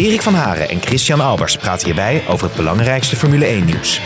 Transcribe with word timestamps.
Erik 0.00 0.22
van 0.22 0.34
Haren 0.34 0.68
en 0.68 0.80
Christian 0.82 1.20
Albers 1.20 1.56
praten 1.56 1.86
hierbij 1.86 2.22
over 2.28 2.46
het 2.46 2.56
belangrijkste 2.56 3.16
Formule 3.16 3.60
1-nieuws. 3.60 4.00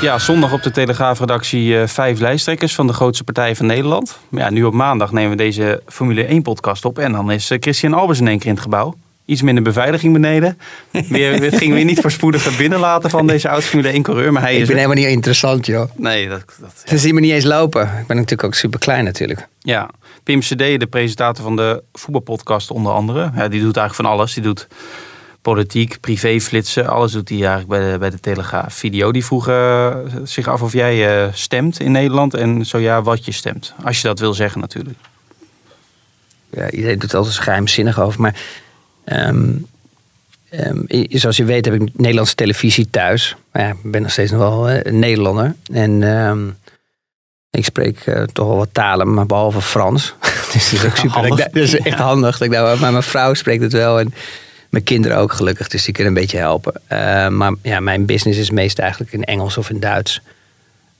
Ja, 0.00 0.18
zondag 0.18 0.52
op 0.52 0.62
de 0.62 0.70
Telegraafredactie 0.70 1.80
eh, 1.80 1.86
vijf 1.88 2.18
lijsttrekkers 2.18 2.74
van 2.74 2.86
de 2.86 2.92
grootste 2.92 3.24
partijen 3.24 3.56
van 3.56 3.66
Nederland. 3.66 4.18
Maar 4.28 4.42
ja, 4.42 4.50
nu 4.50 4.64
op 4.64 4.72
maandag 4.72 5.12
nemen 5.12 5.30
we 5.30 5.36
deze 5.36 5.82
Formule 5.86 6.26
1-podcast 6.28 6.84
op. 6.84 6.98
En 6.98 7.12
dan 7.12 7.30
is 7.30 7.50
eh, 7.50 7.58
Christian 7.60 7.94
Albers 7.94 8.20
in 8.20 8.28
één 8.28 8.38
keer 8.38 8.48
in 8.48 8.54
het 8.54 8.62
gebouw. 8.62 8.94
Iets 9.24 9.42
minder 9.42 9.62
beveiliging 9.62 10.12
beneden. 10.12 10.58
Weer, 11.08 11.42
het 11.42 11.56
ging 11.56 11.74
weer 11.74 11.84
niet 11.84 12.00
voorspoedig 12.00 12.44
het 12.44 12.56
binnenlaten 12.56 13.10
van 13.10 13.26
deze 13.26 13.48
oud 13.48 13.64
Formule 13.64 13.98
1-coureur. 13.98 14.32
Maar 14.32 14.42
hij 14.42 14.54
Ik 14.54 14.60
is 14.60 14.66
ben 14.66 14.76
er. 14.76 14.82
helemaal 14.82 15.02
niet 15.04 15.12
interessant, 15.14 15.66
joh. 15.66 15.90
Nee, 15.96 16.28
dat, 16.28 16.44
dat, 16.60 16.82
ja. 16.84 16.90
Ze 16.90 16.98
zien 16.98 17.14
me 17.14 17.20
niet 17.20 17.32
eens 17.32 17.44
lopen. 17.44 17.82
Ik 17.82 18.06
ben 18.06 18.16
natuurlijk 18.16 18.44
ook 18.44 18.54
super 18.54 18.78
klein 18.78 19.04
natuurlijk. 19.04 19.48
Ja, 19.58 19.90
Pim 20.28 20.40
CD, 20.40 20.80
de 20.80 20.86
presentator 20.90 21.44
van 21.44 21.56
de 21.56 21.82
voetbalpodcast 21.92 22.70
onder 22.70 22.92
andere. 22.92 23.30
Ja, 23.34 23.48
die 23.48 23.60
doet 23.60 23.76
eigenlijk 23.76 23.94
van 23.94 24.04
alles. 24.04 24.34
Die 24.34 24.42
doet 24.42 24.66
politiek, 25.42 26.00
privéflitsen. 26.00 26.86
Alles 26.86 27.12
doet 27.12 27.28
hij 27.28 27.38
eigenlijk 27.38 27.68
bij 27.68 27.92
de, 27.92 27.98
bij 27.98 28.10
de 28.10 28.20
Telegraaf. 28.20 28.74
Video 28.74 29.12
die 29.12 29.24
vroeg 29.24 29.48
eh, 29.48 29.96
zich 30.24 30.48
af 30.48 30.62
of 30.62 30.72
jij 30.72 31.22
eh, 31.24 31.32
stemt 31.32 31.80
in 31.80 31.92
Nederland. 31.92 32.34
En 32.34 32.66
zo 32.66 32.78
ja, 32.78 33.02
wat 33.02 33.24
je 33.24 33.32
stemt. 33.32 33.74
Als 33.84 34.00
je 34.00 34.06
dat 34.06 34.18
wil 34.18 34.34
zeggen 34.34 34.60
natuurlijk. 34.60 34.98
Ja, 36.50 36.70
iedereen 36.70 36.98
doet 36.98 37.14
altijd 37.14 37.34
geheimzinnig 37.34 38.00
over. 38.00 38.20
Maar 38.20 38.40
ehm, 39.04 39.52
ehm, 40.48 41.06
zoals 41.08 41.36
je 41.36 41.44
weet 41.44 41.64
heb 41.64 41.74
ik 41.74 41.98
Nederlandse 41.98 42.34
televisie 42.34 42.90
thuis. 42.90 43.36
Maar 43.52 43.62
ja, 43.62 43.70
ik 43.70 43.90
ben 43.90 44.02
nog 44.02 44.10
steeds 44.10 44.30
nog 44.30 44.40
wel 44.40 44.68
eh, 44.68 44.80
een 44.82 44.98
Nederlander. 44.98 45.54
En 45.72 46.02
ehm, 46.02 46.48
ik 47.58 47.64
spreek 47.64 48.00
eh, 48.00 48.22
toch 48.22 48.46
wel 48.46 48.56
wat 48.56 48.68
talen, 48.72 49.14
maar 49.14 49.26
behalve 49.26 49.60
Frans. 49.60 50.14
dus 50.52 50.70
dat 50.70 50.80
is 50.80 50.84
ook 50.84 50.96
super. 50.96 51.10
Handig. 51.10 51.36
Dat, 51.36 51.62
is 51.62 51.78
echt 51.78 51.98
handig. 51.98 52.38
Dat 52.38 52.46
ik 52.46 52.52
daar, 52.52 52.78
maar 52.78 52.90
mijn 52.90 53.02
vrouw 53.02 53.34
spreekt 53.34 53.62
het 53.62 53.72
wel. 53.72 54.00
En 54.00 54.14
mijn 54.70 54.84
kinderen 54.84 55.16
ook 55.16 55.32
gelukkig, 55.32 55.68
dus 55.68 55.84
die 55.84 55.94
kunnen 55.94 56.14
een 56.14 56.20
beetje 56.20 56.38
helpen. 56.38 56.72
Eh, 56.86 57.28
maar 57.28 57.52
ja, 57.62 57.80
mijn 57.80 58.06
business 58.06 58.38
is 58.38 58.50
meest 58.50 58.78
eigenlijk 58.78 59.12
in 59.12 59.24
Engels 59.24 59.58
of 59.58 59.70
in 59.70 59.80
Duits. 59.80 60.20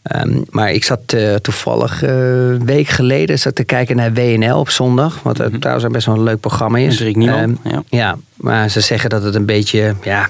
Ehm, 0.03 0.41
maar 0.51 0.73
ik 0.73 0.85
zat 0.85 1.01
eh, 1.07 1.35
toevallig 1.35 2.03
een 2.03 2.65
week 2.65 2.89
geleden 2.89 3.39
zat 3.39 3.55
te 3.55 3.65
kijken 3.65 3.97
naar 3.97 4.13
WNL 4.13 4.59
op 4.59 4.71
zondag. 4.71 5.23
Wat 5.23 5.41
eh, 5.41 5.47
trouwens 5.47 5.87
een 5.87 5.93
best 5.93 6.07
wel 6.07 6.15
een 6.15 6.23
leuk 6.23 6.41
programma 6.41 6.79
is. 6.79 7.01
Ehm, 7.01 7.55
ja. 7.65 7.83
ja, 7.89 8.17
maar 8.35 8.71
ze 8.71 8.81
zeggen 8.81 9.11
dat 9.11 9.23
het 9.23 9.35
een 9.35 9.47
beetje, 9.47 9.95
ja... 10.03 10.29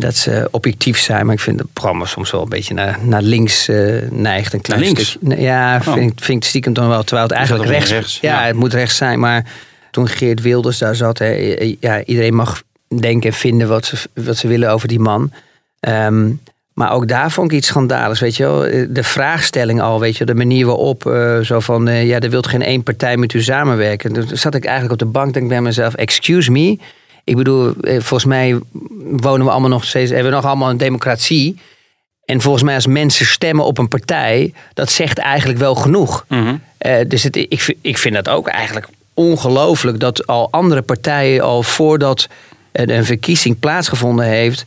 dat 0.00 0.16
ze 0.16 0.48
objectief 0.50 0.98
zijn, 0.98 1.26
maar 1.26 1.34
ik 1.34 1.40
vind 1.40 1.58
het 1.58 1.72
programma 1.72 2.04
soms 2.04 2.30
wel 2.30 2.42
een 2.42 2.48
beetje 2.48 2.74
naar, 2.74 2.98
naar 3.02 3.22
links 3.22 3.68
eh, 3.68 3.76
neigt. 4.10 4.52
Een 4.52 4.60
klein 4.60 4.80
Naar 4.80 4.88
links? 4.90 5.10
stukje. 5.10 5.40
Ja, 5.40 5.76
Oh. 5.86 5.92
vind, 5.92 6.12
ik- 6.12 6.24
vind 6.24 6.42
ik 6.42 6.48
stiekem 6.48 6.72
dan 6.72 6.88
wel. 6.88 7.02
Terwijl 7.02 7.26
het 7.28 7.36
eigenlijk 7.36 7.68
rechts, 7.68 7.90
rechts? 7.90 8.18
Ja, 8.20 8.40
Ja. 8.40 8.46
het 8.46 8.56
moet 8.56 8.72
rechts 8.74 8.96
zijn. 8.96 9.18
Maar 9.20 9.44
toen 9.90 10.08
Geert 10.08 10.40
Wilders 10.40 10.78
daar 10.78 10.94
zat, 10.94 11.18
ja, 11.80 12.04
iedereen 12.04 12.34
mag 12.34 12.62
denken 13.00 13.30
en 13.30 13.36
vinden 13.36 13.68
wat 13.68 13.84
ze, 13.84 13.96
wat 14.14 14.36
ze 14.36 14.48
willen 14.48 14.70
over 14.70 14.88
die 14.88 15.00
man. 15.00 15.32
Ehm, 15.80 16.30
maar 16.74 16.92
ook 16.92 17.08
daar 17.08 17.30
vond 17.30 17.50
ik 17.52 17.56
iets 17.58 17.66
schandaligs, 17.66 18.20
weet 18.20 18.36
je 18.36 18.42
wel. 18.42 18.60
De 18.92 19.02
vraagstelling 19.02 19.80
al, 19.80 20.00
weet 20.00 20.16
je, 20.16 20.24
de 20.24 20.34
manier 20.34 20.66
waarop, 20.66 21.06
eh, 21.06 21.38
zo 21.38 21.60
van, 21.60 21.88
eh, 21.88 22.06
ja, 22.06 22.18
er 22.20 22.30
wilt 22.30 22.46
geen 22.46 22.62
één 22.62 22.82
partij 22.82 23.16
met 23.16 23.32
u 23.32 23.42
samenwerken. 23.42 24.12
Toen 24.12 24.28
zat 24.32 24.54
ik 24.54 24.64
eigenlijk 24.64 24.92
op 25.02 25.06
de 25.06 25.12
bank, 25.12 25.34
denk 25.34 25.48
bij 25.48 25.60
mezelf, 25.60 25.94
excuse 25.94 26.50
me. 26.50 26.78
Ik 27.24 27.36
bedoel, 27.36 27.72
eh, 27.80 27.92
volgens 27.92 28.24
mij 28.24 28.58
wonen 29.02 29.46
we 29.46 29.52
allemaal 29.52 29.70
nog 29.70 29.84
steeds, 29.84 30.10
hebben 30.10 30.28
we 30.30 30.36
nog 30.36 30.46
allemaal 30.46 30.70
een 30.70 30.76
democratie. 30.76 31.58
En 32.24 32.40
volgens 32.40 32.62
mij 32.64 32.74
als 32.74 32.86
mensen 32.86 33.26
stemmen 33.26 33.64
op 33.64 33.78
een 33.78 33.88
partij, 33.88 34.52
dat 34.74 34.90
zegt 34.90 35.18
eigenlijk 35.18 35.58
wel 35.58 35.74
genoeg. 35.74 36.24
Eh, 36.78 36.96
dus 37.08 37.22
het, 37.22 37.36
ik, 37.36 37.60
vind- 37.60 37.78
ik 37.80 37.98
vind 37.98 38.14
dat 38.14 38.28
ook 38.28 38.48
eigenlijk 38.48 38.88
ongelooflijk 39.14 40.00
dat 40.00 40.26
al 40.26 40.48
andere 40.50 40.82
partijen 40.82 41.42
al 41.42 41.62
voordat 41.62 42.28
een 42.72 43.04
verkiezing 43.04 43.58
plaatsgevonden 43.58 44.26
heeft, 44.26 44.64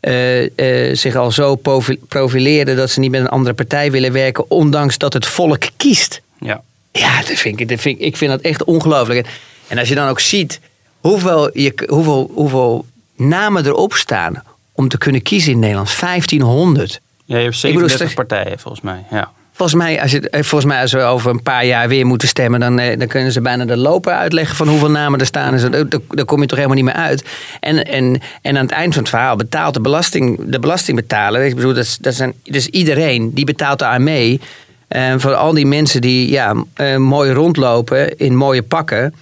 eh, 0.00 0.94
zich 0.94 1.16
al 1.16 1.30
zo 1.30 1.54
profi- 1.54 1.98
profileren 2.08 2.76
dat 2.76 2.90
ze 2.90 3.00
niet 3.00 3.10
met 3.10 3.20
een 3.20 3.28
andere 3.28 3.54
partij 3.54 3.90
willen 3.90 4.12
werken, 4.12 4.50
ondanks 4.50 4.98
dat 4.98 5.12
het 5.12 5.26
volk 5.26 5.62
kiest. 5.76 6.20
Ja. 6.40 6.62
Ja, 6.92 7.18
dat 7.18 7.38
vind 7.38 7.60
ik, 7.60 7.68
dat 7.68 7.80
vind 7.80 7.98
ik, 7.98 8.04
ik 8.06 8.16
vind 8.16 8.30
dat 8.30 8.40
echt 8.40 8.64
ongelooflijk. 8.64 9.28
En 9.68 9.78
als 9.78 9.88
je 9.88 9.94
dan 9.94 10.08
ook 10.08 10.20
ziet 10.20 10.60
hoeveel, 11.00 11.58
je, 11.58 11.86
hoeveel, 11.88 12.30
hoeveel 12.34 12.86
namen 13.16 13.66
erop 13.66 13.92
staan 13.94 14.42
om 14.72 14.88
te 14.88 14.98
kunnen 14.98 15.22
kiezen 15.22 15.52
in 15.52 15.58
Nederland, 15.58 16.00
1500. 16.00 17.00
Ja, 17.24 17.36
je 17.36 17.42
hebt 17.42 17.54
Ik 17.54 17.72
bedoel, 17.72 17.88
37 17.88 17.94
straks- 17.96 18.14
partijen 18.14 18.58
volgens 18.58 18.82
mij. 18.82 19.04
Ja. 19.10 19.30
Volgens 19.52 19.82
mij, 19.82 20.02
als, 20.02 20.10
je, 20.10 20.20
eh, 20.30 20.42
volgens 20.42 20.72
mij, 20.72 20.80
als 20.80 20.92
we 20.92 21.00
over 21.00 21.30
een 21.30 21.42
paar 21.42 21.66
jaar 21.66 21.88
weer 21.88 22.06
moeten 22.06 22.28
stemmen, 22.28 22.60
dan, 22.60 22.78
eh, 22.78 22.98
dan 22.98 23.08
kunnen 23.08 23.32
ze 23.32 23.40
bijna 23.40 23.64
de 23.64 23.76
lopen 23.76 24.16
uitleggen 24.16 24.56
van 24.56 24.68
hoeveel 24.68 24.90
namen 24.90 25.20
er 25.20 25.26
staan. 25.26 25.52
En 25.52 25.58
zo. 25.58 25.68
Daar, 25.68 25.84
daar 26.08 26.24
kom 26.24 26.40
je 26.40 26.46
toch 26.46 26.58
helemaal 26.58 26.82
niet 26.82 26.86
meer 26.94 27.02
uit. 27.02 27.24
En, 27.60 27.84
en, 27.84 28.20
en 28.42 28.56
aan 28.56 28.62
het 28.62 28.72
eind 28.72 28.92
van 28.92 29.02
het 29.02 29.10
verhaal 29.10 29.36
betaalt 29.36 29.74
de, 29.74 29.80
belasting, 29.80 30.40
de 30.44 30.58
belastingbetaler, 30.58 31.44
ik 31.44 31.54
bedoel, 31.54 31.74
dat, 31.74 31.98
dat 32.00 32.14
zijn, 32.14 32.32
dus 32.44 32.66
iedereen, 32.66 33.34
die 33.34 33.44
betaalt 33.44 33.78
daar 33.78 34.02
mee. 34.02 34.40
Eh, 34.88 35.14
voor 35.16 35.34
al 35.34 35.52
die 35.54 35.66
mensen 35.66 36.00
die 36.00 36.30
ja, 36.30 36.54
eh, 36.74 36.96
mooi 36.96 37.32
rondlopen 37.32 38.18
in 38.18 38.36
mooie 38.36 38.62
pakken. 38.62 39.14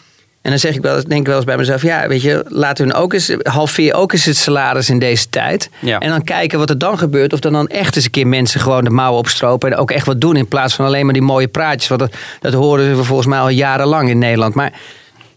En 0.43 0.51
dan 0.51 0.59
zeg 0.59 0.75
ik 0.75 0.83
wel, 0.83 0.95
eens- 0.97 1.05
denk 1.05 1.21
ik 1.21 1.27
wel 1.27 1.37
eens 1.37 1.45
bij 1.45 1.57
mezelf, 1.57 1.83
ja, 1.83 2.09
weet 2.09 2.23
je, 2.23 2.45
laten 2.49 2.87
we 2.87 2.93
hun 2.93 3.01
ook 3.03 3.13
eens, 3.13 3.33
halveer 3.43 3.95
ook 3.95 4.13
eens 4.13 4.25
het 4.25 4.37
salaris 4.37 4.91
in 4.91 4.99
deze 4.99 5.29
tijd. 5.29 5.71
Ja. 5.81 5.99
En 5.99 6.09
dan 6.11 6.25
kijken 6.25 6.59
wat 6.59 6.71
er 6.71 6.79
dan 6.79 6.99
gebeurt. 6.99 7.33
Of 7.33 7.45
er 7.45 7.51
dan 7.53 7.69
echt 7.69 7.97
eens 7.97 8.05
een 8.05 8.11
keer 8.11 8.27
mensen 8.27 8.61
gewoon 8.61 8.85
de 8.85 8.91
mouwen 8.91 9.19
opstropen. 9.19 9.73
En 9.73 9.79
ook 9.79 9.91
echt 9.91 10.07
wat 10.07 10.21
doen 10.21 10.37
in 10.37 10.49
plaats 10.49 10.75
van 10.75 10.85
alleen 10.87 11.05
maar 11.05 11.15
die 11.15 11.23
mooie 11.23 11.49
praatjes. 11.49 11.89
Want 11.89 12.01
dat, 12.01 12.13
dat 12.41 12.53
horen 12.53 12.97
we 12.97 13.05
volgens 13.05 13.29
mij 13.29 13.39
al 13.39 13.49
jarenlang 13.49 14.09
in 14.09 14.19
Nederland. 14.19 14.55
Maar 14.55 14.73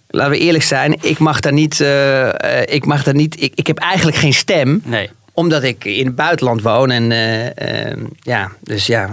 laten 0.08 0.32
we 0.32 0.38
eerlijk 0.40 0.64
zijn, 0.64 0.96
ik 1.02 1.20
mag 1.20 1.40
daar 1.40 1.54
niet, 1.54 1.82
eh, 1.82 2.62
ik 2.66 2.86
mag 2.86 3.04
daar 3.04 3.16
niet, 3.16 3.42
ik, 3.42 3.52
ik 3.56 3.68
heb 3.68 3.78
eigenlijk 3.78 4.18
geen 4.18 4.34
stem. 4.34 4.82
Nee. 4.86 5.10
Omdat 5.34 5.64
ik 5.64 5.86
in 5.86 6.06
het 6.06 6.16
buitenland 6.16 6.62
woon. 6.62 6.92
En 6.92 7.12
eh, 7.12 7.90
eh, 7.92 7.98
ja, 8.22 8.52
dus 8.60 8.86
ja, 8.86 9.10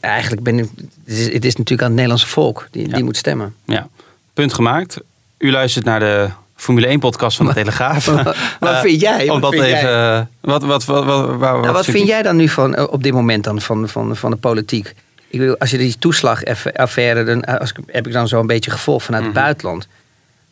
eigenlijk 0.00 0.42
ben 0.42 0.58
ik, 0.58 0.68
het 1.06 1.16
is, 1.18 1.32
het 1.32 1.44
is 1.44 1.56
natuurlijk 1.56 1.80
aan 1.80 1.86
het 1.86 1.94
Nederlandse 1.96 2.26
volk 2.26 2.68
die, 2.70 2.88
Ja. 2.88 2.94
die 2.94 3.04
moet 3.04 3.16
stemmen. 3.16 3.54
Ja, 3.64 3.88
punt 4.34 4.54
gemaakt. 4.54 4.96
U 5.40 5.50
luistert 5.50 5.84
naar 5.84 6.00
de 6.00 6.28
Formule 6.56 6.86
1 6.86 6.98
podcast 6.98 7.36
van 7.36 7.46
de 7.46 7.52
Telegraaf. 7.62 8.04
Wat 8.60 8.80
vind 8.80 9.00
jij? 9.00 9.26
Wat 9.26 9.34
Omdat 9.34 9.50
vind 9.52 9.64
even. 9.64 9.78
jij? 9.90 10.16
eh, 10.18 10.22
Wat, 10.40 10.62
wat, 10.62 10.84
wat, 10.84 11.04
wat, 11.04 11.26
waar- 11.36 11.60
Nou, 11.60 11.72
wat 11.72 11.84
vind 11.84 12.06
jij 12.08 12.22
dan 12.22 12.36
nu 12.36 12.48
van, 12.48 12.74
eh, 12.74 12.84
op 12.90 13.02
dit 13.02 13.12
moment 13.12 13.44
dan 13.44 13.60
van, 13.60 13.88
van, 13.88 14.16
van 14.16 14.30
de 14.30 14.36
politiek? 14.36 14.94
Ik 15.28 15.38
bedoel, 15.38 15.58
als 15.58 15.70
je 15.70 15.78
die 15.78 15.98
toeslagaffaire, 15.98 17.24
dan 17.24 17.42
eh, 17.42 17.60
als, 17.60 17.72
heb 17.86 18.06
ik 18.06 18.12
dan 18.12 18.28
zo 18.28 18.40
een 18.40 18.46
beetje 18.46 18.70
gevolgd 18.70 19.04
vanuit 19.04 19.24
het 19.24 19.32
buitenland. 19.32 19.88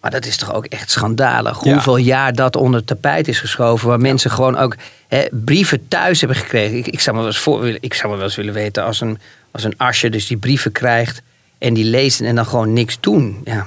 Maar 0.01 0.11
dat 0.11 0.27
is 0.27 0.37
toch 0.37 0.55
ook 0.55 0.65
echt 0.65 0.91
schandalig. 0.91 1.65
Ja. 1.65 1.73
Hoeveel 1.73 1.97
jaar 1.97 2.33
dat 2.35 2.57
onder 2.57 2.79
het 2.79 2.89
tapijt 2.89 3.29
is 3.29 3.41
geschoven. 3.41 3.89
Waar 3.89 4.01
mensen 4.01 4.31
gewoon 4.31 4.57
ook 4.57 4.77
hè, 5.09 5.25
brieven 5.31 5.89
thuis 5.89 6.21
hebben 6.21 6.39
gekregen. 6.39 6.77
Ik, 6.79 6.87
ik, 6.87 7.01
zou 7.01 7.17
me 7.17 7.23
wel 7.23 7.31
eens 7.33 7.41
voor, 7.41 7.61
willen- 7.61 7.79
ik 7.83 7.95
zou 7.95 8.09
me 8.09 8.15
wel 8.17 8.25
eens 8.27 8.37
willen 8.37 8.55
weten 8.55 8.85
als 8.85 9.01
een, 9.01 9.19
als 9.51 9.65
een 9.65 9.75
asje 9.77 10.09
dus 10.11 10.27
die 10.27 10.37
brieven 10.37 10.73
krijgt. 10.73 11.23
En 11.59 11.75
die 11.75 11.85
lezen 11.85 12.27
en 12.27 12.35
dan 12.35 12.47
gewoon 12.47 12.73
niks 12.73 12.97
doen. 13.01 13.41
Ja. 13.45 13.67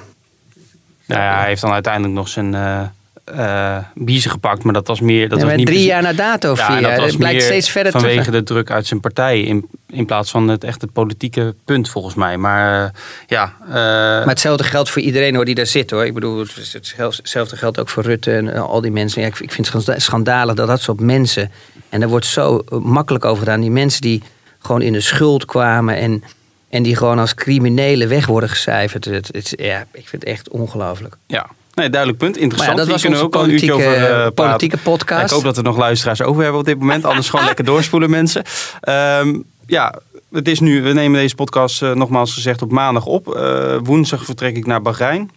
Nou 1.14 1.24
ja, 1.24 1.38
hij 1.40 1.48
heeft 1.48 1.62
dan 1.62 1.72
uiteindelijk 1.72 2.14
nog 2.14 2.28
zijn 2.28 2.56
eh 2.56 2.82
eh, 3.26 3.78
biezen 3.96 4.32
gepakt. 4.32 4.64
Maar 4.64 4.74
dat 4.74 4.88
was 4.88 5.00
meer. 5.00 5.30
Dat 5.30 5.40
Ja, 5.40 5.46
was 5.46 5.56
niet 5.56 5.66
drie 5.66 5.84
jaar 5.84 6.02
na 6.02 6.14
dato, 6.14 6.54
Ja, 6.56 6.80
dat 6.82 6.98
was 6.98 7.16
blijkt 7.16 7.38
meer 7.38 7.46
steeds 7.46 7.70
verder 7.70 7.92
vanwege 7.92 8.24
terug. 8.24 8.40
de 8.40 8.44
druk 8.44 8.72
uit 8.72 8.88
zijn 8.88 9.00
partij. 9.00 9.42
In, 9.42 9.66
in 9.90 10.06
plaats 10.06 10.32
van 10.32 10.48
het 10.48 10.64
echt 10.64 10.82
het 10.82 10.94
politieke 10.94 11.56
punt 11.66 11.90
volgens 11.90 12.16
mij. 12.16 12.38
Maar 12.38 12.84
eh, 12.86 12.90
ja. 13.28 13.54
Maar 13.70 14.28
hetzelfde 14.28 14.64
geldt 14.64 14.90
voor 14.90 15.02
iedereen 15.02 15.36
hoor, 15.36 15.46
die 15.46 15.56
daar 15.56 15.66
zit 15.66 15.92
hoor. 15.92 16.06
Ik 16.06 16.14
bedoel, 16.14 16.46
hetzelfde- 16.72 17.56
geldt 17.58 17.80
ook 17.80 17.90
voor 17.90 18.04
Rutte 18.04 18.32
en 18.32 18.54
al 18.54 18.82
die 18.82 18.92
mensen. 18.92 19.22
Ja, 19.22 19.28
ik, 19.28 19.40
ik 19.40 19.52
vind 19.52 19.68
het 19.74 19.82
schanda- 19.84 20.00
schandalig 20.00 20.56
dat 20.56 20.68
dat 20.68 20.82
soort 20.82 21.00
mensen. 21.00 21.52
En 21.90 22.00
daar 22.00 22.10
wordt 22.10 22.26
zo 22.26 22.62
makkelijk 22.70 23.26
over 23.26 23.44
gedaan. 23.44 23.62
Die 23.62 23.72
mensen 23.72 24.02
die 24.02 24.22
gewoon 24.60 24.82
in 24.82 24.94
de 24.94 25.02
schuld 25.02 25.46
kwamen 25.46 25.96
en, 25.96 26.24
en 26.72 26.84
die 26.84 26.96
gewoon 26.96 27.20
als 27.20 27.34
criminelen 27.34 28.08
weg 28.08 28.26
worden 28.26 28.50
gecijferd. 28.50 29.06
Het, 29.06 29.30
het, 29.32 29.54
ja, 29.58 29.80
ik 29.80 30.08
vind 30.08 30.12
het 30.12 30.24
echt 30.24 30.50
ongelooflijk. 30.50 31.18
ja. 31.28 31.50
Nee, 31.74 31.90
duidelijk 31.90 32.20
punt. 32.20 32.38
Interessant. 32.38 32.78
ja, 32.78 32.84
dat 32.84 32.92
was 32.92 33.02
kunnen 33.02 33.22
ook 33.22 33.36
al 33.36 33.44
een 33.44 33.50
uurtje 33.50 33.74
over 33.74 33.92
praten. 33.92 34.34
politieke 34.34 34.78
podcast. 34.78 35.24
Ik 35.24 35.30
hoop 35.30 35.44
dat 35.44 35.58
er 35.58 35.64
nog 35.64 35.78
luisteraars 35.78 36.22
over 36.22 36.42
hebben 36.42 36.60
op 36.60 36.66
dit 36.66 36.80
moment. 36.80 37.06
Anders 37.06 37.30
gewoon 37.30 37.46
lekker 37.52 37.66
doorspoelen, 37.66 38.10
mensen. 38.10 38.44
Ehm, 38.82 39.40
ja, 39.66 40.00
het 40.32 40.48
is 40.48 40.60
nu, 40.60 40.82
we 40.82 40.94
nemen 40.94 41.20
deze 41.20 41.36
podcast 41.36 41.82
eh, 41.82 41.92
nogmaals 41.92 42.34
gezegd 42.34 42.62
op 42.62 42.72
maandag 42.72 43.06
op. 43.06 43.36
Eh, 43.36 43.78
woensdag 43.84 44.26
vertrek 44.26 44.56
ik 44.56 44.66
naar 44.66 44.82
Bahrein. 44.82 45.32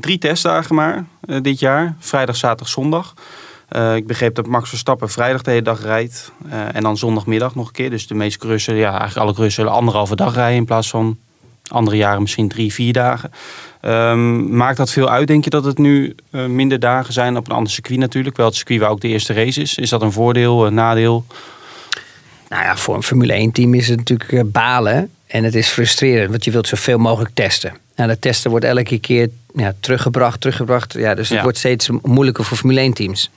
Drie 0.00 0.18
testdagen 0.18 0.74
maar 0.74 1.04
dit 1.20 1.58
jaar. 1.58 1.96
Vrijdag, 1.98 2.36
zaterdag, 2.36 2.68
zondag. 2.68 3.14
Eh, 3.74 3.96
ik 3.96 4.06
begreep 4.06 4.34
dat 4.34 4.46
Max 4.46 4.68
Verstappen 4.68 5.10
vrijdag 5.10 5.42
de 5.42 5.50
hele 5.50 5.62
dag 5.62 5.82
rijdt. 5.82 6.32
eh, 6.50 6.74
en 6.74 6.82
dan 6.82 6.96
zondagmiddag 6.96 7.54
nog 7.54 7.66
een 7.66 7.72
keer. 7.72 7.90
Dus 7.90 8.06
de 8.06 8.14
meeste 8.14 8.58
zullen, 8.58 8.80
ja, 8.80 8.88
eigenlijk 8.88 9.18
alle 9.18 9.30
coureurs 9.30 9.54
zullen 9.54 9.72
anderhalve 9.72 10.16
dag 10.16 10.34
rijden. 10.34 10.56
In 10.56 10.64
plaats 10.64 10.88
van 10.88 11.18
andere 11.70 11.96
jaren 11.96 12.20
misschien 12.22 12.48
drie, 12.48 12.72
vier 12.72 12.92
dagen. 12.92 13.30
Ehm, 13.80 14.56
maakt 14.56 14.76
dat 14.76 14.90
veel 14.90 15.08
uit, 15.10 15.26
denk 15.26 15.44
je, 15.44 15.50
dat 15.50 15.64
het 15.64 15.78
nu 15.78 16.14
eh, 16.30 16.46
minder 16.46 16.80
dagen 16.80 17.12
zijn 17.12 17.36
op 17.36 17.46
een 17.48 17.54
ander 17.56 17.72
circuit 17.72 17.98
natuurlijk? 17.98 18.36
Wel 18.36 18.46
het 18.46 18.54
circuit 18.54 18.80
waar 18.80 18.90
ook 18.90 19.00
de 19.00 19.08
eerste 19.08 19.32
race 19.32 19.60
is. 19.60 19.74
Is 19.78 19.88
dat 19.90 20.02
een 20.02 20.12
voordeel, 20.12 20.66
een 20.66 20.74
nadeel? 20.74 21.24
Nou 22.48 22.62
ja, 22.64 22.76
voor 22.76 22.94
een 22.94 23.02
Formule 23.02 23.32
1 23.32 23.52
team 23.52 23.74
is 23.74 23.88
het 23.88 23.98
natuurlijk 23.98 24.52
balen. 24.52 25.10
En 25.26 25.44
het 25.44 25.54
is 25.54 25.68
frustrerend, 25.68 26.30
want 26.30 26.44
je 26.44 26.50
wilt 26.50 26.68
zoveel 26.68 26.98
mogelijk 26.98 27.34
testen. 27.34 27.72
Nou, 27.96 28.08
dat 28.08 28.20
testen 28.20 28.50
wordt 28.50 28.64
elke 28.64 28.98
keer 28.98 29.28
ja, 29.54 29.74
teruggebracht, 29.80 30.40
teruggebracht. 30.40 30.92
Ja, 30.92 31.14
dus 31.14 31.28
het 31.28 31.36
Ja. 31.36 31.42
wordt 31.42 31.58
steeds 31.58 31.88
moeilijker 32.02 32.44
voor 32.44 32.56
Formule 32.56 32.80
1 32.80 32.92
teams. 32.92 33.30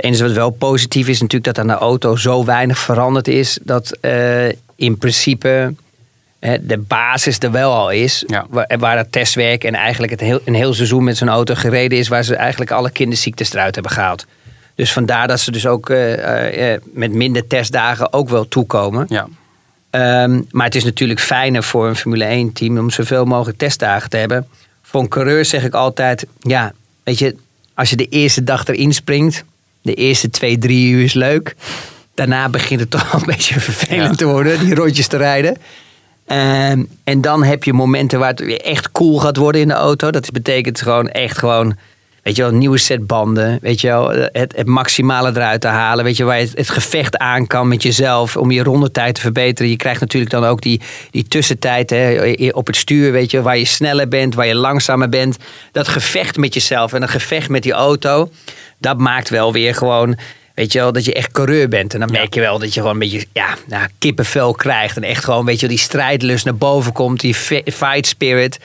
Het 0.00 0.08
enige 0.08 0.22
wat 0.22 0.32
wel 0.32 0.50
positief 0.50 1.08
is 1.08 1.20
natuurlijk 1.20 1.54
dat 1.54 1.58
aan 1.58 1.78
de 1.78 1.84
auto 1.84 2.16
zo 2.16 2.44
weinig 2.44 2.78
veranderd 2.78 3.28
is. 3.28 3.58
Dat 3.62 3.96
eh, 4.00 4.48
in 4.76 4.98
principe 4.98 5.74
de 6.60 6.78
basis 6.78 7.38
er 7.38 7.50
wel 7.50 7.72
al 7.72 7.90
is. 7.90 8.24
Ja. 8.26 8.46
Waar, 8.50 8.76
waar 8.78 8.96
het 8.96 9.12
testwerk 9.12 9.64
en 9.64 9.74
eigenlijk 9.74 10.12
het 10.12 10.20
heel, 10.20 10.40
een 10.44 10.54
heel 10.54 10.74
seizoen 10.74 11.04
met 11.04 11.16
zo'n 11.16 11.28
auto 11.28 11.54
gereden 11.54 11.98
is. 11.98 12.08
Waar 12.08 12.24
ze 12.24 12.36
eigenlijk 12.36 12.70
alle 12.70 12.90
kinderziektes 12.90 13.52
eruit 13.52 13.74
hebben 13.74 13.92
gehaald. 13.92 14.26
Dus 14.74 14.92
vandaar 14.92 15.28
dat 15.28 15.40
ze 15.40 15.50
dus 15.50 15.66
ook 15.66 15.90
eh, 15.90 16.72
eh, 16.72 16.80
met 16.92 17.12
minder 17.12 17.46
testdagen 17.46 18.12
ook 18.12 18.28
wel 18.28 18.48
toekomen. 18.48 19.06
Ja, 19.08 19.28
Ehm, 19.90 20.40
maar 20.50 20.66
het 20.66 20.74
is 20.74 20.84
natuurlijk 20.84 21.20
fijner 21.20 21.62
voor 21.62 21.88
een 21.88 21.96
Formule 21.96 22.24
1 22.24 22.52
team 22.52 22.78
om 22.78 22.90
zoveel 22.90 23.24
mogelijk 23.24 23.58
testdagen 23.58 24.10
te 24.10 24.16
hebben. 24.16 24.48
Voor 24.82 25.00
een 25.00 25.08
coureur 25.08 25.44
zeg 25.44 25.64
ik 25.64 25.74
altijd, 25.74 26.26
ja, 26.40 26.72
weet 27.02 27.18
je, 27.18 27.36
als 27.74 27.90
je 27.90 27.96
de 27.96 28.08
eerste 28.08 28.44
dag 28.44 28.66
erin 28.66 28.92
springt, 28.92 29.44
de 29.82 29.94
eerste 29.94 30.30
twee, 30.30 30.58
drie 30.58 30.90
uur 30.90 31.02
is 31.04 31.14
leuk. 31.14 31.54
Daarna 32.14 32.48
begint 32.48 32.80
het 32.80 32.90
toch 33.00 33.12
wel 33.12 33.20
een 33.20 33.26
beetje 33.26 33.60
vervelend 33.60 34.10
Ja. 34.10 34.14
te 34.16 34.24
worden, 34.26 34.58
die 34.60 34.74
rondjes 34.74 35.06
te 35.06 35.16
rijden. 35.16 35.56
Ehm, 36.26 36.82
en 37.04 37.20
dan 37.20 37.42
heb 37.44 37.64
je 37.64 37.72
momenten 37.72 38.18
waar 38.18 38.28
het 38.30 38.40
weer 38.40 38.60
echt 38.60 38.92
cool 38.92 39.18
gaat 39.18 39.36
worden 39.36 39.60
in 39.60 39.68
de 39.68 39.74
auto. 39.74 40.10
Dat 40.10 40.30
betekent 40.30 40.80
gewoon 40.82 41.08
echt 41.08 41.38
gewoon, 41.38 41.76
weet 42.22 42.36
je 42.36 42.42
wel, 42.42 42.50
een 42.50 42.58
nieuwe 42.58 42.78
set 42.78 43.06
banden. 43.06 43.58
Weet 43.62 43.80
je 43.80 43.86
wel, 43.86 44.08
het, 44.10 44.56
het 44.56 44.66
maximale 44.66 45.28
eruit 45.30 45.60
te 45.60 45.66
halen. 45.68 46.04
Weet 46.04 46.16
je, 46.16 46.24
waar 46.24 46.38
je 46.38 46.44
het, 46.44 46.56
het 46.56 46.70
gevecht 46.70 47.16
aan 47.16 47.46
kan 47.46 47.68
met 47.68 47.82
jezelf 47.82 48.36
om 48.36 48.50
je 48.50 48.62
rondetijd 48.62 49.14
te 49.14 49.20
verbeteren. 49.20 49.70
Je 49.70 49.76
krijgt 49.76 50.00
natuurlijk 50.00 50.32
dan 50.32 50.44
ook 50.44 50.60
die, 50.60 50.80
die 51.10 51.24
tussentijd 51.24 51.90
hè, 51.90 52.32
op 52.52 52.66
het 52.66 52.76
stuur, 52.76 53.12
weet 53.12 53.30
je, 53.30 53.42
waar 53.42 53.58
je 53.58 53.64
sneller 53.64 54.08
bent, 54.08 54.34
waar 54.34 54.46
je 54.46 54.54
langzamer 54.54 55.08
bent. 55.08 55.36
Dat 55.72 55.88
gevecht 55.88 56.36
met 56.36 56.54
jezelf 56.54 56.92
en 56.92 57.00
dat 57.00 57.10
gevecht 57.10 57.48
met 57.48 57.62
die 57.62 57.72
auto, 57.72 58.30
dat 58.78 58.98
maakt 58.98 59.28
wel 59.28 59.52
weer 59.52 59.74
gewoon... 59.74 60.18
Weet 60.54 60.72
je 60.72 60.78
wel, 60.78 60.92
dat 60.92 61.04
je 61.04 61.14
echt 61.14 61.32
coureur 61.32 61.68
bent. 61.68 61.94
En 61.94 62.00
dan 62.00 62.10
merk 62.10 62.34
je 62.34 62.40
wel 62.40 62.58
dat 62.58 62.74
je 62.74 62.80
gewoon 62.80 62.94
een 62.94 63.00
beetje 63.10 63.26
ja, 63.32 63.54
nou, 63.66 63.86
kippenvel 63.98 64.52
krijgt. 64.52 64.96
En 64.96 65.02
echt 65.02 65.24
gewoon, 65.24 65.44
weet 65.44 65.54
je 65.60 65.66
wel, 65.66 65.76
die 65.76 65.84
strijdlust 65.84 66.44
naar 66.44 66.56
boven 66.56 66.92
komt. 66.92 67.20
Die 67.20 67.34
fi- 67.34 67.62
fight 67.64 68.06
spirit. 68.06 68.58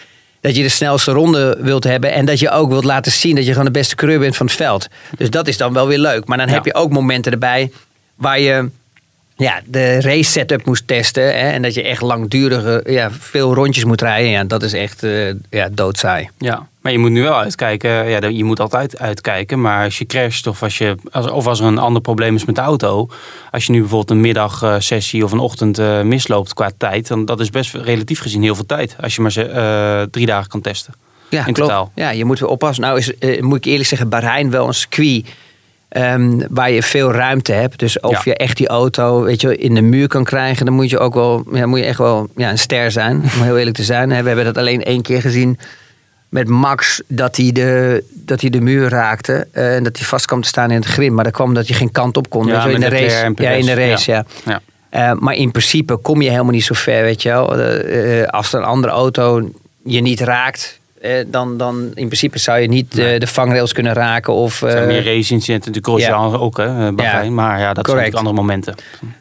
Dat 0.45 0.55
je 0.55 0.63
de 0.63 0.69
snelste 0.69 1.11
ronde 1.11 1.57
wilt 1.61 1.83
hebben. 1.83 2.11
En 2.11 2.25
dat 2.25 2.39
je 2.39 2.49
ook 2.49 2.69
wilt 2.69 2.83
laten 2.83 3.11
zien 3.11 3.35
dat 3.35 3.45
je 3.45 3.51
gewoon 3.51 3.65
de 3.65 3.71
beste 3.71 3.95
coureur 3.95 4.19
bent 4.19 4.35
van 4.35 4.45
het 4.45 4.55
veld. 4.55 4.87
Dus 5.17 5.29
dat 5.29 5.47
is 5.47 5.57
dan 5.57 5.73
wel 5.73 5.87
weer 5.87 5.97
leuk. 5.97 6.25
Maar 6.27 6.37
dan 6.37 6.47
Ja. 6.47 6.53
heb 6.53 6.65
je 6.65 6.73
ook 6.73 6.91
momenten 6.91 7.31
erbij 7.31 7.71
waar 8.15 8.39
je 8.39 8.69
ja, 9.35 9.61
de 9.65 10.01
race 10.01 10.31
setup 10.31 10.65
moest 10.65 10.87
testen. 10.87 11.23
Hè, 11.23 11.49
en 11.49 11.61
dat 11.61 11.73
je 11.73 11.83
echt 11.83 12.01
langdurige, 12.01 12.83
ja, 12.87 13.11
veel 13.11 13.53
rondjes 13.53 13.83
moet 13.83 14.01
rijden. 14.01 14.29
Ja, 14.29 14.43
dat 14.43 14.63
is 14.63 14.73
echt 14.73 15.03
eh 15.03 15.33
ja, 15.49 15.69
doodsaai. 15.71 16.29
Ja, 16.37 16.67
maar 16.81 16.91
je 16.91 16.99
moet 16.99 17.11
nu 17.11 17.21
wel 17.21 17.37
uitkijken. 17.37 18.09
Ja, 18.09 18.27
je 18.27 18.43
moet 18.43 18.59
altijd 18.59 18.99
uitkijken. 18.99 19.61
Maar 19.61 19.83
als 19.83 19.97
je 19.97 20.05
crasht 20.05 20.47
of 20.47 20.63
als, 20.63 20.77
je, 20.77 20.95
als, 21.11 21.29
of 21.29 21.47
als 21.47 21.59
er 21.59 21.65
een 21.65 21.77
ander 21.77 22.01
probleem 22.01 22.35
is 22.35 22.45
met 22.45 22.55
de 22.55 22.61
auto. 22.61 23.09
Als 23.51 23.65
je 23.65 23.71
nu 23.71 23.79
bijvoorbeeld 23.79 24.09
een 24.11 24.21
middagsessie 24.21 25.23
of 25.23 25.31
een 25.31 25.39
ochtend 25.39 25.77
eh, 25.77 26.01
misloopt 26.01 26.53
qua 26.53 26.71
tijd. 26.77 27.07
Dan 27.07 27.25
dat 27.25 27.39
is 27.39 27.49
best 27.49 27.73
relatief 27.73 28.19
gezien 28.19 28.43
heel 28.43 28.55
veel 28.55 28.65
tijd. 28.65 28.95
Als 29.01 29.15
je 29.15 29.21
maar 29.21 29.35
eh, 29.37 30.07
drie 30.11 30.25
dagen 30.25 30.49
kan 30.49 30.61
testen. 30.61 30.93
Ja, 31.29 31.45
In 31.45 31.53
klopt. 31.53 31.69
totaal. 31.69 31.91
Ja, 31.95 32.09
je 32.09 32.25
moet 32.25 32.39
weer 32.39 32.49
oppassen. 32.49 32.83
Nou 32.83 32.97
is, 32.97 33.17
eh, 33.17 33.41
moet 33.41 33.57
ik 33.57 33.65
eerlijk 33.65 33.89
zeggen, 33.89 34.09
Bahrein 34.09 34.51
wel 34.51 34.67
een 34.67 34.73
circuit 34.73 35.25
ehm, 35.89 36.39
waar 36.49 36.71
je 36.71 36.83
veel 36.83 37.11
ruimte 37.11 37.51
hebt. 37.53 37.79
Dus 37.79 37.99
of 37.99 38.11
Ja. 38.11 38.21
je 38.23 38.35
echt 38.37 38.57
die 38.57 38.67
auto 38.67 39.21
weet 39.23 39.41
je, 39.41 39.57
in 39.57 39.73
de 39.73 39.81
muur 39.81 40.07
kan 40.07 40.23
krijgen, 40.23 40.65
dan 40.65 40.75
moet 40.75 40.89
je 40.89 40.99
ook 40.99 41.13
wel, 41.13 41.43
ja, 41.51 41.65
moet 41.65 41.79
je 41.79 41.85
echt 41.85 41.97
wel 41.97 42.29
ja, 42.35 42.49
een 42.49 42.57
ster 42.57 42.91
zijn. 42.91 43.15
Om 43.35 43.41
heel 43.43 43.57
eerlijk 43.57 43.75
te 43.75 43.83
zijn. 43.83 44.09
We 44.09 44.15
hebben 44.15 44.45
dat 44.45 44.57
alleen 44.57 44.83
één 44.83 45.01
keer 45.01 45.21
gezien 45.21 45.59
met 46.29 46.47
Max, 46.47 47.01
dat 47.07 47.35
hij 47.37 47.51
de, 47.51 48.03
dat 48.13 48.41
hij 48.41 48.49
de 48.49 48.61
muur 48.61 48.89
raakte. 48.89 49.47
eh, 49.51 49.75
en 49.75 49.83
dat 49.83 49.97
hij 49.97 50.05
vast 50.05 50.25
kwam 50.25 50.41
te 50.41 50.47
staan 50.47 50.69
in 50.71 50.75
het 50.75 50.85
grind. 50.85 51.13
Maar 51.15 51.23
dat 51.23 51.33
kwam 51.33 51.53
dat 51.53 51.67
je 51.67 51.73
geen 51.73 51.91
kant 51.91 52.17
op 52.17 52.29
kon. 52.29 52.47
Ja, 52.47 52.65
in 52.65 52.79
de 52.79 52.89
race. 52.89 53.31
Ja, 53.35 53.49
in 53.49 53.65
de 53.65 53.73
race, 53.73 54.11
ja. 54.11 54.25
Ja. 54.45 54.61
Eh, 54.89 55.11
maar 55.19 55.33
in 55.35 55.51
principe 55.51 55.95
kom 55.95 56.21
je 56.21 56.29
helemaal 56.29 56.51
niet 56.51 56.63
zo 56.63 56.73
ver, 56.73 57.03
weet 57.03 57.21
je 57.21 57.29
wel. 57.29 57.57
Eh, 57.57 58.27
als 58.27 58.53
een 58.53 58.63
andere 58.63 58.93
auto 58.93 59.49
je 59.83 60.01
niet 60.01 60.19
raakt, 60.19 60.79
eh, 61.05 61.25
dan, 61.27 61.57
dan 61.57 61.81
in 61.93 62.05
principe 62.05 62.39
zou 62.39 62.59
je 62.59 62.67
niet 62.67 62.97
eh, 62.97 63.19
de 63.19 63.27
vangrails 63.27 63.73
kunnen 63.73 63.93
raken. 63.93 64.33
Of, 64.33 64.61
Er 64.61 64.71
zijn 64.71 64.83
eh, 64.83 64.87
meer 64.89 65.03
race-incidenten, 65.05 65.71
de 65.73 65.79
Grosjean 65.81 66.35
ook, 66.37 66.57
hè, 66.57 66.91
Bahrein. 66.93 67.33
Maar 67.33 67.59
ja, 67.59 67.73
dat 67.73 67.85
zijn 67.85 67.97
natuurlijk 67.97 68.15
andere 68.15 68.35
momenten. 68.35 68.75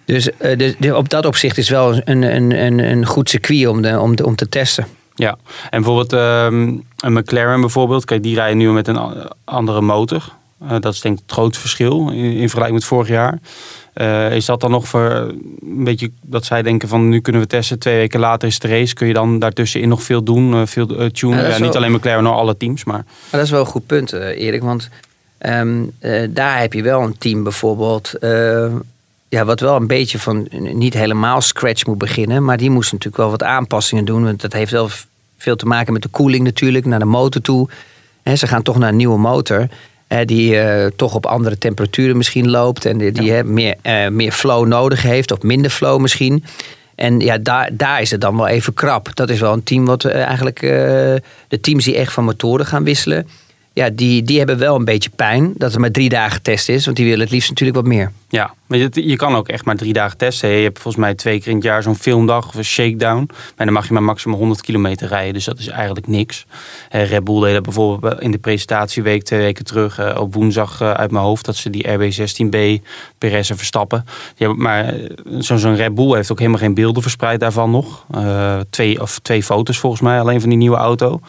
dus 0.04 0.30
eh, 0.36 0.58
dus- 0.58 0.74
dus 0.78 0.92
op 0.92 1.08
dat 1.08 1.26
opzicht 1.26 1.58
is 1.58 1.68
wel 1.68 2.00
een, 2.04 2.22
een, 2.22 2.62
een, 2.64 2.78
een 2.78 3.06
goed 3.06 3.28
circuit 3.30 3.66
om, 3.66 3.82
de, 3.82 4.00
om, 4.00 4.14
te- 4.16 4.26
om 4.26 4.34
te 4.36 4.48
testen. 4.48 4.86
Ja, 5.14 5.30
en 5.70 5.82
bijvoorbeeld 5.82 6.12
ehm, 6.12 6.62
een 6.98 7.12
McLaren 7.12 7.60
bijvoorbeeld. 7.60 8.04
Kijk, 8.04 8.22
die 8.22 8.34
rijden 8.34 8.56
nu 8.56 8.70
met 8.72 8.88
een 8.88 8.98
andere 9.44 9.80
motor. 9.80 10.22
Eh, 10.60 10.76
dat 10.80 10.94
is 10.94 11.00
denk 11.00 11.14
ik 11.16 11.22
het 11.26 11.32
grootste 11.32 11.60
verschil 11.60 12.08
in, 12.10 12.14
in 12.32 12.38
vergelijking 12.38 12.72
met 12.78 12.84
vorig 12.84 13.08
jaar. 13.08 13.38
Eh, 13.92 14.34
is 14.34 14.44
dat 14.44 14.60
dan 14.60 14.70
nog 14.70 14.88
voor 14.88 15.10
een 15.60 15.84
beetje 15.84 16.10
dat 16.22 16.44
zij 16.44 16.62
denken 16.62 16.88
van 16.88 17.08
nu 17.08 17.20
kunnen 17.20 17.42
we 17.42 17.48
testen, 17.48 17.78
twee 17.78 17.96
weken 17.96 18.20
later 18.20 18.48
is 18.48 18.58
de 18.58 18.68
race. 18.68 18.94
Kun 18.94 19.06
je 19.06 19.12
dan 19.12 19.38
daartussenin 19.38 19.88
nog 19.88 20.02
veel 20.02 20.22
doen, 20.22 20.54
eh, 20.54 20.62
veel 20.66 20.86
tunen? 20.86 21.38
Ja, 21.42 21.48
niet 21.48 21.60
wel- 21.60 21.74
alleen 21.74 21.92
McLaren, 21.92 22.22
maar 22.22 22.32
alle 22.32 22.56
teams. 22.56 22.84
Maar 22.84 22.96
Maar 23.04 23.06
dat 23.30 23.40
is 23.42 23.50
wel 23.50 23.60
een 23.60 23.66
goed 23.66 23.86
punt, 23.86 24.12
Erik. 24.12 24.62
Want 24.62 24.88
ehm, 25.38 25.82
eh, 25.98 26.28
daar 26.30 26.60
heb 26.60 26.72
je 26.72 26.82
wel 26.82 27.02
een 27.02 27.18
team 27.18 27.42
bijvoorbeeld. 27.42 28.12
ja, 29.28 29.44
wat 29.44 29.60
wel 29.60 29.76
een 29.76 29.86
beetje 29.86 30.18
van 30.18 30.48
niet 30.50 30.94
helemaal 30.94 31.40
scratch 31.40 31.86
moet 31.86 31.98
beginnen. 31.98 32.44
Maar 32.44 32.56
die 32.56 32.70
moest 32.70 32.92
natuurlijk 32.92 33.22
wel 33.22 33.30
wat 33.30 33.42
aanpassingen 33.42 34.04
doen. 34.04 34.24
Want 34.24 34.40
dat 34.40 34.52
heeft 34.52 34.70
wel 34.70 34.88
veel 35.38 35.56
te 35.56 35.66
maken 35.66 35.92
met 35.92 36.02
de 36.02 36.08
koeling 36.08 36.44
natuurlijk, 36.44 36.84
naar 36.84 36.98
de 36.98 37.04
motor 37.04 37.42
toe. 37.42 37.68
Hè, 38.22 38.36
ze 38.36 38.46
gaan 38.46 38.62
toch 38.62 38.78
naar 38.78 38.88
een 38.88 38.96
nieuwe 38.96 39.18
motor. 39.18 39.68
Die 40.24 40.60
eh, 40.60 40.90
toch 40.96 41.14
op 41.14 41.26
andere 41.26 41.58
temperaturen 41.58 42.16
misschien 42.16 42.50
loopt. 42.50 42.84
En 42.84 42.98
die, 42.98 43.12
die 43.12 43.44
meer, 43.44 43.74
eh, 43.82 44.08
meer 44.08 44.32
flow 44.32 44.66
nodig 44.66 45.02
heeft, 45.02 45.32
of 45.32 45.42
minder 45.42 45.70
flow 45.70 46.00
misschien. 46.00 46.44
En 46.94 47.20
ja, 47.20 47.38
daar, 47.38 47.70
daar 47.72 48.00
is 48.00 48.10
het 48.10 48.20
dan 48.20 48.36
wel 48.36 48.46
even 48.46 48.74
krap. 48.74 49.10
Dat 49.14 49.30
is 49.30 49.40
wel 49.40 49.52
een 49.52 49.62
team 49.62 49.84
wat 49.84 50.04
eh, 50.04 50.22
eigenlijk. 50.22 50.60
de 51.48 51.60
teams 51.60 51.84
die 51.84 51.96
echt 51.96 52.12
van 52.12 52.24
motoren 52.24 52.66
gaan 52.66 52.84
wisselen. 52.84 53.28
Ja, 53.72 53.90
die, 53.90 54.22
die 54.22 54.38
hebben 54.38 54.58
wel 54.58 54.74
een 54.74 54.84
beetje 54.84 55.10
pijn 55.16 55.52
dat 55.56 55.74
er 55.74 55.80
maar 55.80 55.90
drie 55.90 56.08
dagen 56.08 56.42
test 56.42 56.68
is. 56.68 56.84
Want 56.84 56.96
die 56.96 57.06
willen 57.06 57.20
het 57.20 57.30
liefst 57.30 57.48
natuurlijk 57.48 57.78
wat 57.78 57.86
meer. 57.86 58.12
Ja, 58.28 58.54
je, 58.68 59.16
kan 59.16 59.34
ook 59.34 59.48
echt 59.48 59.64
maar 59.64 59.76
drie 59.76 59.92
dagen 59.92 60.16
testen. 60.18 60.48
Je 60.48 60.62
hebt 60.62 60.78
volgens 60.78 61.04
mij 61.04 61.14
twee 61.14 61.38
keer 61.38 61.48
in 61.48 61.54
het 61.54 61.64
jaar 61.64 61.82
zo'n 61.82 61.96
filmdag 61.96 62.48
of 62.48 62.54
een 62.54 62.64
shakedown. 62.64 63.28
Maar 63.56 63.66
dan 63.66 63.74
mag 63.74 63.86
je 63.86 63.92
maar 63.92 64.02
maximaal 64.02 64.38
100 64.38 64.60
kilometer 64.60 65.08
rijden. 65.08 65.32
Dus 65.34 65.44
dat 65.44 65.58
is 65.58 65.68
eigenlijk 65.68 66.06
niks. 66.06 66.46
Red 66.90 67.24
Bull 67.24 67.40
deed 67.40 67.52
dat 67.52 67.62
bijvoorbeeld 67.62 68.20
in 68.20 68.30
de 68.30 68.38
presentatieweek 68.38 69.22
twee 69.22 69.40
weken 69.40 69.64
terug. 69.64 69.98
eh, 69.98 70.20
op 70.20 70.34
woensdag 70.34 70.80
eh, 70.80 70.90
uit 70.90 71.10
mijn 71.10 71.24
hoofd. 71.24 71.44
Dat 71.44 71.56
ze 71.56 71.70
die 71.70 71.86
RB16B 71.88 72.82
Perez 73.18 73.50
en 73.50 73.56
Verstappen. 73.56 74.04
Die 74.36 74.48
maar 74.48 74.84
eh, 74.84 75.10
zo- 75.40 75.56
zo'n 75.56 75.76
Red 75.76 75.94
Bull 75.94 76.14
heeft 76.14 76.32
ook 76.32 76.38
helemaal 76.38 76.60
geen 76.60 76.74
beelden 76.74 77.02
verspreid 77.02 77.40
daarvan 77.40 77.70
nog. 77.70 78.06
Twee, 78.70 79.00
of 79.00 79.18
twee 79.18 79.42
foto's 79.42 79.78
volgens 79.78 80.02
mij 80.02 80.20
alleen 80.20 80.40
van 80.40 80.48
die 80.48 80.58
nieuwe 80.58 80.76
auto. 80.76 81.20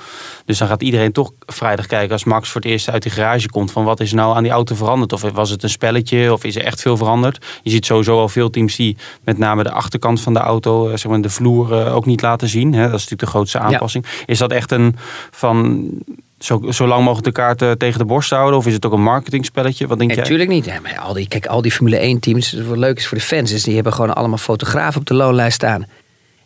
Dus 0.46 0.58
dan 0.58 0.68
gaat 0.68 0.82
iedereen 0.84 1.12
toch 1.12 1.32
vrijdag 1.46 1.86
kijken 1.86 2.12
als 2.12 2.24
Max 2.24 2.50
voor 2.50 2.62
het 2.62 2.70
eerst 2.70 2.90
uit 2.90 3.04
de 3.04 3.10
garage 3.10 3.50
komt. 3.50 3.72
Van 3.72 3.84
wat 3.84 4.00
is 4.00 4.14
nou 4.14 4.36
aan 4.36 4.44
die 4.44 4.52
auto 4.52 4.76
veranderd? 4.76 5.14
Of 5.14 5.22
was 5.22 5.50
het 5.50 5.64
een 5.64 5.70
spelletje? 5.70 6.34
Of 6.34 6.44
is 6.44 6.56
er 6.56 6.64
echt 6.64 6.82
veel 6.82 6.98
veranderd? 6.98 7.24
Je 7.64 7.70
ziet 7.70 7.86
sowieso 7.86 8.20
al 8.20 8.30
veel 8.30 8.50
teams 8.50 8.76
die 8.76 8.98
met 9.24 9.38
name 9.38 9.64
de 9.64 9.72
achterkant 9.72 10.22
van 10.22 10.34
de 10.34 10.40
auto, 10.40 10.90
eh, 10.90 10.98
zeg 10.98 11.12
maar 11.12 11.22
de 11.22 11.30
vloer, 11.30 11.74
eh, 11.74 11.96
ook 11.96 12.06
niet 12.06 12.22
laten 12.22 12.48
zien. 12.48 12.74
Hè? 12.74 12.82
Dat 12.82 12.86
is 12.86 12.92
natuurlijk 12.92 13.22
de 13.22 13.28
grootste 13.28 13.60
aanpassing. 13.60 14.06
Is 14.26 14.38
dat 14.38 14.52
echt 14.52 14.72
een 14.72 14.96
van 15.32 15.90
zo, 16.40 16.62
zo 16.72 16.88
lang 16.88 17.04
mogelijk 17.04 17.26
de 17.26 17.42
kaart 17.42 17.62
eh, 17.62 17.72
tegen 17.72 18.00
de 18.00 18.06
borst 18.06 18.30
houden? 18.30 18.60
Of 18.60 18.68
is 18.68 18.74
het 18.74 18.86
ook 18.86 18.94
een 18.94 19.04
marketingspelletje? 19.04 19.88
Wat 19.88 19.98
denk 19.98 20.12
jij? 20.12 20.20
Natuurlijk 20.20 20.50
niet. 20.50 20.66
Maar 20.66 21.00
al 21.00 21.14
die, 21.14 21.28
kijk, 21.28 21.46
al 21.46 21.62
die 21.62 21.72
Formule 21.72 21.98
1 21.98 22.20
teams, 22.20 22.54
wat 22.54 22.78
leuk 22.78 22.98
is 22.98 23.08
voor 23.08 23.18
de 23.18 23.24
fans, 23.24 23.52
is 23.52 23.64
die 23.64 23.76
hebben 23.76 23.94
gewoon 23.94 24.16
allemaal 24.16 24.38
fotografen 24.38 25.00
op 25.00 25.08
de 25.08 25.14
loonlijst 25.14 25.56
staan. 25.56 25.86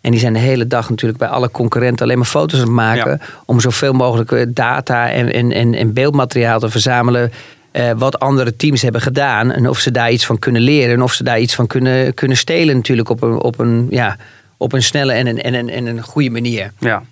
En 0.02 0.12
die 0.12 0.20
zijn 0.20 0.34
de 0.34 0.40
hele 0.40 0.68
dag 0.68 0.90
natuurlijk 0.90 1.20
bij 1.20 1.28
alle 1.28 1.52
concurrenten 1.52 2.06
alleen 2.06 2.18
maar 2.18 2.28
foto's 2.28 2.60
aan 2.60 2.66
het 2.66 2.76
maken. 2.76 3.12
Ja. 3.12 3.20
Om 3.46 3.60
zoveel 3.60 3.94
mogelijk 3.94 4.56
data 4.56 5.10
en, 5.10 5.34
en, 5.34 5.52
en, 5.52 5.74
en 5.74 5.94
beeldmateriaal 5.94 6.60
te 6.60 6.70
verzamelen. 6.70 7.32
Eh, 7.72 7.92
wat 7.98 8.20
andere 8.20 8.56
teams 8.56 8.82
hebben 8.82 9.02
gedaan. 9.02 9.52
En 9.52 9.70
of 9.70 9.80
ze 9.80 9.92
daar 9.92 10.12
iets 10.12 10.26
van 10.26 10.40
kunnen 10.40 10.62
leren. 10.62 10.94
En 10.96 11.02
of 11.02 11.14
ze 11.14 11.24
daar 11.24 11.40
iets 11.40 11.56
van 11.56 11.68
kunnen, 11.68 12.14
kunnen 12.14 12.38
stelen 12.38 12.76
natuurlijk 12.76 13.10
op 13.10 13.22
een, 13.22 13.34
op 13.42 13.60
een, 13.60 13.88
ja, 13.90 14.18
op 14.58 14.74
een 14.74 14.84
snelle 14.84 15.14
en 15.14 15.28
een, 15.28 15.42
en, 15.42 15.54
een, 15.54 15.70
en 15.70 15.86
een 15.86 16.04
goede 16.04 16.30
manier. 16.30 16.72
Ja, 16.80 17.04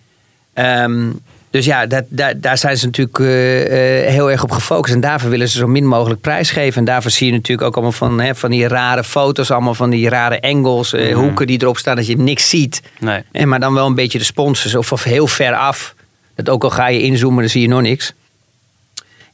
Ehm, 0.53 1.09
dus 1.49 1.65
ja, 1.65 1.85
dat, 1.85 2.03
daar, 2.09 2.39
daar 2.39 2.57
zijn 2.57 2.77
ze 2.77 2.85
natuurlijk 2.85 3.19
eh, 3.19 4.05
eh, 4.05 4.09
heel 4.13 4.31
erg 4.31 4.43
op 4.43 4.51
gefocust. 4.51 4.93
En 4.93 4.99
daarvoor 5.01 5.29
willen 5.29 5.49
ze 5.49 5.57
zo 5.57 5.67
min 5.67 5.85
mogelijk 5.85 6.21
prijs 6.21 6.51
geven. 6.51 6.79
En 6.79 6.85
daarvoor 6.85 7.11
zie 7.11 7.27
je 7.27 7.33
natuurlijk 7.33 7.67
ook 7.67 7.73
allemaal 7.73 7.91
van, 7.91 8.19
hè, 8.21 8.35
van 8.35 8.51
die 8.51 8.67
rare 8.67 9.03
foto's, 9.03 9.51
allemaal 9.51 9.73
van 9.73 9.89
die 9.89 10.09
rare 10.09 10.41
angles, 10.41 10.91
Mhm. 10.93 11.13
hoeken 11.13 11.47
die 11.47 11.61
erop 11.61 11.77
staan 11.77 11.95
dat 11.95 12.07
je 12.07 12.17
niks 12.17 12.49
ziet. 12.49 12.81
Nee. 12.99 13.23
En 13.31 13.47
maar 13.47 13.59
dan 13.59 13.73
wel 13.73 13.85
een 13.85 13.95
beetje 13.95 14.17
de 14.17 14.23
sponsors 14.23 14.75
of, 14.75 14.91
of 14.91 15.03
heel 15.03 15.27
ver 15.27 15.53
af. 15.53 15.95
Dat 16.35 16.49
ook 16.49 16.63
al 16.63 16.69
ga 16.69 16.87
je 16.87 17.01
inzoomen, 17.01 17.39
dan 17.39 17.49
zie 17.49 17.61
je 17.61 17.67
nog 17.67 17.81
niks. 17.81 18.13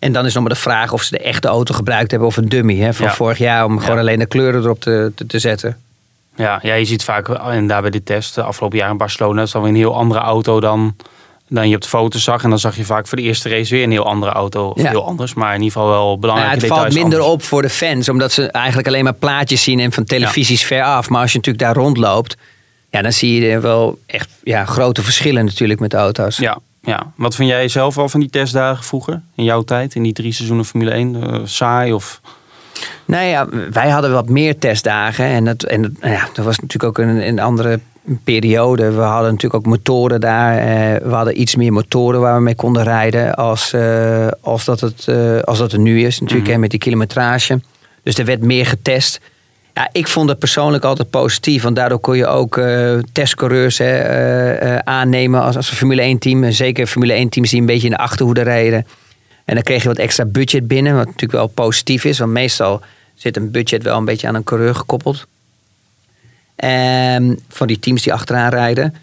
En 0.03 0.11
dan 0.11 0.25
is 0.25 0.33
nog 0.33 0.43
maar 0.43 0.53
de 0.53 0.59
vraag 0.59 0.91
of 0.93 1.01
ze 1.03 1.09
de 1.17 1.23
echte 1.23 1.47
auto 1.47 1.73
gebruikt 1.73 2.11
hebben 2.11 2.27
of 2.29 2.37
een 2.37 2.49
dummy 2.49 2.77
hè, 2.77 2.93
van 2.93 3.05
Ja. 3.05 3.13
vorig 3.13 3.37
jaar 3.37 3.65
om 3.65 3.79
gewoon 3.79 3.95
Ja. 3.95 4.01
alleen 4.01 4.19
de 4.19 4.25
kleuren 4.25 4.63
erop 4.63 4.79
te, 4.81 5.11
te, 5.15 5.25
te 5.25 5.39
zetten. 5.39 5.77
Ja, 6.35 6.59
ja, 6.61 6.73
je 6.73 6.85
ziet 6.85 7.03
vaak, 7.03 7.29
en 7.29 7.67
daar 7.67 7.81
bij 7.81 7.89
de 7.89 8.03
test, 8.03 8.35
de 8.35 8.43
afgelopen 8.43 8.77
jaar 8.77 8.89
in 8.89 8.97
Barcelona, 8.97 9.41
is 9.41 9.51
dan 9.51 9.61
weer 9.61 9.71
een 9.71 9.77
heel 9.77 9.95
andere 9.95 10.19
auto 10.19 10.59
dan, 10.59 10.95
dan 11.47 11.69
je 11.69 11.75
op 11.75 11.81
de 11.81 11.87
foto's 11.87 12.23
zag. 12.23 12.43
En 12.43 12.49
dan 12.49 12.59
zag 12.59 12.75
je 12.75 12.85
vaak 12.85 13.07
voor 13.07 13.17
de 13.17 13.23
eerste 13.23 13.49
race 13.49 13.75
weer 13.75 13.83
een 13.83 13.91
heel 13.91 14.05
andere 14.05 14.31
auto. 14.31 14.67
Of 14.67 14.81
Ja. 14.81 14.89
heel 14.89 15.05
anders, 15.05 15.33
maar 15.33 15.55
in 15.55 15.61
ieder 15.61 15.73
geval 15.73 15.89
wel 15.89 16.17
Nou 16.19 16.39
ja, 16.39 16.49
het 16.49 16.65
valt 16.65 16.93
minder 16.93 17.19
anders. 17.19 17.33
op 17.33 17.43
voor 17.43 17.61
de 17.61 17.69
fans, 17.69 18.09
omdat 18.09 18.31
ze 18.31 18.47
eigenlijk 18.51 18.87
alleen 18.87 19.03
maar 19.03 19.13
plaatjes 19.13 19.63
zien 19.63 19.79
en 19.79 19.91
van 19.91 20.03
televisies 20.03 20.63
ver 20.63 20.83
af. 20.83 21.09
Maar 21.09 21.21
als 21.21 21.31
je 21.31 21.37
natuurlijk 21.37 21.65
daar 21.65 21.75
rondloopt, 21.83 22.37
ja, 22.89 23.01
dan 23.01 23.11
zie 23.13 23.41
je 23.41 23.59
wel 23.59 23.99
echt 24.05 24.29
ja, 24.43 24.65
grote 24.65 25.01
verschillen 25.03 25.45
natuurlijk 25.45 25.79
met 25.79 25.91
de 25.91 25.97
auto's. 25.97 26.37
Ja, 26.37 26.57
ja. 26.83 27.11
Wat 27.15 27.35
vind 27.35 27.49
jij 27.49 27.67
zelf 27.67 27.97
al 27.97 28.09
van 28.09 28.19
die 28.19 28.29
testdagen 28.29 28.83
vroeger? 28.83 29.21
In 29.35 29.43
jouw 29.43 29.61
tijd, 29.63 29.95
in 29.95 30.03
die 30.03 30.13
drie 30.13 30.31
seizoenen 30.33 30.65
Formule 30.65 30.91
1? 30.91 31.23
Eh, 31.23 31.39
saai 31.43 31.93
of... 31.93 32.21
Nou 33.05 33.25
ja, 33.25 33.47
wij 33.71 33.89
hadden 33.89 34.11
wat 34.11 34.29
meer 34.29 34.57
testdagen. 34.59 35.25
En 35.25 35.45
dat, 35.45 35.63
en 35.63 35.81
dat, 35.81 35.91
nou 36.01 36.13
ja, 36.13 36.27
dat 36.33 36.45
was 36.45 36.59
natuurlijk 36.59 36.99
ook 36.99 37.05
een, 37.05 37.27
een 37.27 37.39
andere 37.39 37.79
periode. 38.23 38.91
We 38.91 39.01
hadden 39.01 39.31
natuurlijk 39.31 39.53
ook 39.65 39.71
motoren 39.71 40.21
daar. 40.21 40.57
eh, 40.57 41.01
we 41.07 41.13
hadden 41.15 41.41
iets 41.41 41.55
meer 41.55 41.73
motoren 41.73 42.19
waar 42.19 42.35
we 42.35 42.41
mee 42.41 42.55
konden 42.55 42.83
rijden 42.83 43.35
als, 43.35 43.73
eh, 43.73 44.27
als, 44.41 44.65
dat, 44.65 44.79
het, 44.79 45.07
eh, 45.07 45.39
als 45.39 45.57
dat 45.57 45.71
er 45.71 45.79
nu 45.79 46.05
is. 46.05 46.19
Natuurlijk 46.19 46.45
Mhm. 46.47 46.53
hè, 46.55 46.61
met 46.61 46.69
die 46.69 46.79
kilometrage. 46.79 47.61
Dus 48.03 48.15
er 48.17 48.25
werd 48.25 48.41
meer 48.41 48.65
getest. 48.65 49.19
Ja, 49.73 49.89
ik 49.91 50.07
vond 50.07 50.29
het 50.29 50.39
persoonlijk 50.39 50.83
altijd 50.83 51.09
positief. 51.09 51.63
Want 51.63 51.75
daardoor 51.75 51.99
kon 51.99 52.17
je 52.17 52.27
ook 52.27 52.57
eh, 52.57 52.97
testcoureurs 53.11 53.77
hè, 53.77 53.99
eh, 53.99 54.75
eh, 54.75 54.79
aannemen 54.83 55.41
als, 55.41 55.55
als 55.55 55.69
een 55.69 55.77
Formule 55.77 56.01
1 56.01 56.17
team. 56.17 56.43
En 56.43 56.53
zeker 56.53 56.87
Formule 56.87 57.13
1 57.13 57.29
teams 57.29 57.49
die 57.49 57.59
een 57.59 57.65
beetje 57.65 57.87
in 57.87 57.93
de 57.93 57.99
achterhoede 57.99 58.41
rijden. 58.41 58.87
En 59.45 59.55
dan 59.55 59.63
kreeg 59.63 59.81
je 59.81 59.87
wat 59.87 59.97
extra 59.97 60.25
budget 60.25 60.67
binnen. 60.67 60.95
Wat 60.95 61.05
natuurlijk 61.05 61.31
wel 61.31 61.47
positief 61.47 62.05
is. 62.05 62.19
Want 62.19 62.31
meestal 62.31 62.81
zit 63.15 63.37
een 63.37 63.51
budget 63.51 63.83
wel 63.83 63.97
een 63.97 64.05
beetje 64.05 64.27
aan 64.27 64.35
een 64.35 64.43
coureur 64.43 64.75
gekoppeld. 64.75 65.27
Ehm, 66.55 67.35
van 67.49 67.67
die 67.67 67.79
teams 67.79 68.01
die 68.01 68.13
achteraan 68.13 68.49
rijden. 68.49 68.95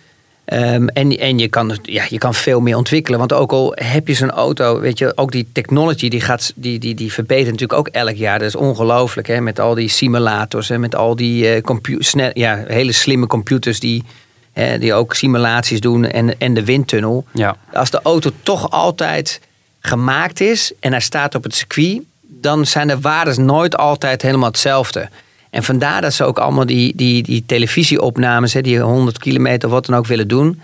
Ehm, 0.45 0.87
en 0.87 1.19
en 1.19 1.39
je, 1.39 1.49
kan, 1.49 1.79
ja, 1.83 2.05
je 2.09 2.19
kan 2.19 2.35
veel 2.35 2.61
meer 2.61 2.77
ontwikkelen. 2.77 3.19
Want 3.19 3.33
ook 3.33 3.53
al 3.53 3.73
heb 3.75 4.09
je 4.09 4.15
zo'n 4.15 4.31
auto, 4.31 4.81
weet 4.81 4.99
je, 4.99 5.13
ook 5.15 5.33
die 5.33 5.49
technology 5.53 6.09
die, 6.09 6.21
gaat, 6.21 6.53
die, 6.57 6.79
die, 6.79 6.95
die 6.95 7.13
verbetert 7.13 7.51
natuurlijk 7.51 7.79
ook 7.79 7.89
elk 7.89 8.17
jaar. 8.17 8.39
Dat 8.39 8.49
is 8.49 8.57
ongelooflijk, 8.57 9.29
hè, 9.29 9.41
met 9.41 9.61
al 9.61 9.75
die 9.75 9.89
simulators, 9.89 10.69
hè, 10.69 10.79
met 10.79 10.95
al 10.95 11.17
die 11.17 11.53
eh, 11.53 11.63
compu- 11.63 12.03
snel, 12.03 12.31
ja, 12.35 12.65
hele 12.67 12.93
slimme 12.93 13.27
computers 13.27 13.81
die, 13.81 14.05
hè, 14.53 14.79
die 14.79 14.95
ook 14.95 15.15
simulaties 15.15 15.81
doen 15.81 16.05
en, 16.05 16.39
en 16.39 16.55
de 16.55 16.65
windtunnel. 16.65 17.25
Ja, 17.33 17.57
Als 17.73 17.91
de 17.91 18.01
auto 18.03 18.31
toch 18.43 18.71
altijd 18.71 19.41
gemaakt 19.81 20.41
is 20.41 20.73
en 20.81 20.91
hij 20.91 21.01
staat 21.01 21.35
op 21.35 21.43
het 21.43 21.55
circuit, 21.55 22.03
dan 22.21 22.67
zijn 22.67 22.89
de 22.89 23.01
waardes 23.01 23.37
nooit 23.37 23.77
altijd 23.77 24.23
helemaal 24.23 24.49
hetzelfde. 24.49 25.09
En 25.51 25.63
vandaar 25.63 26.01
dat 26.01 26.13
ze 26.15 26.25
ook 26.25 26.39
allemaal 26.39 26.67
die, 26.67 26.93
die, 26.97 27.23
die 27.23 27.43
televisieopnames, 27.47 28.53
hè, 28.53 28.61
die 28.61 28.81
100 28.81 29.19
kilometer 29.19 29.69
of 29.69 29.75
wat 29.75 29.87
dan 29.87 29.97
ook 29.97 30.07
willen 30.07 30.29
doen. 30.29 30.61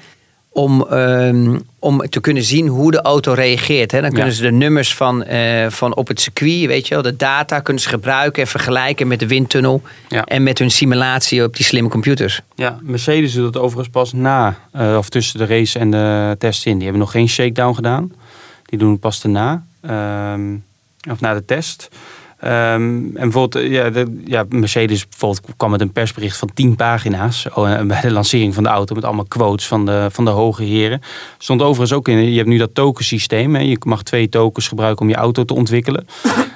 Om, 0.49 0.87
ehm, 0.87 1.59
om 1.79 2.09
te 2.09 2.21
kunnen 2.21 2.43
zien 2.43 2.67
hoe 2.67 2.91
de 2.91 3.03
auto 3.03 3.33
reageert. 3.33 3.93
Hè. 3.93 4.01
Dan 4.01 4.11
kunnen 4.11 4.29
Ja. 4.29 4.35
ze 4.35 4.43
de 4.43 4.51
nummers 4.53 4.95
van, 4.95 5.25
eh, 5.25 5.71
van 5.71 5.95
op 5.97 6.09
het 6.09 6.21
circuit, 6.21 6.67
weet 6.67 6.89
je 6.89 6.95
wel, 6.95 7.03
de 7.03 7.17
data 7.17 7.61
kunnen 7.61 7.83
ze 7.83 7.89
gebruiken 7.89 8.43
en 8.43 8.49
vergelijken 8.49 9.07
met 9.07 9.19
de 9.21 9.27
windtunnel. 9.27 9.83
Ja. 10.09 10.25
En 10.25 10.43
met 10.43 10.59
hun 10.59 10.71
simulatie 10.71 11.45
op 11.45 11.57
die 11.57 11.65
slimme 11.65 11.89
computers. 11.91 12.41
ja. 12.55 12.79
Mercedes 12.83 13.33
doet 13.33 13.53
dat 13.53 13.63
overigens 13.63 13.89
pas 13.89 14.13
na, 14.13 14.57
eh, 14.73 14.95
of 14.99 15.09
tussen 15.09 15.39
de 15.39 15.47
race 15.47 15.79
en 15.79 15.91
de 15.91 16.35
test 16.39 16.67
in. 16.67 16.75
Die 16.75 16.83
hebben 16.83 17.01
nog 17.01 17.11
geen 17.11 17.29
shakedown 17.29 17.75
gedaan. 17.75 18.13
Die 18.65 18.79
doen 18.79 18.91
het 18.91 19.01
pas 19.01 19.21
daarna, 19.21 19.65
ehm, 19.81 20.55
of 21.11 21.21
na 21.21 21.35
de 21.35 21.45
test. 21.45 21.89
Ehm, 22.47 22.83
en 22.83 23.13
bijvoorbeeld, 23.13 23.65
eh, 23.65 23.73
ja, 23.73 23.91
de, 23.91 24.23
ja, 24.25 24.45
Mercedes 24.49 25.09
bijvoorbeeld 25.09 25.57
kwam 25.57 25.71
met 25.71 25.81
een 25.81 25.93
persbericht 25.93 26.37
van 26.37 26.51
10 26.55 26.77
pagina's 26.77 27.47
oh, 27.55 27.73
eh, 27.73 27.87
bij 27.87 28.01
de 28.01 28.11
lancering 28.11 28.55
van 28.55 28.63
de 28.63 28.69
auto 28.69 28.95
met 28.95 29.05
allemaal 29.05 29.25
quotes 29.25 29.67
van 29.67 29.87
de, 29.87 30.09
van 30.11 30.25
de 30.25 30.31
hoge 30.31 30.63
heren. 30.63 31.01
Stond 31.39 31.63
overigens 31.63 31.93
ook 31.93 32.09
in, 32.09 32.31
je 32.31 32.37
hebt 32.37 32.49
nu 32.49 32.59
dat 32.59 32.75
tokensysteem. 32.75 33.55
Hè? 33.55 33.61
Je 33.61 33.77
mag 33.87 34.03
twee 34.03 34.29
tokens 34.29 34.69
gebruiken 34.69 35.03
om 35.03 35.09
je 35.09 35.17
auto 35.17 35.45
te 35.45 35.55
ontwikkelen. 35.55 36.07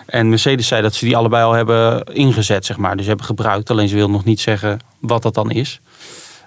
En 0.06 0.28
Mercedes 0.28 0.66
zei 0.66 0.82
dat 0.82 0.94
ze 0.94 1.04
die 1.04 1.16
allebei 1.16 1.44
al 1.44 1.52
hebben 1.52 2.04
ingezet, 2.04 2.66
zeg 2.66 2.76
maar. 2.76 2.97
Dus 2.97 3.06
hebben 3.06 3.26
gebruikt, 3.26 3.70
alleen 3.70 3.88
ze 3.88 3.94
wil 3.94 4.11
nog 4.11 4.25
niet 4.25 4.40
zeggen 4.40 4.78
wat 5.00 5.23
dat 5.23 5.35
dan 5.35 5.50
is. 5.50 5.80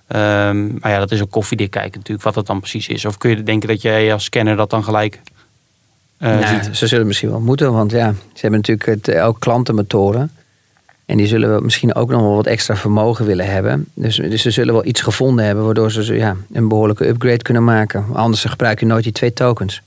Ehm, 0.08 0.68
maar 0.80 0.92
ja, 0.92 1.00
dat 1.00 1.12
is 1.12 1.22
ook 1.22 1.32
koffiedik 1.32 1.72
kijken 1.72 1.98
natuurlijk, 1.98 2.26
wat 2.26 2.34
dat 2.34 2.48
dan 2.48 2.60
precies 2.60 2.88
is. 2.88 3.06
Of 3.06 3.18
kun 3.18 3.30
je 3.30 3.44
denken 3.44 3.68
dat 3.68 3.82
jij 3.82 4.14
als 4.14 4.24
scanner 4.24 4.56
dat 4.56 4.70
dan 4.70 4.84
gelijk 4.84 5.22
Nou, 6.24 6.46
ziet? 6.46 6.78
ze 6.78 6.88
zullen 6.88 7.08
misschien 7.08 7.30
wel 7.30 7.40
moeten, 7.40 7.74
want 7.74 7.92
ja, 7.92 8.14
ze 8.14 8.42
hebben 8.42 8.60
natuurlijk 8.60 8.86
het, 8.86 9.08
eh, 9.08 9.26
ook 9.28 9.40
klantenmotoren. 9.40 10.32
En 11.06 11.18
die 11.18 11.28
zullen 11.28 11.50
wel 11.50 11.62
misschien 11.62 11.96
ook 11.96 12.10
nog 12.10 12.22
wel 12.22 12.36
wat 12.36 12.48
extra 12.48 12.76
vermogen 12.76 13.26
willen 13.26 13.46
hebben. 13.46 13.86
Dus, 13.94 14.16
dus 14.16 14.42
ze 14.42 14.52
zullen 14.52 14.74
wel 14.74 14.86
iets 14.86 15.02
gevonden 15.02 15.46
hebben 15.46 15.66
waardoor 15.66 15.92
ze 15.92 16.16
ja, 16.16 16.36
een 16.52 16.68
behoorlijke 16.68 17.08
upgrade 17.08 17.42
kunnen 17.42 17.64
maken. 17.64 18.06
Anders 18.14 18.44
gebruik 18.44 18.80
je 18.80 18.86
nooit 18.86 19.04
die 19.04 19.14
twee 19.14 19.34
tokens. 19.34 19.82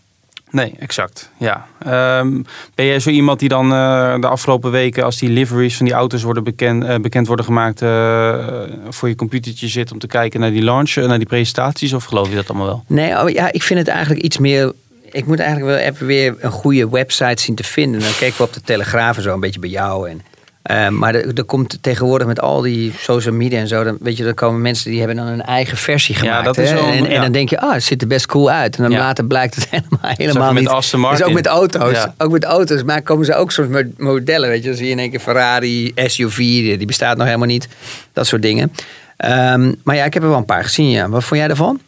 Nee, 0.50 0.74
exact. 0.78 1.30
Ja. 1.38 1.66
Ehm, 1.78 2.42
ben 2.74 2.86
jij 2.86 3.00
zo 3.00 3.10
iemand 3.10 3.38
die 3.38 3.48
dan 3.48 3.72
eh, 3.72 4.20
de 4.20 4.26
afgelopen 4.26 4.70
weken, 4.70 5.04
als 5.04 5.18
die 5.18 5.28
liveries 5.28 5.76
van 5.76 5.86
die 5.86 5.94
auto's 5.94 6.22
worden 6.22 6.44
bekend, 6.44 6.84
eh, 6.84 6.98
bekend 6.98 7.26
worden 7.26 7.44
gemaakt, 7.44 7.82
eh, 7.82 8.46
voor 8.88 9.08
je 9.08 9.14
computertje 9.14 9.68
zit 9.68 9.92
om 9.92 9.98
te 9.98 10.06
kijken 10.06 10.40
naar 10.40 10.50
die 10.50 10.62
launch, 10.62 10.90
eh, 10.96 11.06
naar 11.06 11.18
die 11.18 11.26
presentaties? 11.26 11.92
Of 11.92 12.04
geloof 12.04 12.28
je 12.28 12.34
dat 12.34 12.48
allemaal 12.48 12.66
wel? 12.66 12.84
Nee, 12.86 13.22
oh, 13.22 13.30
ja, 13.30 13.52
ik 13.52 13.62
vind 13.62 13.78
het 13.78 13.88
eigenlijk 13.88 14.22
iets 14.22 14.38
meer. 14.38 14.72
Ik 15.10 15.26
moet 15.26 15.38
eigenlijk 15.40 15.70
wel 15.78 15.86
even 15.86 16.06
weer 16.06 16.34
een 16.38 16.50
goede 16.50 16.88
website 16.90 17.42
zien 17.42 17.54
te 17.54 17.64
vinden. 17.64 18.00
Dan 18.00 18.12
keken 18.18 18.36
we 18.36 18.42
op 18.42 18.52
de 18.52 18.60
Telegraaf 18.60 19.16
en 19.16 19.22
zo 19.22 19.34
een 19.34 19.40
beetje 19.40 19.60
bij 19.60 19.68
jou. 19.70 20.08
En, 20.10 20.20
eh, 20.62 20.88
maar 20.88 21.14
er, 21.14 21.34
er 21.38 21.44
komt 21.44 21.78
tegenwoordig 21.80 22.26
met 22.26 22.40
al 22.40 22.60
die 22.60 22.92
social 22.98 23.34
media 23.34 23.58
en 23.58 23.68
zo. 23.68 23.84
Dan, 23.84 23.96
weet 24.00 24.16
je, 24.16 24.24
dan 24.24 24.34
komen 24.34 24.60
mensen 24.62 24.90
die 24.90 24.98
hebben 24.98 25.16
dan 25.16 25.26
een 25.26 25.42
eigen 25.42 25.76
versie 25.76 26.14
Ja, 26.14 26.20
gemaakt. 26.20 26.44
dat 26.44 26.58
is 26.58 26.72
wel 26.72 26.86
en, 26.86 27.06
en 27.06 27.10
ja. 27.12 27.20
dan 27.20 27.32
denk 27.32 27.50
je, 27.50 27.60
ah, 27.60 27.72
het 27.72 27.82
ziet 27.84 28.02
er 28.02 28.08
best 28.08 28.26
cool 28.26 28.50
uit. 28.50 28.76
En 28.76 28.82
dan 28.82 28.92
Ja. 28.92 28.98
later 28.98 29.24
blijkt 29.24 29.54
het 29.54 29.68
helemaal, 29.70 29.98
helemaal 30.16 30.52
met 30.52 30.62
niet. 30.62 30.70
Aston 30.72 31.00
Dus 31.00 31.08
Martin. 31.08 31.26
ook 31.26 31.32
met 31.32 31.46
auto's. 31.46 31.92
Ja. 31.92 32.14
Ook 32.18 32.30
met 32.30 32.44
auto's. 32.44 32.82
Maar 32.82 33.02
komen 33.02 33.24
ze 33.26 33.34
ook 33.34 33.52
soms 33.52 33.68
met 33.68 33.98
modellen. 33.98 34.48
Weet 34.48 34.62
je, 34.62 34.68
dan 34.68 34.76
zie 34.76 34.86
je 34.86 34.92
in 34.92 34.98
één 34.98 35.10
keer 35.10 35.20
Ferrari, 35.20 35.92
SUV. 35.96 36.36
Die 36.36 36.86
bestaat 36.86 37.16
nog 37.16 37.26
helemaal 37.26 37.46
niet. 37.48 37.68
Dat 38.12 38.26
soort 38.26 38.42
dingen. 38.42 38.72
Ehm, 39.16 39.72
maar 39.84 39.96
ja, 39.96 40.04
ik 40.04 40.14
heb 40.14 40.22
er 40.22 40.28
wel 40.28 40.38
een 40.38 40.44
paar 40.44 40.62
gezien. 40.64 40.90
Ja. 40.90 41.08
Wat 41.08 41.24
vond 41.24 41.40
jij 41.40 41.48
ervan? 41.50 41.80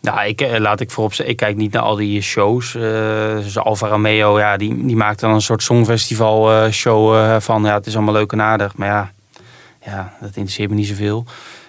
Nou, 0.00 0.26
ik, 0.26 0.40
eh, 0.40 0.58
laat 0.60 0.80
ik 0.80 0.90
voorop 0.90 1.14
zeggen, 1.14 1.32
ik 1.32 1.40
kijk 1.40 1.56
niet 1.56 1.72
naar 1.72 1.82
al 1.82 1.96
die 1.96 2.20
shows. 2.20 2.74
eh 2.74 2.82
dus 3.36 3.58
Alfa 3.58 3.88
Romeo, 3.88 4.38
ja, 4.38 4.56
die, 4.56 4.86
die 4.86 4.96
maakt 4.96 5.20
dan 5.20 5.30
een 5.34 5.40
soort 5.40 5.62
songfestival 5.62 6.52
eh, 6.52 6.70
show 6.70 7.40
van. 7.40 7.64
Ja, 7.64 7.74
het 7.74 7.86
is 7.86 7.96
allemaal 7.96 8.14
leuk 8.14 8.32
en 8.32 8.42
aardig. 8.42 8.76
Maar 8.76 8.88
ja, 8.88 9.12
ja, 9.84 10.12
dat 10.20 10.28
interesseert 10.28 10.70
me 10.70 10.76
niet 10.76 10.86
zoveel. 10.86 11.24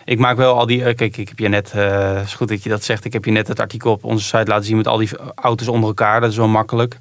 Ik 0.06 0.20
maak 0.20 0.38
wel 0.38 0.58
al 0.58 0.66
die. 0.66 0.94
kijk, 0.94 1.18
ik 1.18 1.28
heb 1.28 1.40
je 1.40 1.48
net. 1.48 1.72
het 1.72 2.26
is 2.26 2.34
goed 2.34 2.48
dat 2.48 2.64
je 2.64 2.70
dat 2.70 2.84
zegt. 2.84 3.06
Ik 3.06 3.14
heb 3.14 3.26
je 3.26 3.32
net 3.32 3.48
het 3.48 3.60
artikel 3.60 3.92
op 3.92 4.04
onze 4.04 4.26
site 4.26 4.46
laten 4.50 4.66
zien 4.66 4.78
met 4.78 4.88
al 4.88 4.98
die 4.98 5.10
auto's 5.36 5.68
onder 5.68 5.88
elkaar. 5.88 6.22
Dat 6.22 6.32
is 6.32 6.38
wel 6.38 6.48
makkelijk. 6.48 6.98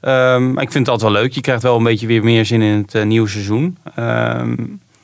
Ehm, 0.00 0.52
maar 0.52 0.62
ik 0.62 0.72
vind 0.72 0.86
het 0.86 0.88
altijd 0.88 1.12
wel 1.12 1.22
leuk. 1.22 1.32
Je 1.32 1.40
krijgt 1.40 1.62
wel 1.62 1.76
een 1.76 1.82
beetje 1.82 2.06
weer 2.06 2.24
meer 2.24 2.44
zin 2.44 2.62
in 2.62 2.86
het 2.88 3.04
nieuwe 3.04 3.28
seizoen. 3.28 3.78
Ehm, 3.94 4.54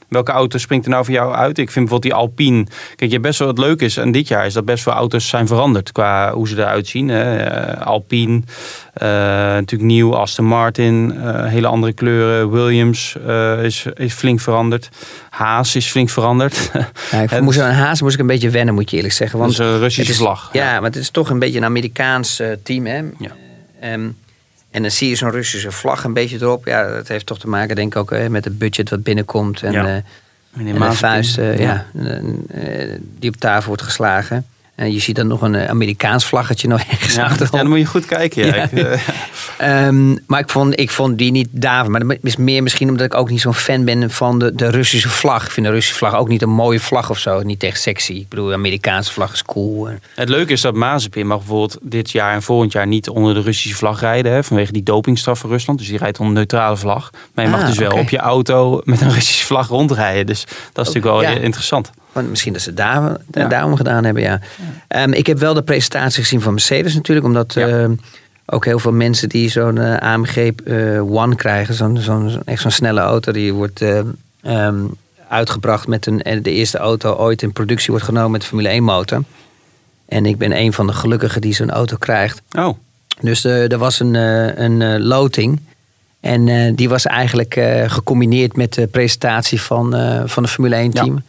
welke 0.09 0.33
auto 0.33 0.59
springt 0.59 0.85
er 0.85 0.91
nou 0.91 1.05
voor 1.05 1.15
jou 1.15 1.35
uit? 1.35 1.59
Ik 1.59 1.71
vind 1.71 1.89
bijvoorbeeld 1.89 2.03
die 2.03 2.15
Alpine. 2.15 2.67
Kijk, 2.97 3.11
je 3.11 3.21
best 3.21 3.39
wel 3.39 3.49
wat 3.49 3.59
leuk 3.59 3.81
is. 3.81 3.97
En 3.97 4.13
dit 4.13 4.29
jaar 4.29 4.47
is 4.47 4.55
dat 4.55 4.65
best 4.65 4.83
veel 4.83 4.93
auto's 4.93 5.29
zijn 5.29 5.47
veranderd 5.47 5.93
qua 5.93 6.33
hoe 6.33 6.49
ze 6.49 6.57
eruit 6.57 6.87
zien. 6.87 7.09
Hè. 7.09 7.37
Eh, 7.37 7.87
Alpine, 7.87 8.43
eh, 8.93 9.09
natuurlijk 9.09 9.91
nieuw. 9.91 10.15
Aston 10.15 10.45
Martin, 10.45 11.15
eh, 11.23 11.45
hele 11.45 11.67
andere 11.67 11.93
kleuren. 11.93 12.51
Williams 12.51 13.17
is, 13.63 13.87
is 13.95 14.13
flink 14.13 14.41
veranderd. 14.41 14.89
Haas 15.31 15.77
is 15.77 15.87
flink 15.91 16.11
veranderd. 16.11 16.55
Ja, 17.11 17.21
ik 17.21 17.41
moest 17.41 17.59
aan 17.59 17.73
Haas 17.73 18.03
moest 18.03 18.15
ik 18.15 18.21
een 18.21 18.27
beetje 18.27 18.51
wennen, 18.51 18.75
moet 18.75 18.91
je 18.91 18.97
eerlijk 18.97 19.15
zeggen. 19.15 19.39
Dat 19.39 19.47
Want 19.47 19.61
is 19.61 19.67
een 19.67 19.79
Russische 19.79 20.15
vlag. 20.15 20.49
Ja, 20.53 20.73
maar 20.75 20.91
het 20.91 20.97
is 20.97 21.11
toch 21.11 21.31
een 21.31 21.39
beetje 21.39 21.59
een 21.59 21.65
Amerikaans 21.65 22.43
team, 22.63 22.87
hè? 22.87 22.97
Ja. 22.97 23.31
Ehm, 23.81 24.09
en 24.77 24.83
dan 24.83 24.91
zie 24.91 25.09
je 25.09 25.15
zo'n 25.15 25.31
Russische 25.31 25.71
vlag 25.71 26.05
een 26.05 26.13
beetje 26.13 26.37
erop. 26.41 26.67
Ja, 26.67 26.89
dat 26.89 27.09
heeft 27.09 27.27
toch 27.27 27.39
te 27.39 27.49
maken, 27.49 27.77
denk 27.77 27.95
ik 27.95 28.01
ook, 28.01 28.11
hè, 28.11 28.29
met 28.29 28.45
het 28.45 28.59
budget 28.59 28.91
wat 28.91 29.03
binnenkomt. 29.03 29.63
En, 29.63 29.73
Ja. 29.73 29.87
eh, 29.87 29.95
en 30.57 30.75
de 30.75 30.93
vuist 30.93 31.37
ja. 31.37 31.87
eh, 31.95 32.17
eh, 32.83 33.01
die 33.19 33.31
op 33.31 33.37
tafel 33.37 33.67
wordt 33.67 33.83
geslagen. 33.83 34.47
En 34.77 34.93
je 34.93 34.99
ziet 35.01 35.17
dan 35.17 35.27
nog 35.27 35.43
een 35.43 35.55
eh, 35.55 35.69
Amerikaans 35.69 36.25
vlaggetje 36.27 36.69
nog 36.69 36.81
ergens 36.91 37.15
Ja, 37.15 37.25
achterop. 37.25 37.53
ja, 37.53 37.59
dan 37.59 37.69
moet 37.69 37.79
je 37.79 37.85
goed 37.87 38.07
kijken. 38.07 38.47
Ja. 38.47 38.69
Eh, 38.71 38.99
Ehm, 39.87 40.17
maar 40.27 40.41
ik 40.41 40.51
vond, 40.51 40.81
ik 40.81 40.91
vond 40.91 41.19
die 41.19 41.31
niet 41.31 41.49
daar. 41.51 41.91
Maar 41.91 42.07
dat 42.07 42.17
is 42.23 42.37
meer 42.37 42.63
misschien 42.63 42.89
omdat 42.89 43.07
ik 43.07 43.15
ook 43.15 43.31
niet 43.31 43.41
zo'n 43.41 43.55
fan 43.55 43.85
ben 43.85 44.11
van 44.11 44.39
de, 44.39 44.55
de 44.55 44.71
Russische 44.71 45.09
vlag. 45.09 45.45
Ik 45.45 45.51
vind 45.51 45.67
de 45.67 45.73
Russische 45.73 45.97
vlag 45.99 46.15
ook 46.15 46.29
niet 46.29 46.43
een 46.43 46.51
mooie 46.51 46.81
vlag 46.81 47.11
of 47.11 47.19
zo. 47.19 47.43
Niet 47.43 47.63
echt 47.63 47.81
sexy. 47.81 48.13
Ik 48.13 48.29
bedoel, 48.29 48.47
de 48.47 48.53
Amerikaanse 48.55 49.13
vlag 49.13 49.33
is 49.33 49.43
cool. 49.43 49.89
En- 49.89 50.03
Het 50.15 50.29
leuke 50.29 50.53
is 50.53 50.61
dat 50.61 50.75
Mazepin 50.75 51.27
mag 51.27 51.39
bijvoorbeeld 51.39 51.79
dit 51.83 52.11
jaar 52.11 52.35
en 52.35 52.43
volgend 52.43 52.73
jaar 52.73 52.87
niet 52.87 53.09
onder 53.09 53.35
de 53.35 53.41
Russische 53.41 53.77
vlag 53.77 54.01
rijden. 54.01 54.33
Hè, 54.33 54.45
vanwege 54.45 54.73
die 54.73 54.83
dopingstraf 54.83 55.39
van 55.39 55.51
Rusland. 55.51 55.79
Dus 55.79 55.89
die 55.89 55.99
rijdt 55.99 56.19
onder 56.19 56.33
een 56.35 56.39
neutrale 56.41 56.77
vlag. 56.77 57.11
Maar 57.35 57.45
je 57.45 57.51
mag 57.51 57.61
Ah, 57.61 57.67
dus 57.67 57.79
wel 57.79 57.91
op 57.99 58.09
je 58.09 58.19
auto 58.19 58.81
met 58.85 59.01
een 59.01 59.13
Russische 59.13 59.45
vlag 59.47 59.69
rondrijden. 59.69 60.27
Dus 60.27 60.45
dat 60.73 60.87
is 60.87 60.95
natuurlijk 60.95 61.05
wel 61.05 61.23
ja. 61.23 61.31
eh, 61.39 61.43
interessant. 61.45 61.91
Want 62.17 62.31
misschien 62.31 62.53
dat 62.53 62.63
ze 62.63 62.69
het 62.69 62.77
daar, 62.79 63.17
Ja. 63.33 63.49
daarom 63.49 63.77
gedaan 63.77 64.05
hebben, 64.05 64.23
ja. 64.23 64.41
Ehm, 64.89 65.13
ik 65.13 65.27
heb 65.27 65.39
wel 65.39 65.55
de 65.55 65.63
presentatie 65.63 66.23
gezien 66.23 66.41
van 66.41 66.53
Mercedes 66.53 66.95
natuurlijk. 66.95 67.27
Omdat 67.27 67.55
Ja. 67.55 67.67
ehm, 67.69 67.95
ook 68.47 68.65
heel 68.65 68.79
veel 68.79 68.93
mensen 68.93 69.29
die 69.29 69.49
zo'n 69.51 69.79
eh, 69.79 69.97
AMG 70.13 70.37
eh, 70.37 71.03
One 71.15 71.35
krijgen. 71.37 71.75
Zo'n 71.75 72.43
echt 72.45 72.63
zo'n 72.63 72.71
snelle 72.71 73.01
auto. 73.01 73.33
Die 73.33 73.53
wordt 73.53 73.81
eh, 73.83 73.99
ehm, 74.43 74.77
uitgebracht 75.29 75.87
met 75.87 76.07
een, 76.07 76.23
de 76.43 76.51
eerste 76.51 76.79
auto 76.79 77.15
ooit 77.15 77.43
in 77.43 77.53
productie 77.53 77.91
wordt 77.91 78.05
genomen 78.05 78.31
met 78.31 78.41
de 78.41 78.47
Formule 78.47 78.69
1 78.69 78.83
motor. 78.83 79.23
En 80.09 80.27
ik 80.27 80.39
ben 80.39 80.57
een 80.57 80.73
van 80.73 80.87
de 80.87 80.93
gelukkigen 80.93 81.41
die 81.41 81.55
zo'n 81.55 81.71
auto 81.71 81.97
krijgt. 81.97 82.43
Oh, 82.59 82.77
Dus 83.21 83.45
er 83.45 83.79
was 83.79 84.01
een, 84.01 84.15
een 84.15 85.03
loting. 85.03 85.61
En 86.21 86.75
die 86.75 86.89
was 86.89 87.07
eigenlijk 87.07 87.61
gecombineerd 87.87 88.57
met 88.57 88.75
de 88.75 88.87
presentatie 88.87 89.61
van, 89.61 89.91
van 90.29 90.43
de 90.43 90.49
Formule 90.49 90.75
1 90.77 90.91
team. 90.91 91.15
Dus 91.15 91.25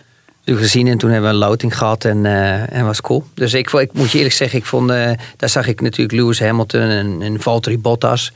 gezien 0.55 0.87
en 0.87 0.97
toen 0.97 1.09
hebben 1.11 1.29
we 1.29 1.35
een 1.35 1.41
loting 1.49 1.77
gehad 1.77 2.05
en, 2.05 2.25
eh 2.25 2.73
en 2.73 2.85
was 2.85 3.01
cool. 3.01 3.23
Dus 3.33 3.53
ik, 3.53 3.71
ik 3.71 3.93
moet 3.93 4.11
je 4.11 4.17
eerlijk 4.17 4.35
zeggen, 4.35 4.59
ik 4.59 4.65
vond, 4.65 4.89
eh, 4.89 5.11
daar 5.37 5.49
zag 5.49 5.67
ik 5.67 5.81
natuurlijk 5.81 6.19
Lewis 6.21 6.39
Hamilton 6.39 6.81
en, 6.81 7.17
en 7.21 7.41
Valtteri 7.41 7.77
Bottas. 7.79 8.31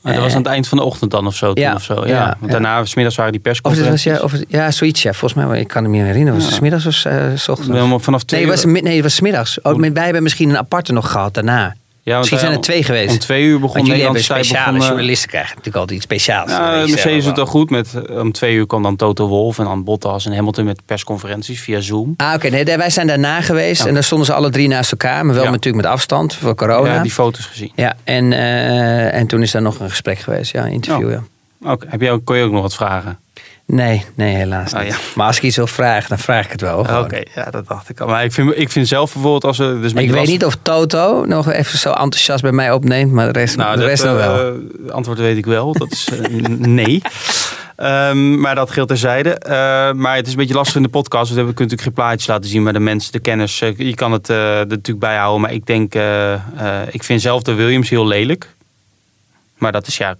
maar 0.00 0.12
dat 0.14 0.22
was 0.22 0.32
aan 0.32 0.38
het 0.42 0.46
eind 0.46 0.68
van 0.68 0.78
de 0.78 0.84
ochtend 0.84 1.10
dan 1.10 1.26
of 1.26 1.34
zo. 1.34 1.50
Ja, 1.54 1.74
of 1.74 1.82
zo. 1.82 1.94
Ja. 1.94 2.06
ja, 2.06 2.26
Want 2.26 2.52
ja. 2.52 2.58
daarna, 2.58 2.84
smiddags 2.84 3.16
waren 3.16 3.32
die 3.32 3.40
Of 3.40 3.46
het 3.46 3.62
persconferenties. 3.62 4.04
was, 4.04 4.18
ja, 4.18 4.24
of 4.24 4.44
ja, 4.48 4.70
zoiets 4.70 5.02
ja. 5.02 5.12
Volgens 5.12 5.44
mij, 5.44 5.60
ik 5.60 5.68
kan 5.68 5.82
het 5.82 5.92
me 5.92 5.98
niet 5.98 6.06
herinneren. 6.06 6.38
Was 6.38 6.44
het 6.48 6.54
's 6.54 6.60
middags 6.60 6.86
of 6.86 7.04
eh, 7.04 7.24
s 7.34 7.48
ochtends? 7.48 7.72
Helemaal 7.72 7.98
vanaf 8.00 8.22
twee 8.22 8.40
Nee, 8.40 8.50
het 8.50 8.64
was, 8.64 8.72
nee, 8.82 8.94
het 8.94 9.02
was 9.02 9.14
's 9.14 9.20
middags. 9.20 9.60
Oh, 9.60 9.76
maar 9.76 9.92
wij 9.92 10.04
hebben 10.04 10.22
misschien 10.22 10.50
een 10.50 10.58
aparte 10.58 10.92
nog 10.92 11.10
gehad 11.10 11.34
daarna. 11.34 11.74
Ja, 12.04 12.18
misschien 12.18 12.38
zijn 12.38 12.52
er 12.52 12.60
twee 12.60 12.82
geweest. 12.82 13.10
Om 13.10 13.18
twee 13.18 13.44
uur 13.44 13.60
begon 13.60 13.84
tijd. 13.84 14.22
speciale 14.22 14.64
begon, 14.64 14.80
eh, 14.80 14.86
journalisten 14.86 15.28
krijgen 15.28 15.50
natuurlijk 15.50 15.76
altijd 15.76 15.96
iets 15.96 16.04
speciaals. 16.06 16.50
Ja, 16.50 16.70
Mercedes 16.70 17.24
doet 17.24 17.24
het 17.36 17.38
al 17.38 17.46
goed. 17.46 17.70
Met, 17.70 17.94
eh, 17.94 18.18
om 18.18 18.32
twee 18.32 18.54
uur 18.54 18.66
kwam 18.66 18.82
dan 18.82 18.96
Toto 18.96 19.28
Wolff 19.28 19.58
en 19.58 19.64
dan 19.64 19.84
Bottas 19.84 20.26
en 20.26 20.34
Hamilton 20.34 20.64
met 20.64 20.80
persconferenties 20.86 21.60
via 21.60 21.80
Zoom. 21.80 22.14
Ah, 22.16 22.34
oké. 22.34 22.48
Nee, 22.48 22.64
wij 22.64 22.90
zijn 22.90 23.06
daarna 23.06 23.40
geweest. 23.40 23.82
Ja. 23.82 23.88
En 23.88 23.94
daar 23.94 24.04
stonden 24.04 24.26
ze 24.26 24.32
alle 24.34 24.50
drie 24.50 24.68
naast 24.68 24.90
elkaar. 24.90 25.24
Maar 25.26 25.34
wel 25.34 25.44
Ja. 25.44 25.50
natuurlijk 25.50 25.84
met 25.84 25.92
afstand 25.92 26.34
voor 26.34 26.54
corona. 26.54 26.94
Ja, 26.94 27.02
die 27.02 27.10
foto's 27.12 27.44
gezien. 27.46 27.72
Ja, 27.74 27.94
en, 28.04 28.32
eh, 28.32 29.14
en 29.14 29.26
toen 29.26 29.42
is 29.42 29.50
daar 29.50 29.62
nog 29.62 29.78
een 29.80 29.90
gesprek 29.90 30.18
geweest. 30.18 30.52
Ja, 30.52 30.64
een 30.64 30.72
interview, 30.72 31.06
Oh. 31.06 31.12
ja. 31.12 31.72
Oké, 31.72 31.86
heb 31.90 32.00
je 32.00 32.10
ook, 32.10 32.24
kon 32.24 32.36
je 32.36 32.44
ook 32.44 32.52
nog 32.52 32.62
wat 32.62 32.74
vragen? 32.74 33.18
Nee, 33.66 34.04
nee, 34.14 34.34
helaas 34.34 34.74
Oh, 34.74 34.82
ja. 34.84 34.94
Maar 35.14 35.26
als 35.26 35.36
ik 35.36 35.42
iets 35.42 35.56
wil 35.56 35.66
vragen, 35.66 36.08
dan 36.08 36.18
vraag 36.18 36.44
ik 36.44 36.50
het 36.52 36.60
wel. 36.60 36.78
Oké, 36.78 37.22
ja, 37.34 37.50
dat 37.50 37.68
dacht 37.68 37.88
ik 37.88 38.00
al. 38.00 38.06
Maar 38.06 38.24
ik 38.24 38.32
vind, 38.32 38.52
ik 38.58 38.70
vind 38.70 38.88
zelf 38.88 39.12
bijvoorbeeld 39.12 39.44
als 39.44 39.58
we... 39.58 39.78
Dus 39.80 39.92
met 39.92 40.02
Ik 40.02 40.10
weet 40.10 40.26
niet 40.26 40.44
of 40.44 40.56
Toto 40.62 41.24
nog 41.24 41.50
even 41.50 41.78
zo 41.78 41.88
enthousiast 41.90 42.42
bij 42.42 42.52
mij 42.52 42.72
opneemt. 42.72 43.12
Maar 43.12 43.32
de 43.32 43.38
rest, 43.38 43.56
Nou, 43.56 43.72
de 43.74 43.80
dat, 43.80 43.88
rest 43.88 44.04
nog 44.04 44.14
wel. 44.16 44.54
eh, 44.86 44.92
antwoord 44.92 45.18
weet 45.18 45.36
ik 45.36 45.46
wel. 45.46 45.72
Dat 45.72 45.92
is 45.92 46.08
eh, 46.12 46.28
nee. 46.58 47.02
Ehm, 47.76 48.40
maar 48.40 48.54
dat 48.54 48.70
geldt 48.70 48.88
terzijde. 48.88 49.30
Eh, 49.30 49.92
maar 49.92 50.16
het 50.16 50.26
is 50.26 50.32
een 50.32 50.38
beetje 50.38 50.54
lastig 50.54 50.76
in 50.76 50.82
de 50.82 50.88
podcast. 50.88 51.34
Want 51.34 51.46
we 51.48 51.54
kunnen 51.54 51.72
natuurlijk 51.72 51.82
geen 51.82 51.92
plaatjes 51.92 52.26
laten 52.26 52.50
zien. 52.50 52.62
Maar 52.62 52.72
de 52.72 52.78
mensen, 52.80 53.12
de 53.12 53.20
kennis, 53.20 53.60
eh, 53.60 53.76
je 53.76 53.94
kan 53.94 54.12
het 54.12 54.30
eh, 54.30 54.58
er 54.58 54.66
natuurlijk 54.66 54.98
bijhouden. 54.98 55.40
Maar 55.40 55.52
ik 55.52 55.66
denk, 55.66 55.94
eh, 55.94 56.32
eh, 56.32 56.40
ik 56.90 57.02
vind 57.02 57.20
zelf 57.20 57.42
de 57.42 57.52
Williams 57.54 57.88
heel 57.88 58.06
lelijk. 58.06 58.54
Maar 59.62 59.72
dat 59.72 59.86
is, 59.86 59.96
ja, 59.96 60.14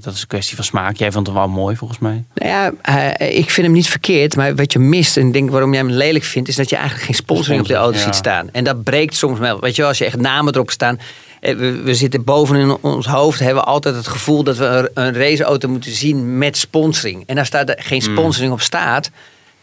dat 0.00 0.14
is 0.14 0.20
een 0.20 0.26
kwestie 0.26 0.56
van 0.56 0.64
smaak. 0.64 0.96
Jij 0.96 1.12
vond 1.12 1.26
hem 1.26 1.36
wel 1.36 1.48
mooi 1.48 1.76
volgens 1.76 1.98
mij. 1.98 2.24
Nou 2.34 2.50
ja, 2.50 2.72
eh, 3.16 3.38
ik 3.38 3.50
vind 3.50 3.66
hem 3.66 3.76
niet 3.76 3.88
verkeerd. 3.88 4.36
Maar 4.36 4.54
wat 4.54 4.72
je 4.72 4.78
mist, 4.78 5.16
en 5.16 5.32
denk 5.32 5.50
waarom 5.50 5.72
jij 5.74 5.82
hem 5.82 5.90
lelijk 5.90 6.24
vindt... 6.24 6.48
is 6.48 6.56
dat 6.56 6.70
je 6.70 6.76
eigenlijk 6.76 7.06
geen 7.06 7.14
sponsoring 7.16 7.60
op 7.62 7.68
de 7.68 7.74
auto 7.74 7.98
Ja. 7.98 8.04
ziet 8.04 8.14
staan. 8.14 8.48
En 8.52 8.64
dat 8.64 8.82
breekt 8.82 9.14
soms 9.16 9.38
wel. 9.38 9.60
Weet 9.60 9.76
je 9.76 9.84
als 9.84 9.98
je 9.98 10.04
echt 10.04 10.20
namen 10.20 10.54
erop 10.54 10.70
staan... 10.70 10.98
eh, 11.40 11.56
We, 11.56 11.82
we 11.82 11.94
zitten 11.94 12.24
boven 12.24 12.56
in 12.56 12.76
ons 12.80 13.06
hoofd, 13.06 13.38
hebben 13.38 13.62
we 13.62 13.68
altijd 13.68 13.94
het 13.94 14.06
gevoel 14.08 14.42
dat 14.42 14.56
we 14.56 14.64
een- 14.64 15.04
een 15.04 15.14
raceauto 15.14 15.68
moeten 15.68 15.92
zien 15.92 16.38
met 16.38 16.56
sponsoring. 16.56 17.22
En 17.26 17.38
als 17.38 17.50
daar 17.50 17.66
de- 17.66 17.76
geen 17.80 18.02
Hmm. 18.02 18.16
sponsoring 18.16 18.52
op 18.52 18.60
staat, 18.60 19.10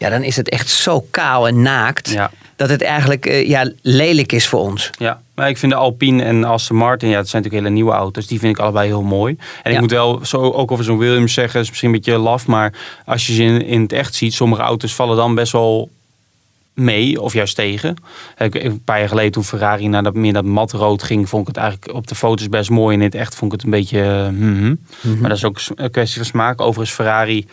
ja, 0.04 0.10
dan 0.10 0.22
is 0.22 0.36
het 0.36 0.48
echt 0.48 0.68
zo 0.68 1.06
kaal 1.10 1.48
en 1.48 1.62
naakt. 1.62 2.10
Ja. 2.10 2.30
Dat 2.56 2.68
het 2.68 2.82
eigenlijk 2.82 3.26
eh, 3.26 3.48
ja, 3.48 3.70
lelijk 3.82 4.32
is 4.32 4.46
voor 4.46 4.60
ons. 4.60 4.90
Ja, 4.98 5.20
maar 5.34 5.48
ik 5.48 5.58
vind 5.58 5.72
de 5.72 5.78
Alpine 5.78 6.22
en 6.22 6.44
Aston 6.44 6.76
Martin, 6.76 7.08
ja, 7.08 7.16
dat 7.16 7.28
zijn 7.28 7.42
natuurlijk 7.42 7.70
hele 7.70 7.82
nieuwe 7.82 7.98
auto's. 7.98 8.26
Die 8.26 8.38
vind 8.38 8.56
ik 8.56 8.62
allebei 8.62 8.86
heel 8.86 9.02
mooi. 9.02 9.36
En 9.62 9.72
ik 9.72 9.80
moet 9.80 9.90
wel 9.90 10.20
zo 10.24 10.36
ook 10.36 10.70
over 10.70 10.84
zo'n 10.84 10.98
Williams 10.98 11.32
zeggen, 11.32 11.60
is 11.60 11.68
misschien 11.68 11.88
een 11.88 11.94
beetje 11.94 12.18
laf, 12.18 12.46
maar 12.46 12.72
als 13.04 13.26
je 13.26 13.32
ze 13.34 13.42
in, 13.42 13.62
in 13.62 13.82
het 13.82 13.92
echt 13.92 14.14
ziet, 14.14 14.34
sommige 14.34 14.62
auto's 14.62 14.94
vallen 14.94 15.16
dan 15.16 15.34
best 15.34 15.52
wel 15.52 15.90
mee 16.74 17.20
of 17.20 17.32
juist 17.32 17.54
tegen. 17.54 17.96
Een 18.36 18.84
paar 18.84 18.98
jaar 18.98 19.08
geleden 19.08 19.32
toen 19.32 19.44
Ferrari 19.44 19.88
naar 19.88 20.02
dat 20.02 20.14
meer 20.14 20.32
dat 20.32 20.44
matrood 20.44 21.02
ging, 21.02 21.28
vond 21.28 21.42
ik 21.42 21.54
het 21.54 21.64
eigenlijk 21.64 21.96
op 21.96 22.06
de 22.06 22.14
foto's 22.14 22.48
best 22.48 22.70
mooi. 22.70 22.94
En 22.94 23.00
in 23.00 23.06
het 23.06 23.14
echt 23.14 23.34
vond 23.34 23.52
ik 23.52 23.60
het 23.60 23.66
een 23.66 23.78
beetje. 23.78 24.00
eh, 24.00 24.28
mhm. 24.28 24.74
Maar 25.20 25.28
dat 25.28 25.38
is 25.38 25.44
ook 25.44 25.60
een 25.74 25.90
kwestie 25.90 26.16
van 26.16 26.26
smaak. 26.26 26.60
Overigens, 26.60 26.96
Ferrari 26.96 27.46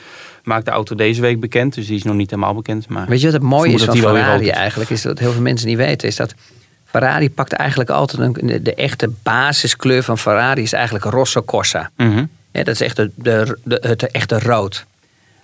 maakt 0.43 0.65
de 0.65 0.71
auto 0.71 0.95
deze 0.95 1.21
week 1.21 1.39
bekend, 1.39 1.73
dus 1.73 1.88
die 1.88 1.95
is 1.95 2.04
nog 2.04 2.15
niet 2.15 2.30
helemaal 2.30 2.54
bekend. 2.56 2.88
Maar 2.88 3.08
Weet 3.08 3.19
je 3.19 3.25
wat 3.25 3.34
het 3.36 3.43
mooie 3.43 3.73
is 3.73 3.80
dat 3.86 3.97
van 3.97 4.15
Ferrari 4.15 4.49
eigenlijk? 4.49 4.89
Is 4.89 5.01
dat 5.01 5.19
heel 5.19 5.32
veel 5.32 5.41
mensen 5.41 5.67
niet 5.67 5.77
weten. 5.77 6.08
Is 6.08 6.15
dat 6.15 6.34
Ferrari 6.86 7.30
pakt 7.30 7.54
eigenlijk 7.54 7.89
altijd 7.89 8.21
een, 8.21 8.47
de, 8.47 8.62
de 8.62 8.75
echte 8.75 9.10
basiskleur 9.23 10.04
van 10.04 10.17
Ferrari 10.17 10.62
is 10.62 10.73
eigenlijk 10.73 11.06
rosso 11.06 11.41
corsa. 11.41 11.89
Mhm. 11.97 12.25
Ja, 12.51 12.63
dat 12.63 12.67
is 12.73 12.82
echt 12.82 12.95
de, 12.95 13.12
de, 13.15 13.58
de- 13.63 13.77
het 13.88 14.12
echte 14.12 14.39
rood. 14.39 14.86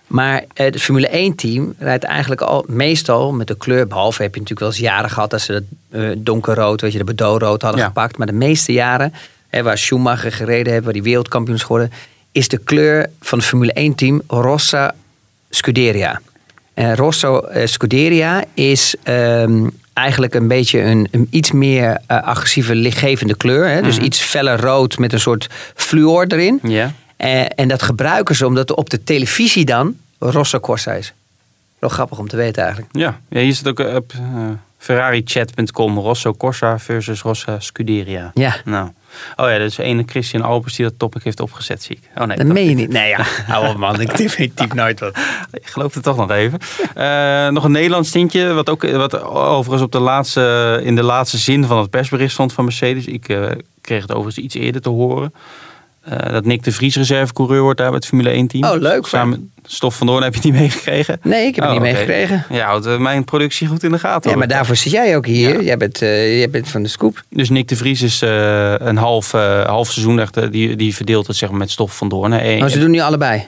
Maar 0.07 0.37
eh, 0.53 0.65
het 0.65 0.81
Formule 0.81 1.07
1 1.07 1.35
team 1.35 1.73
rijdt 1.79 2.03
eigenlijk 2.03 2.41
al 2.41 2.65
meestal 2.67 3.33
met 3.33 3.47
de 3.47 3.57
kleur. 3.57 3.87
Behalve 3.87 4.21
heb 4.21 4.33
je 4.33 4.39
natuurlijk 4.41 4.59
wel 4.59 4.69
eens 4.69 4.91
jaren 4.93 5.09
gehad 5.09 5.29
dat 5.29 5.41
ze 5.41 5.53
het 5.53 5.63
eh, 5.89 6.09
donkerrood, 6.17 6.81
weet 6.81 6.91
je, 6.91 6.97
de 6.97 7.03
Bordeaux-rood 7.03 7.61
hadden 7.61 7.81
Ja. 7.81 7.87
gepakt. 7.87 8.17
Maar 8.17 8.27
de 8.27 8.33
meeste 8.33 8.71
jaren, 8.73 9.13
hè, 9.47 9.63
waar 9.63 9.77
Schumacher 9.77 10.31
gereden 10.31 10.71
heeft, 10.73 10.83
waar 10.83 10.93
die 10.93 11.03
wereldkampioen 11.03 11.55
is 11.55 11.61
geworden, 11.61 11.91
is 12.37 12.47
de 12.47 12.57
kleur 12.57 13.09
van 13.21 13.37
het 13.37 13.47
Formule 13.47 13.73
1 13.73 13.95
team 13.95 14.21
Rossa 14.27 14.95
Scuderia. 15.49 16.21
En 16.73 16.95
Rosso 16.95 17.39
eh, 17.39 17.67
Scuderia 17.67 18.43
is 18.53 18.95
ehm, 19.03 19.67
eigenlijk 19.93 20.33
een 20.33 20.47
beetje 20.47 20.81
een, 20.81 21.07
een 21.11 21.27
iets 21.29 21.51
meer 21.51 21.97
eh, 22.07 22.23
agressieve 22.23 22.75
lichtgevende 22.75 23.35
kleur. 23.37 23.67
Hè? 23.69 23.81
Dus 23.81 23.95
Mhm. 23.95 24.05
iets 24.05 24.19
feller 24.19 24.59
rood 24.59 24.97
met 24.97 25.13
een 25.13 25.19
soort 25.19 25.47
fluor 25.75 26.25
erin. 26.27 26.59
Ja. 26.63 26.93
Eh, 27.15 27.45
en 27.55 27.67
dat 27.67 27.81
gebruiken 27.81 28.35
ze 28.35 28.45
omdat 28.45 28.73
op 28.75 28.89
de 28.89 29.03
televisie 29.03 29.65
dan 29.65 29.95
Rosso 30.19 30.59
Corsa 30.59 30.91
is. 30.93 31.13
Wel 31.79 31.89
grappig 31.89 32.19
om 32.19 32.27
te 32.27 32.35
weten 32.35 32.63
eigenlijk. 32.63 32.95
Ja, 32.95 33.19
ja 33.29 33.39
hier 33.39 33.53
zit 33.53 33.67
ook 33.67 33.79
eh, 33.79 33.95
op 33.95 34.13
ferrarichat.com 34.77 35.97
Rosso 35.97 36.33
Corsa 36.33 36.79
versus 36.79 37.21
Rossa 37.21 37.59
Scuderia. 37.59 38.31
Ja. 38.33 38.55
Nou. 38.65 38.89
Oh 39.35 39.49
ja, 39.49 39.57
dat 39.57 39.67
is 39.67 39.77
ene 39.77 40.03
Christian 40.05 40.43
Albers 40.43 40.75
die 40.75 40.85
dat 40.85 40.93
topic 40.97 41.23
heeft 41.23 41.39
opgezet, 41.39 41.83
zie 41.83 41.95
ik. 41.95 42.21
Oh 42.21 42.27
nee, 42.27 42.37
Dat 42.37 42.45
meen 42.45 42.69
je 42.69 42.75
niet. 42.75 42.89
Nee 42.89 43.09
ja, 43.09 43.25
hou 43.53 43.67
op 43.67 43.77
man. 43.77 44.01
Ik 44.01 44.11
typ, 44.11 44.31
ik 44.31 44.55
typ 44.55 44.73
nooit 44.83 44.99
wat. 44.99 45.17
Ik 45.51 45.67
geloof 45.67 45.93
het 45.93 46.03
toch 46.03 46.17
nog 46.17 46.31
even. 46.31 46.59
Eh, 46.93 47.47
nog 47.47 47.63
een 47.63 47.71
Nederlands 47.71 48.11
tintje, 48.11 48.53
wat 48.53 48.69
ook 48.69 48.91
wat 48.91 49.21
overigens 49.21 49.81
op 49.81 49.91
de 49.91 49.99
laatste, 49.99 50.79
in 50.83 50.95
de 50.95 51.03
laatste 51.03 51.37
zin 51.37 51.65
van 51.65 51.77
het 51.77 51.89
persbericht 51.89 52.33
stond 52.33 52.53
van 52.53 52.63
Mercedes. 52.63 53.05
Ik 53.05 53.29
eh, 53.29 53.51
kreeg 53.81 54.01
het 54.01 54.11
overigens 54.11 54.45
iets 54.45 54.55
eerder 54.55 54.81
te 54.81 54.89
horen. 54.89 55.33
Eh, 56.09 56.31
dat 56.31 56.45
Nick 56.45 56.63
de 56.63 56.71
Vries 56.71 56.95
reservecoureur 56.95 57.61
wordt 57.61 57.77
daar 57.77 57.87
bij 57.87 57.97
het 57.97 58.05
Formule 58.07 58.29
1 58.29 58.47
team. 58.47 58.63
Oh, 58.63 58.81
leuk. 58.81 59.07
Samen 59.07 59.51
Stof 59.65 59.95
van 59.95 60.07
Doorn 60.07 60.23
heb 60.23 60.33
je 60.33 60.39
het 60.39 60.49
niet 60.49 60.59
meegekregen? 60.61 61.19
Nee, 61.23 61.47
ik 61.47 61.55
heb 61.55 61.63
het 61.63 61.73
Oh, 61.73 61.81
niet 61.81 61.91
meegekregen. 61.91 62.45
Ja, 62.49 62.65
houdt 62.65 62.85
eh, 62.85 62.97
mijn 62.97 63.23
productie 63.23 63.67
goed 63.67 63.83
in 63.83 63.91
de 63.91 63.99
gaten. 63.99 64.21
Ja, 64.23 64.29
hoor. 64.29 64.37
maar 64.37 64.47
daarvoor 64.47 64.75
zit 64.75 64.91
jij 64.91 65.15
ook 65.15 65.25
hier. 65.25 65.53
Ja. 65.53 65.61
Jij, 65.61 65.77
bent, 65.77 66.01
eh, 66.01 66.37
jij 66.37 66.49
bent 66.49 66.69
van 66.69 66.83
de 66.83 66.89
scoop. 66.89 67.23
Dus 67.29 67.49
Nick 67.49 67.67
de 67.67 67.75
Vries 67.75 68.01
is 68.01 68.21
een 68.21 68.97
half, 68.97 69.31
half 69.65 69.91
seizoen 69.91 70.19
echt, 70.19 70.51
die, 70.51 70.75
die 70.75 70.95
verdeelt 70.95 71.27
het 71.27 71.35
zeg 71.35 71.49
maar, 71.49 71.57
met 71.57 71.71
Stof 71.71 71.97
van 71.97 72.09
Doorn. 72.09 72.33
Oh, 72.33 72.67
ze 72.67 72.79
doen 72.79 72.91
nu 72.91 72.99
allebei. 72.99 73.45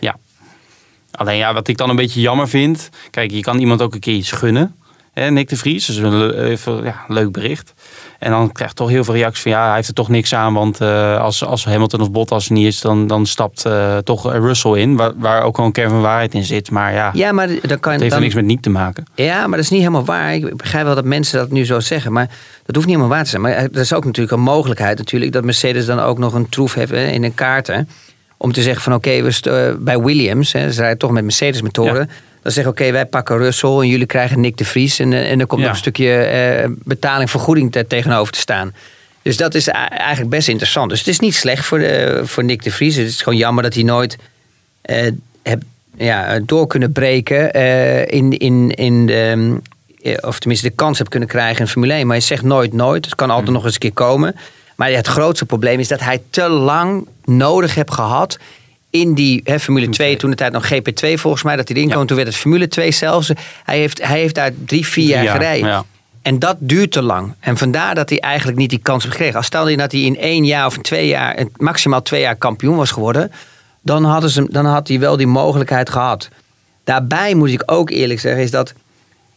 Alleen 1.12 1.38
ja, 1.38 1.54
wat 1.54 1.68
ik 1.68 1.78
dan 1.78 1.90
een 1.90 1.96
beetje 1.96 2.22
jammer 2.22 2.50
vind. 2.50 2.90
Kijk, 3.10 3.32
je 3.32 3.42
kan 3.42 3.60
iemand 3.60 3.82
ook 3.82 3.94
een 3.94 4.00
keer 4.00 4.14
iets 4.14 4.32
gunnen. 4.32 4.76
Hè, 5.20 5.32
Nick 5.32 5.50
de 5.50 5.58
Vries, 5.58 5.90
is 5.90 5.98
een 5.98 6.44
even, 6.44 6.84
ja, 6.84 7.04
leuk 7.08 7.32
bericht. 7.32 7.74
En 8.20 8.32
dan 8.32 8.52
krijg 8.52 8.70
je 8.70 8.76
toch 8.76 8.90
heel 8.90 9.04
veel 9.04 9.14
reacties 9.14 9.42
van 9.42 9.52
ja, 9.52 9.66
hij 9.66 9.76
heeft 9.76 9.88
er 9.88 9.94
toch 9.94 10.10
niks 10.10 10.34
aan. 10.34 10.54
Want 10.54 10.82
eh, 10.82 11.22
als, 11.22 11.46
als 11.46 11.66
Hamilton 11.66 12.02
of 12.02 12.12
Bottas 12.12 12.50
niet 12.50 12.66
is, 12.66 12.82
dan, 12.82 13.08
dan 13.08 13.26
stapt 13.26 13.66
eh, 13.66 13.98
toch 13.98 14.34
Russell 14.34 14.72
in. 14.72 14.96
Waar, 14.96 15.12
waar 15.16 15.44
ook 15.44 15.58
wel 15.58 15.66
een 15.66 15.72
kern 15.72 15.90
van 15.90 16.02
waarheid 16.02 16.34
in 16.34 16.44
zit. 16.44 16.72
Maar 16.72 16.94
ja, 16.94 17.10
Ja, 17.14 17.32
maar 17.32 17.48
dan 17.48 17.80
kan 17.80 17.92
het 17.92 18.02
heeft 18.02 18.02
dan, 18.02 18.12
er 18.12 18.20
niks 18.20 18.36
met 18.36 18.46
niet 18.46 18.62
te 18.62 18.70
maken. 18.70 19.06
Ja, 19.16 19.40
maar 19.48 19.58
dat 19.58 19.66
is 19.66 19.70
niet 19.70 19.80
helemaal 19.80 20.06
waar. 20.06 20.34
Ik 20.34 20.58
begrijp 20.58 20.86
wel 20.86 20.96
dat 20.96 21.06
mensen 21.06 21.40
dat 21.40 21.52
nu 21.52 21.66
zo 21.66 21.80
zeggen. 21.80 22.12
Maar 22.12 22.28
dat 22.66 22.76
hoeft 22.76 22.88
niet 22.88 22.96
helemaal 22.96 23.16
waar 23.16 23.24
te 23.24 23.30
zijn. 23.30 23.42
Maar 23.42 23.52
er 23.52 23.80
is 23.80 23.94
ook 23.94 24.06
natuurlijk 24.06 24.36
een 24.36 24.44
mogelijkheid 24.44 24.98
natuurlijk... 24.98 25.32
dat 25.32 25.44
Mercedes 25.44 25.86
dan 25.86 26.00
ook 26.00 26.18
nog 26.18 26.34
een 26.34 26.50
troef 26.50 26.74
heeft 26.74 26.92
in 26.92 27.24
een 27.24 27.34
kaarten. 27.34 27.90
Om 28.38 28.54
te 28.54 28.62
zeggen 28.62 28.82
van 28.82 28.94
oké, 28.94 29.22
we 29.22 29.40
eh, 29.42 29.76
bij 29.80 30.00
Williams... 30.00 30.52
Hè, 30.52 30.72
ze 30.72 30.80
rijden 30.80 30.98
toch 30.98 31.12
met 31.12 31.24
Mercedes 31.24 31.62
motoren... 31.62 32.10
Dan 32.42 32.52
zeggen 32.52 32.72
oké, 32.72 32.92
wij 32.92 33.06
pakken 33.06 33.38
Russell 33.38 33.70
en 33.70 33.88
jullie 33.88 34.06
krijgen 34.06 34.40
Nick 34.40 34.58
de 34.58 34.66
Vries. 34.66 35.00
En, 35.00 35.14
eh, 35.14 35.32
en 35.32 35.40
er 35.40 35.48
komt 35.48 35.62
Ja. 35.62 35.68
nog 35.68 35.76
een 35.76 35.82
stukje 35.82 36.16
eh, 36.16 36.70
betaling, 36.84 37.30
vergoeding 37.30 37.72
te- 37.72 37.88
tegenover 37.88 38.34
te 38.34 38.40
staan. 38.40 38.74
Dus 39.22 39.38
dat 39.38 39.56
is 39.56 39.68
eigenlijk 39.68 40.30
best 40.30 40.48
interessant. 40.48 40.90
Dus 40.90 41.00
het 41.00 41.08
is 41.08 41.20
niet 41.20 41.36
slecht 41.36 41.66
voor, 41.66 41.80
de, 41.80 42.22
voor 42.24 42.44
Nick 42.44 42.64
de 42.64 42.72
Vries. 42.72 42.96
Het 42.96 43.08
is 43.08 43.22
gewoon 43.22 43.40
jammer 43.40 43.64
dat 43.64 43.74
hij 43.74 43.84
nooit 43.84 44.18
eh, 44.82 45.12
heb, 45.44 45.62
ja, 45.98 46.40
door 46.40 46.68
kunnen 46.68 46.92
breken 46.92 47.52
in, 48.10 48.38
in, 48.38 48.72
in 48.72 49.06
de, 49.06 49.58
eh, 50.02 50.14
of 50.22 50.40
tenminste 50.40 50.68
de 50.68 50.76
kans 50.76 50.98
heb 50.98 51.10
kunnen 51.10 51.30
krijgen 51.30 51.60
in 51.62 51.68
Formule 51.68 51.94
1. 51.94 52.08
Maar 52.08 52.16
je 52.16 52.22
zegt 52.22 52.44
nooit 52.44 52.74
nooit. 52.74 53.06
Het 53.06 53.16
kan 53.16 53.30
altijd 53.30 53.52
nog 53.52 53.64
eens 53.64 53.74
een 53.74 53.80
keer 53.80 53.94
komen. 53.94 54.36
Maar 54.76 54.92
het 54.92 55.08
grootste 55.08 55.46
probleem 55.46 55.80
is 55.80 55.88
dat 55.88 56.00
hij 56.00 56.22
te 56.30 56.50
lang 56.50 57.08
nodig 57.26 57.76
heeft 57.76 57.94
gehad 57.94 58.38
in 58.90 59.14
die 59.14 59.42
hè, 59.44 59.60
Formule 59.60 59.90
2, 59.90 60.16
toen 60.16 60.30
de 60.30 60.36
tijd 60.36 60.52
nog 60.52 60.74
GP2 60.74 61.14
volgens 61.14 61.44
mij, 61.44 61.56
dat 61.56 61.68
hij 61.68 61.78
erin 61.78 61.90
kwam. 61.90 62.06
Toen 62.06 62.16
werd 62.16 62.28
het 62.30 62.38
Formule 62.38 62.68
2 62.68 62.92
zelfs. 62.92 63.32
Hij 63.64 63.78
heeft, 63.78 64.08
hij 64.08 64.20
heeft 64.20 64.36
daar 64.36 64.52
drie, 64.66 64.88
vier 64.88 65.08
jaar, 65.08 65.28
gereden. 65.28 65.68
ja. 65.68 65.86
En 66.22 66.40
dat 66.40 66.58
duurt 66.60 66.92
te 66.92 67.02
lang. 67.02 67.34
En 67.40 67.58
vandaar 67.58 67.96
dat 67.96 68.10
hij 68.10 68.20
eigenlijk 68.20 68.58
niet 68.58 68.70
die 68.70 68.80
kans 68.80 69.04
heeft 69.04 69.16
gekregen. 69.16 69.38
Als 69.38 69.46
stel 69.46 69.68
je 69.68 69.78
dat 69.78 69.92
hij 69.92 70.02
in 70.02 70.18
één 70.18 70.46
jaar 70.46 70.66
of 70.66 70.78
twee 70.78 71.08
jaar, 71.08 71.38
in 71.38 71.52
maximaal 71.58 72.02
twee 72.02 72.22
jaar 72.22 72.36
kampioen 72.36 72.76
was 72.76 72.92
geworden, 72.92 73.32
dan, 73.82 74.04
hadden 74.04 74.30
ze, 74.30 74.48
dan 74.50 74.66
had 74.66 74.88
hij 74.88 75.00
wel 75.00 75.18
die 75.18 75.28
mogelijkheid 75.28 75.90
gehad. 75.90 76.30
Daarbij 76.84 77.34
moet 77.34 77.50
ik 77.50 77.64
ook 77.66 77.90
eerlijk 77.90 78.20
zeggen, 78.20 78.44
is 78.44 78.52
dat 78.52 78.74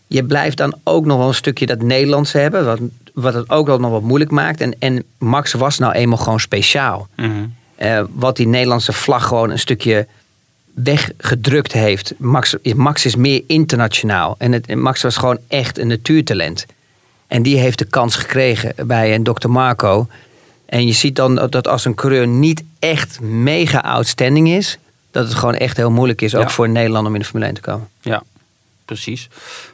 je 0.06 0.24
blijft 0.24 0.56
dan 0.56 0.74
ook 0.84 1.04
nog 1.04 1.18
wel 1.18 1.28
een 1.28 1.34
stukje 1.34 1.66
dat 1.66 1.82
Nederlandse 1.82 2.38
hebben, 2.38 2.64
wat, 2.64 2.78
wat 3.14 3.34
het 3.34 3.50
ook 3.50 3.66
wel 3.66 3.78
nog 3.78 3.90
wat 3.90 4.02
moeilijk 4.02 4.30
maakt. 4.30 4.60
En, 4.60 4.74
en 4.78 5.04
Max 5.18 5.52
was 5.52 5.78
nou 5.78 5.92
eenmaal 5.92 6.18
gewoon 6.18 6.40
speciaal. 6.40 7.08
Mhm. 7.16 7.44
Eh, 7.82 8.02
wat 8.12 8.36
die 8.36 8.46
Nederlandse 8.46 8.92
vlag 8.92 9.26
gewoon 9.26 9.50
een 9.50 9.58
stukje 9.58 10.06
weggedrukt 10.74 11.72
heeft. 11.72 12.14
Max, 12.18 12.56
Max 12.74 13.04
is 13.04 13.16
meer 13.16 13.42
internationaal. 13.46 14.34
En 14.38 14.52
het, 14.52 14.74
Max 14.74 15.02
was 15.02 15.16
gewoon 15.16 15.38
echt 15.48 15.78
een 15.78 15.86
natuurtalent. 15.86 16.66
En 17.26 17.42
die 17.42 17.58
heeft 17.58 17.78
de 17.78 17.84
kans 17.84 18.16
gekregen 18.16 18.86
bij 18.86 19.14
een 19.14 19.22
Dr. 19.22 19.48
Marco. 19.48 20.06
En 20.66 20.86
je 20.86 20.92
ziet 20.92 21.16
dan 21.16 21.34
dat 21.50 21.68
als 21.68 21.84
een 21.84 21.94
coureur 21.94 22.26
niet 22.26 22.62
echt 22.78 23.20
mega 23.20 23.78
outstanding 23.78 24.48
is... 24.48 24.78
dat 25.10 25.24
het 25.24 25.34
gewoon 25.34 25.54
echt 25.54 25.76
heel 25.76 25.90
moeilijk 25.90 26.20
is, 26.20 26.34
ook 26.34 26.42
Ja. 26.42 26.48
voor 26.48 26.64
een 26.64 26.72
Nederlander 26.72 27.08
om 27.08 27.14
in 27.14 27.20
de 27.20 27.26
Formule 27.26 27.46
1 27.50 27.54
te 27.54 27.60
komen. 27.60 27.88
Ja, 28.00 28.22
precies. 28.84 29.28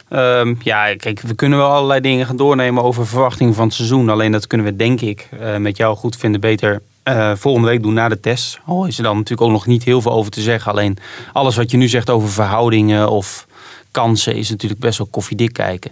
Ehm, 0.09 0.55
ja, 0.63 0.95
kijk, 0.95 1.19
we 1.19 1.35
kunnen 1.35 1.57
wel 1.59 1.69
allerlei 1.69 2.01
dingen 2.01 2.25
gaan 2.25 2.37
doornemen 2.37 2.83
over 2.83 3.07
verwachtingen 3.07 3.53
van 3.53 3.65
het 3.65 3.73
seizoen. 3.73 4.09
Alleen 4.09 4.31
dat 4.31 4.47
kunnen 4.47 4.67
we, 4.67 4.75
denk 4.75 5.01
ik, 5.01 5.27
eh, 5.39 5.55
met 5.55 5.77
jou 5.77 5.95
goed 5.97 6.15
vinden 6.15 6.41
beter 6.41 6.81
eh, 7.15 7.31
volgende 7.35 7.67
week 7.67 7.81
doen 7.81 7.93
na 7.93 8.09
de 8.09 8.19
test. 8.19 8.59
Al 8.65 8.85
is 8.85 8.97
er 8.97 9.03
dan 9.03 9.15
natuurlijk 9.15 9.41
ook 9.47 9.51
nog 9.53 9.65
niet 9.65 9.83
heel 9.83 10.01
veel 10.01 10.11
over 10.11 10.31
te 10.31 10.41
zeggen. 10.41 10.71
Alleen 10.71 10.97
alles 11.33 11.55
wat 11.55 11.71
je 11.71 11.77
nu 11.77 11.87
zegt 11.87 12.09
over 12.09 12.29
verhoudingen 12.29 13.09
of 13.09 13.47
kansen 13.91 14.35
is 14.35 14.49
natuurlijk 14.49 14.81
best 14.81 14.97
wel 14.97 15.07
koffiedik 15.11 15.53
kijken. 15.53 15.91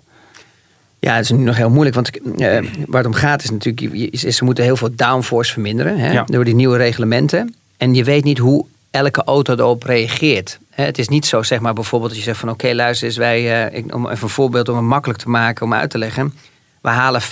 Ja, 1.00 1.14
het 1.16 1.24
is 1.24 1.32
nu 1.32 1.44
nog 1.44 1.56
heel 1.58 1.70
moeilijk. 1.70 1.96
Want 1.96 2.10
eh, 2.40 2.60
waar 2.88 2.98
het 3.04 3.06
om 3.06 3.14
gaat 3.14 3.44
is 3.44 3.50
natuurlijk... 3.52 3.94
je- 3.94 4.10
je- 4.12 4.32
ze 4.32 4.44
moeten 4.44 4.64
heel 4.64 4.76
veel 4.78 4.90
downforce 4.96 5.52
verminderen. 5.52 5.98
Hè, 6.00 6.12
Ja. 6.12 6.24
Door 6.24 6.44
die 6.46 6.56
nieuwe 6.56 6.78
reglementen. 6.78 7.56
En 7.78 7.94
je 7.96 8.04
weet 8.04 8.24
niet 8.24 8.38
hoe 8.38 8.66
elke 8.92 9.24
auto 9.24 9.54
erop 9.54 9.84
reageert. 9.84 10.60
Het 10.70 10.98
is 10.98 11.08
niet 11.08 11.26
zo, 11.26 11.44
zeg 11.44 11.60
maar 11.60 11.74
bijvoorbeeld... 11.74 12.12
dat 12.12 12.20
je 12.20 12.26
zegt 12.26 12.40
van 12.40 12.50
oké, 12.50 12.74
luister 12.74 13.08
eens. 13.08 13.18
Wij, 13.18 13.66
eh, 13.68 13.78
ik, 13.78 13.96
om 13.96 14.08
even 14.10 14.24
een 14.24 14.30
voorbeeld 14.30 14.70
om 14.70 14.76
het 14.76 14.86
makkelijk 14.86 15.20
te 15.20 15.30
maken, 15.30 15.66
om 15.66 15.74
uit 15.74 15.90
te 15.90 15.98
leggen. 15.98 16.34
We 16.82 16.90
halen 16.90 17.22
50% 17.22 17.26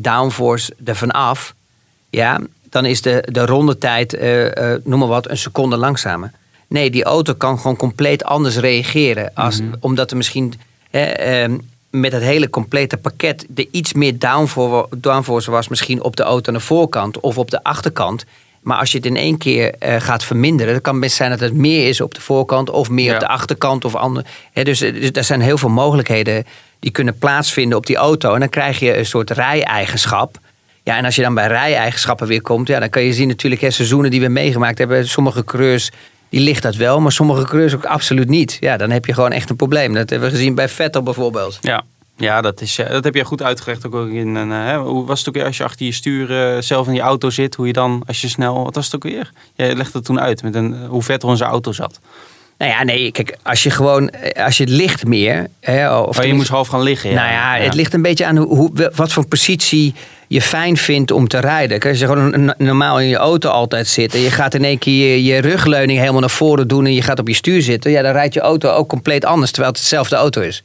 downforce 0.00 0.74
ervan 0.84 1.10
af. 1.10 1.54
Ja, 2.10 2.40
dan 2.74 2.84
is 2.84 3.02
de, 3.02 3.28
de 3.32 3.46
rondetijd, 3.46 4.14
eh, 4.14 4.72
eh, 4.74 4.80
noem 4.84 4.98
maar 4.98 5.08
wat, 5.08 5.30
een 5.30 5.36
seconde 5.36 5.76
langzamer. 5.76 6.30
Nee, 6.68 6.90
die 6.90 7.04
auto 7.04 7.34
kan 7.34 7.58
gewoon 7.58 7.76
compleet 7.76 8.24
anders 8.24 8.56
reageren. 8.56 9.30
Als, 9.34 9.60
Omdat 9.80 10.10
er 10.10 10.16
misschien 10.16 10.54
hè, 10.90 11.02
ehm, 11.04 11.58
met 11.90 12.12
het 12.12 12.22
hele 12.22 12.50
complete 12.50 12.96
pakket 12.96 13.46
er 13.54 13.66
iets 13.70 13.92
meer 13.92 14.18
downfor- 14.18 14.88
downforce 14.96 15.50
was. 15.50 15.68
Misschien 15.68 16.02
op 16.02 16.16
de 16.16 16.22
auto 16.22 16.48
aan 16.48 16.58
de 16.58 16.64
voorkant 16.64 17.20
of 17.20 17.38
op 17.38 17.50
de 17.50 17.62
achterkant. 17.64 18.24
Maar 18.62 18.78
als 18.78 18.90
je 18.92 18.96
het 18.96 19.06
in 19.06 19.16
één 19.16 19.38
keer 19.38 19.74
eh, 19.78 20.00
gaat 20.00 20.24
verminderen, 20.24 20.72
dan 20.72 20.82
kan 20.82 20.92
het 20.92 21.02
best 21.02 21.16
zijn 21.16 21.30
dat 21.30 21.40
het 21.40 21.54
meer 21.54 21.88
is 21.88 22.00
op 22.00 22.14
de 22.14 22.20
voorkant 22.20 22.70
of 22.70 22.90
meer 22.90 23.04
Ja. 23.06 23.14
op 23.14 23.20
de 23.20 23.28
achterkant 23.28 23.84
of 23.84 23.94
ander. 23.94 24.24
Hè, 24.52 24.64
dus, 24.64 24.78
dus 24.78 25.10
er 25.12 25.24
zijn 25.24 25.40
heel 25.40 25.58
veel 25.58 25.68
mogelijkheden 25.68 26.44
die 26.78 26.90
kunnen 26.90 27.18
plaatsvinden 27.18 27.78
op 27.78 27.86
die 27.86 27.96
auto. 27.96 28.34
En 28.34 28.40
dan 28.40 28.48
krijg 28.48 28.78
je 28.78 28.96
een 28.96 29.06
soort 29.06 29.30
rijeigenschap. 29.30 30.38
Ja, 30.84 30.96
en 30.96 31.04
als 31.04 31.16
je 31.16 31.22
dan 31.22 31.34
bij 31.34 31.46
rijeigenschappen 31.46 32.26
weer 32.26 32.42
komt, 32.42 32.68
ja, 32.68 32.80
dan 32.80 32.88
kan 32.88 33.02
je 33.02 33.12
zien 33.12 33.28
natuurlijk 33.28 33.62
hè, 33.62 33.70
seizoenen 33.70 34.10
die 34.10 34.20
we 34.20 34.28
meegemaakt 34.28 34.78
hebben. 34.78 35.08
Sommige 35.08 35.44
coureurs 35.44 35.90
die 36.28 36.40
ligt 36.40 36.62
dat 36.62 36.76
wel, 36.76 37.00
maar 37.00 37.12
sommige 37.12 37.44
coureurs 37.44 37.74
ook 37.74 37.84
absoluut 37.84 38.28
niet. 38.28 38.56
Ja, 38.60 38.76
dan 38.76 38.90
heb 38.90 39.06
je 39.06 39.14
gewoon 39.14 39.32
echt 39.32 39.50
een 39.50 39.56
probleem. 39.56 39.94
Dat 39.94 40.10
hebben 40.10 40.28
we 40.28 40.34
gezien 40.36 40.54
bij 40.54 40.68
Vettel 40.68 41.02
bijvoorbeeld. 41.02 41.58
Ja, 41.60 41.82
ja 42.16 42.40
dat, 42.40 42.60
is, 42.60 42.78
eh, 42.78 42.90
dat 42.90 43.04
heb 43.04 43.14
je 43.14 43.24
goed 43.24 43.42
uitgelegd. 43.42 43.92
Ook 43.92 44.08
in 44.08 44.34
een, 44.34 44.52
eh, 44.52 44.64
hè, 44.64 44.78
hoe 44.78 45.06
was 45.06 45.18
het 45.18 45.28
ook 45.28 45.34
weer 45.34 45.44
als 45.44 45.56
je 45.56 45.64
achter 45.64 45.86
je 45.86 45.92
stuur 45.92 46.54
eh, 46.54 46.60
zelf 46.62 46.86
in 46.86 46.92
die 46.92 47.02
auto 47.02 47.30
zit? 47.30 47.54
Hoe 47.54 47.66
je 47.66 47.72
dan, 47.72 48.02
als 48.06 48.20
je 48.20 48.28
snel, 48.28 48.64
wat 48.64 48.74
was 48.74 48.84
het 48.84 48.94
ook 48.94 49.02
weer? 49.02 49.30
Jij 49.54 49.74
legde 49.74 49.98
het 49.98 50.04
toen 50.04 50.20
uit 50.20 50.42
met 50.42 50.54
een, 50.54 50.86
hoe 50.86 51.02
Vettel 51.02 51.30
in 51.30 51.36
zijn 51.36 51.50
auto 51.50 51.72
zat. 51.72 52.00
Nou 52.58 52.70
ja, 52.70 52.82
nee, 52.82 53.12
kijk, 53.12 53.36
als 53.42 53.62
je 53.62 53.70
gewoon, 53.70 54.10
als 54.34 54.56
je 54.56 54.64
het 54.64 54.72
licht 54.72 55.06
meer. 55.06 55.46
Hè, 55.60 55.96
of 55.96 56.18
Oh, 56.18 56.24
je 56.24 56.34
moest 56.34 56.48
half 56.48 56.68
gaan 56.68 56.82
liggen. 56.82 57.10
Ja. 57.10 57.16
Nou 57.16 57.30
ja, 57.32 57.64
het 57.64 57.74
ligt 57.74 57.94
een 57.94 58.02
beetje 58.02 58.26
aan 58.26 58.36
hoe, 58.36 58.56
hoe, 58.56 58.90
wat 58.94 59.12
voor 59.12 59.26
positie 59.26 59.94
je 60.28 60.42
fijn 60.42 60.76
vindt 60.76 61.10
om 61.10 61.28
te 61.28 61.38
rijden. 61.38 61.80
Als 61.80 61.98
je 61.98 62.06
gewoon 62.06 62.54
normaal 62.58 63.00
in 63.00 63.08
je 63.08 63.16
auto 63.16 63.48
altijd 63.48 63.88
zit 63.88 64.14
en 64.14 64.20
je 64.20 64.30
gaat 64.30 64.54
in 64.54 64.64
één 64.64 64.78
keer 64.78 65.18
je, 65.18 65.38
rugleuning 65.38 65.98
helemaal 65.98 66.20
naar 66.20 66.30
voren 66.30 66.68
doen 66.68 66.86
en 66.86 66.94
je 66.94 67.02
gaat 67.02 67.18
op 67.18 67.28
je 67.28 67.34
stuur 67.34 67.62
zitten, 67.62 67.90
ja, 67.90 68.02
dan 68.02 68.12
rijdt 68.12 68.34
je 68.34 68.40
auto 68.40 68.70
ook 68.70 68.88
compleet 68.88 69.24
anders 69.24 69.50
terwijl 69.50 69.72
het 69.72 69.82
dezelfde 69.82 70.16
auto 70.16 70.40
is. 70.40 70.64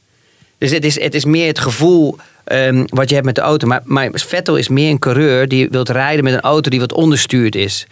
Dus 0.57 0.71
het 0.71 0.85
is, 0.85 1.01
het 1.01 1.15
is 1.15 1.25
meer 1.25 1.47
het 1.47 1.59
gevoel 1.59 2.17
ehm, 2.43 2.85
wat 2.87 3.07
je 3.09 3.13
hebt 3.13 3.27
met 3.27 3.35
de 3.35 3.41
auto. 3.41 3.67
Maar, 3.67 3.81
maar 3.83 4.09
Vettel 4.13 4.55
is 4.55 4.67
meer 4.67 4.89
een 4.89 4.99
coureur 4.99 5.47
die 5.47 5.67
wil 5.69 5.83
rijden 5.83 6.23
met 6.23 6.33
een 6.33 6.39
auto 6.39 6.69
die 6.69 6.79
wat 6.79 6.93
onderstuurd 6.93 7.55
is. 7.55 7.87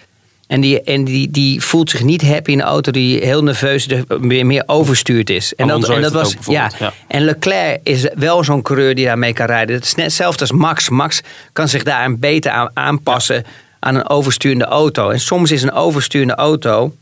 En, 0.48 0.62
die, 0.62 0.82
en 0.82 1.04
die, 1.04 1.32
die 1.32 1.62
voelt 1.62 1.90
zich 1.90 2.04
niet 2.04 2.22
happy 2.22 2.52
in 2.52 2.60
een 2.60 2.66
auto 2.66 2.92
die 2.92 3.26
heel 3.26 3.44
nerveus 3.44 3.88
meer, 4.20 4.46
meer 4.46 4.64
overstuurd 4.66 5.30
is. 5.30 5.56
En 5.56 5.70
Alonso 5.70 5.94
en 5.94 6.02
dat 6.02 6.12
was 6.12 6.36
ja. 6.46 6.72
En 7.08 7.24
Leclerc 7.24 7.80
is 7.84 8.08
wel 8.16 8.44
zo'n 8.44 8.62
coureur 8.62 8.96
die 8.96 9.06
daarmee 9.06 9.34
kan 9.34 9.46
rijden. 9.46 9.76
Het 9.76 9.86
is 9.86 9.96
net 9.96 10.06
hetzelfde 10.06 10.42
als 10.42 10.52
Max. 10.52 10.90
Max 10.90 11.22
kan 11.54 11.68
zich 11.68 11.84
daar 11.84 12.06
een 12.06 12.20
beter 12.20 12.52
aan 12.52 12.70
aanpassen 12.74 13.46
aan 13.80 13.96
een 13.96 14.10
oversturende 14.10 14.66
auto. 14.66 15.10
En 15.10 15.20
soms 15.20 15.52
is 15.52 15.64
een 15.64 15.72
oversturende 15.72 16.36
auto 16.36 16.94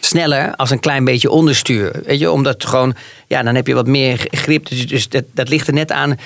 sneller 0.00 0.54
als 0.56 0.70
een 0.70 0.80
klein 0.80 1.04
beetje 1.04 1.30
onderstuur. 1.30 2.00
Weet 2.04 2.18
je, 2.18 2.30
omdat 2.30 2.64
gewoon, 2.64 2.94
ja, 3.26 3.42
dan 3.42 3.54
heb 3.54 3.66
je 3.66 3.74
wat 3.74 3.86
meer 3.86 4.26
grip. 4.30 4.68
Dus, 4.68 4.86
dus 4.86 5.08
dat, 5.08 5.24
dat 5.32 5.48
ligt 5.48 5.66
er 5.66 5.72
net 5.72 5.92
aan 5.92 6.18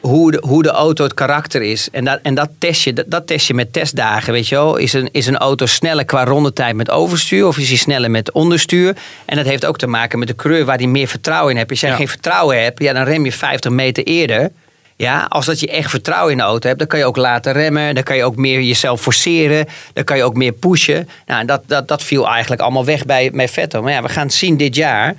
hoe 0.00 0.30
de, 0.30 0.42
hoe 0.46 0.62
de 0.62 0.68
auto 0.70 1.04
het 1.04 1.14
karakter 1.14 1.62
is. 1.62 1.88
En 1.92 2.04
dat, 2.04 2.18
en 2.22 2.34
dat 2.34 2.48
test 2.58 2.82
je, 2.82 2.92
dat, 2.92 3.04
dat 3.08 3.26
test 3.26 3.46
je 3.46 3.54
met 3.54 3.72
testdagen, 3.72 4.32
weet 4.32 4.48
je 4.48 4.54
wel. 4.54 4.76
Is 4.76 4.92
een, 4.92 5.08
is 5.12 5.26
een 5.26 5.36
auto 5.36 5.66
sneller 5.66 6.04
qua 6.04 6.24
rondetijd 6.24 6.76
met 6.76 6.90
overstuur 6.90 7.46
of 7.46 7.58
is 7.58 7.68
hij 7.68 7.76
sneller 7.78 8.10
met 8.10 8.32
onderstuur? 8.32 8.96
En 9.24 9.36
dat 9.36 9.46
heeft 9.46 9.66
ook 9.66 9.78
te 9.78 9.86
maken 9.86 10.18
met 10.18 10.28
de 10.28 10.34
coureur 10.34 10.64
waar 10.64 10.76
hij 10.76 10.86
meer 10.86 11.08
vertrouwen 11.08 11.50
in 11.52 11.56
hebt. 11.58 11.70
Als 11.70 11.80
jij 11.80 11.90
Ja. 11.90 11.96
geen 11.96 12.08
vertrouwen 12.08 12.62
hebt, 12.62 12.82
ja, 12.82 12.92
dan 12.92 13.04
rem 13.04 13.24
je 13.24 13.32
50 13.32 13.70
meter 13.70 14.04
eerder. 14.04 14.50
Ja, 14.96 15.26
als 15.28 15.46
dat 15.46 15.60
je 15.60 15.68
echt 15.70 15.90
vertrouwen 15.90 16.32
in 16.32 16.38
de 16.38 16.44
auto 16.44 16.66
hebt, 16.66 16.78
dan 16.78 16.88
kan 16.88 16.98
je 16.98 17.04
ook 17.04 17.16
laten 17.16 17.52
remmen. 17.52 17.94
Dan 17.94 18.04
kan 18.04 18.16
je 18.16 18.24
ook 18.24 18.36
meer 18.36 18.60
jezelf 18.62 19.00
forceren. 19.00 19.66
Dan 19.92 20.04
kan 20.04 20.16
je 20.16 20.22
ook 20.22 20.34
meer 20.36 20.52
pushen. 20.52 21.08
Nou, 21.26 21.40
en 21.40 21.46
dat, 21.46 21.62
dat, 21.66 21.88
dat 21.88 22.02
viel 22.02 22.28
eigenlijk 22.28 22.60
allemaal 22.60 22.84
weg 22.84 23.04
bij, 23.06 23.30
bij 23.30 23.48
Vettel. 23.48 23.82
Maar 23.82 23.92
ja, 23.92 24.02
we 24.02 24.08
gaan 24.08 24.30
zien 24.30 24.56
dit 24.56 24.74
jaar 24.74 25.14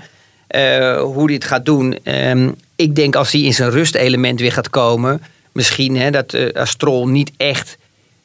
eh, 0.47 1.01
hoe 1.01 1.25
hij 1.25 1.33
het 1.33 1.43
gaat 1.43 1.65
doen. 1.65 1.99
Ehm, 2.03 2.49
ik 2.81 2.95
denk 2.95 3.15
als 3.15 3.31
hij 3.31 3.41
in 3.41 3.53
zijn 3.53 3.69
rustelement 3.69 4.39
weer 4.39 4.51
gaat 4.51 4.69
komen. 4.69 5.21
Misschien 5.51 5.97
hè, 5.97 6.11
dat 6.11 6.35
als 6.55 6.69
Stroll 6.69 7.07
niet 7.09 7.31
echt 7.37 7.77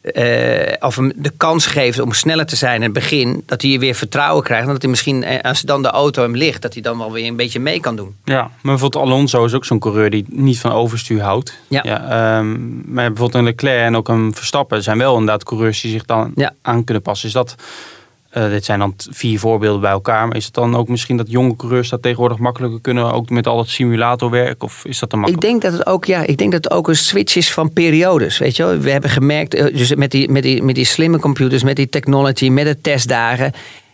eh, 0.03 0.73
of 0.81 0.97
hem 0.97 1.13
de 1.17 1.31
kans 1.37 1.67
geeft 1.67 1.99
om 2.01 2.13
sneller 2.13 2.47
te 2.47 2.57
zijn 2.57 2.75
in 2.77 2.83
het 2.83 2.93
begin. 2.93 3.43
Dat 3.47 3.63
hij 3.63 3.79
weer 3.79 3.95
vertrouwen 3.95 4.45
krijgt. 4.45 4.67
En 4.67 4.73
dat 4.73 4.83
hij 4.83 4.91
misschien, 4.91 5.23
eh, 5.25 5.41
als 5.43 5.61
dan 5.61 5.83
de 5.83 5.89
auto 5.89 6.23
hem 6.23 6.37
ligt, 6.37 6.63
dat 6.63 6.73
hij 6.73 6.83
dan 6.83 6.99
wel 6.99 7.13
weer 7.13 7.27
een 7.27 7.37
beetje 7.37 7.61
mee 7.61 7.81
kan 7.81 7.97
doen. 7.97 8.17
Ja, 8.25 8.41
maar 8.43 8.51
bijvoorbeeld 8.63 9.05
Alonso 9.05 9.45
is 9.45 9.55
ook 9.55 9.65
zo'n 9.65 9.79
coureur 9.79 10.11
die 10.11 10.25
niet 10.29 10.59
van 10.59 10.73
overstuur 10.73 11.21
houdt. 11.23 11.59
Ja. 11.69 11.83
ehm, 11.85 12.53
maar 12.95 13.09
bijvoorbeeld 13.09 13.35
een 13.35 13.45
Leclerc 13.45 13.81
en 13.81 13.97
ook 13.97 14.09
een 14.09 14.35
Verstappen 14.35 14.83
zijn 14.83 14.99
wel 14.99 15.13
inderdaad 15.13 15.45
coureurs 15.45 15.81
die 15.81 15.91
zich 15.91 16.05
dan 16.05 16.33
Ja. 16.37 16.55
aan 16.63 16.85
kunnen 16.85 17.03
passen. 17.03 17.29
Is 17.29 17.35
dat, 17.35 17.55
eh, 18.35 18.49
dit 18.49 18.65
zijn 18.65 18.79
dan 18.79 18.95
vier 19.11 19.39
voorbeelden 19.39 19.81
bij 19.81 19.91
elkaar, 19.91 20.27
maar 20.29 20.37
is 20.37 20.45
het 20.45 20.55
dan 20.55 20.77
ook 20.77 20.89
misschien 20.89 21.17
dat 21.17 21.31
jonge 21.31 21.57
coureurs 21.57 21.89
dat 21.89 22.03
tegenwoordig 22.03 22.39
makkelijker 22.39 22.81
kunnen, 22.81 23.13
ook 23.13 23.31
met 23.31 23.47
al 23.47 23.59
het 23.59 23.69
simulatorwerk? 23.69 24.63
Of 24.63 24.85
is 24.85 24.99
dat 24.99 25.13
Ik 25.13 25.19
makkelijk? 25.19 25.43
denk 25.47 25.63
dat 25.63 25.73
het 25.73 25.87
ook, 25.87 26.05
ja, 26.05 26.27
ik 26.27 26.39
denk 26.39 26.53
dat 26.53 26.65
het 26.65 26.73
ook 26.73 26.89
een 26.89 26.97
switch 26.97 27.37
is 27.37 27.53
van 27.53 27.73
periodes. 27.73 28.39
Weet 28.39 28.57
je 28.57 28.65
wel? 28.65 28.79
We 28.79 28.91
hebben 28.91 29.11
gemerkt, 29.11 29.55
eh, 29.55 29.77
dus 29.77 29.95
met 29.95 30.11
die, 30.11 30.31
met, 30.31 30.43
die, 30.43 30.63
met 30.63 30.75
die 30.75 30.85
slimme 30.85 31.19
computers, 31.19 31.63
met 31.63 31.77
die 31.77 31.89
technology, 31.89 32.49
met 32.49 32.65
de 32.65 32.81
testdagen. 32.81 33.53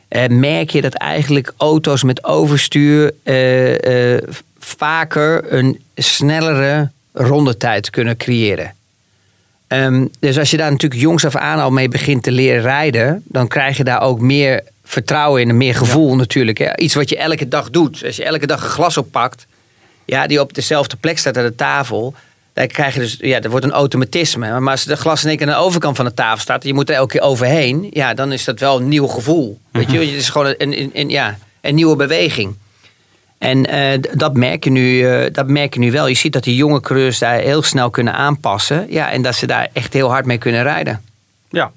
eh, 0.09 0.27
merk 0.29 0.71
je 0.71 0.81
dat 0.81 0.95
eigenlijk 0.95 1.53
auto's 1.57 2.03
met 2.03 2.25
overstuur 2.25 3.13
vaker 4.59 5.53
een 5.53 5.81
snellere 5.95 6.91
rondetijd 7.13 7.91
kunnen 7.91 8.17
creëren. 8.17 8.75
Ehm, 9.71 10.07
dus 10.21 10.39
als 10.39 10.51
je 10.51 10.57
daar 10.57 10.71
natuurlijk 10.71 11.01
jongs 11.01 11.25
af 11.25 11.37
aan 11.37 11.59
al 11.59 11.71
mee 11.71 11.89
begint 11.89 12.23
te 12.23 12.33
leren 12.33 12.63
rijden, 12.63 13.23
dan 13.25 13.49
krijg 13.49 13.77
je 13.77 13.85
daar 13.85 14.01
ook 14.01 14.21
meer 14.21 14.63
vertrouwen 14.85 15.43
in, 15.43 15.57
meer 15.57 15.75
gevoel 15.75 16.17
natuurlijk. 16.17 16.59
Hè. 16.59 16.77
Iets 16.77 16.95
wat 16.95 17.09
je 17.09 17.17
elke 17.17 17.49
dag 17.49 17.71
doet. 17.71 18.03
Als 18.05 18.17
je 18.17 18.25
elke 18.25 18.47
dag 18.47 18.63
een 18.63 18.71
glas 18.71 18.97
oppakt, 18.97 19.47
ja, 20.05 20.27
die 20.27 20.41
op 20.41 20.55
dezelfde 20.55 20.97
plek 20.97 21.19
staat 21.19 21.37
aan 21.37 21.45
de 21.45 21.55
tafel. 21.55 22.15
Dan 22.53 22.67
krijg 22.67 22.95
je 22.95 23.01
dus, 23.01 23.17
ja, 23.21 23.41
er 23.41 23.51
wordt 23.51 23.65
een 23.65 23.73
automatisme. 23.73 24.61
Maar 24.61 24.73
als 24.73 24.85
de 24.85 24.97
glas 24.97 25.23
in 25.23 25.29
één 25.29 25.39
keer 25.39 25.47
aan 25.47 25.53
de 25.53 25.67
overkant 25.67 25.97
van 25.97 26.05
de 26.05 26.15
tafel 26.15 26.41
staat, 26.41 26.63
en 26.63 26.69
je 26.69 26.75
moet 26.75 26.89
er 26.89 26.95
elke 26.95 27.13
keer 27.13 27.27
overheen, 27.27 27.87
ja, 27.91 28.15
dan 28.15 28.33
is 28.33 28.45
dat 28.45 28.61
wel 28.61 28.77
een 28.77 28.89
nieuw 28.89 29.07
gevoel. 29.07 29.59
Weet 29.73 29.91
je, 29.91 29.99
het 29.99 30.09
is 30.09 30.29
gewoon 30.29 30.55
een, 30.59 30.81
een, 30.81 30.91
een, 30.95 31.09
ja, 31.09 31.39
een 31.61 31.75
nieuwe 31.75 31.97
beweging. 31.97 32.55
En 33.41 33.67
eh, 33.67 34.01
dat, 34.13 34.35
merk 34.35 34.65
je 34.65 34.71
nu, 34.71 35.07
eh, 35.07 35.33
dat 35.33 35.49
merk 35.49 35.75
je 35.75 35.81
nu 35.81 35.91
wel. 35.91 36.07
Je 36.07 36.15
ziet 36.15 36.33
dat 36.33 36.45
die 36.45 36.57
jonge 36.57 36.81
coureurs 36.81 37.19
daar 37.19 37.39
heel 37.39 37.63
snel 37.63 37.91
kunnen 37.91 38.15
aanpassen. 38.15 38.87
Ja, 38.89 39.11
en 39.11 39.23
dat 39.23 39.35
ze 39.35 39.47
daar 39.47 39.69
echt 39.73 39.93
heel 39.93 40.11
hard 40.11 40.27
mee 40.27 40.39
kunnen 40.39 40.63
rijden. 40.63 41.01
Ja, 41.49 41.71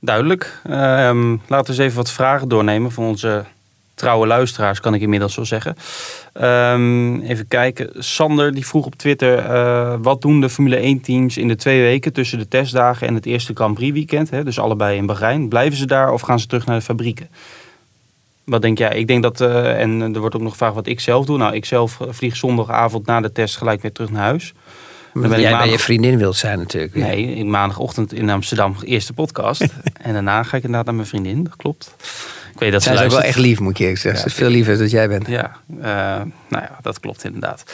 duidelijk. 0.00 0.60
Ehm, 0.64 1.30
laten 1.30 1.66
we 1.66 1.70
eens 1.70 1.78
even 1.78 1.96
wat 1.96 2.10
vragen 2.10 2.48
doornemen 2.48 2.92
van 2.92 3.04
onze 3.04 3.44
trouwe 3.94 4.26
luisteraars, 4.26 4.80
kan 4.80 4.94
ik 4.94 5.00
inmiddels 5.00 5.36
wel 5.36 5.44
zeggen. 5.44 5.76
Ehm, 6.32 7.20
even 7.20 7.48
kijken. 7.48 7.90
Sander 7.98 8.54
die 8.54 8.66
vroeg 8.66 8.86
op 8.86 8.94
Twitter: 8.94 9.38
eh, 9.38 9.94
wat 10.02 10.22
doen 10.22 10.40
de 10.40 10.48
Formule 10.48 10.80
1-teams 10.80 11.36
in 11.36 11.48
de 11.48 11.56
twee 11.56 11.80
weken 11.80 12.12
tussen 12.12 12.38
de 12.38 12.48
testdagen 12.48 13.06
en 13.06 13.14
het 13.14 13.26
eerste 13.26 13.54
Grand 13.54 13.74
Prix 13.74 13.92
weekend? 13.92 14.30
Dus 14.30 14.58
allebei 14.58 14.96
in 14.96 15.06
Bahrein. 15.06 15.48
Blijven 15.48 15.78
ze 15.78 15.86
daar 15.86 16.12
of 16.12 16.20
gaan 16.20 16.38
ze 16.38 16.46
terug 16.46 16.66
naar 16.66 16.78
de 16.78 16.84
fabrieken? 16.84 17.28
Wat 18.44 18.62
denk 18.62 18.78
jij? 18.78 18.98
Ik 18.98 19.06
denk 19.06 19.22
dat, 19.22 19.40
eh, 19.40 19.80
en 19.80 20.14
er 20.14 20.20
wordt 20.20 20.34
ook 20.34 20.42
nog 20.42 20.52
gevraagd 20.52 20.74
wat 20.74 20.86
ik 20.86 21.00
zelf 21.00 21.26
doe. 21.26 21.38
Nou, 21.38 21.54
ik 21.54 21.64
zelf 21.64 22.00
eh, 22.00 22.06
vlieg 22.10 22.36
zondagavond 22.36 23.06
na 23.06 23.20
de 23.20 23.32
test 23.32 23.56
gelijk 23.56 23.82
weer 23.82 23.92
terug 23.92 24.10
naar 24.10 24.22
huis. 24.22 24.54
Dan 25.12 25.22
ben 25.22 25.32
ik 25.32 25.38
Jij 25.38 25.56
bij 25.56 25.70
je 25.70 25.78
vriendin 25.78 26.18
wilt 26.18 26.36
zijn 26.36 26.58
natuurlijk. 26.58 26.94
Nee, 26.94 27.34
ik 27.34 27.44
maandagochtend 27.44 28.12
in 28.12 28.30
Amsterdam, 28.30 28.76
eerste 28.84 29.12
podcast. 29.12 29.60
en 30.02 30.12
daarna 30.12 30.42
ga 30.42 30.56
ik 30.56 30.62
inderdaad 30.62 30.84
naar 30.84 30.94
mijn 30.94 31.06
vriendin, 31.06 31.44
dat 31.44 31.56
klopt. 31.56 31.94
Ik 32.52 32.60
weet 32.60 32.72
dat 32.72 32.82
ze 32.82 32.88
Zij 32.88 32.98
is 32.98 33.04
ook 33.04 33.18
wel 33.18 33.28
echt 33.28 33.38
lief, 33.38 33.60
moet 33.60 33.70
ik 33.70 33.78
eerlijk 33.78 33.98
zeggen. 33.98 34.20
Ze 34.20 34.26
is 34.26 34.34
veel 34.34 34.48
liever 34.48 34.78
dan 34.78 34.86
jij 34.86 35.08
bent. 35.08 35.26
Ja, 35.26 35.56
eh, 35.68 35.84
nou 36.48 36.62
ja, 36.62 36.78
dat 36.82 37.00
klopt 37.00 37.24
inderdaad. 37.24 37.64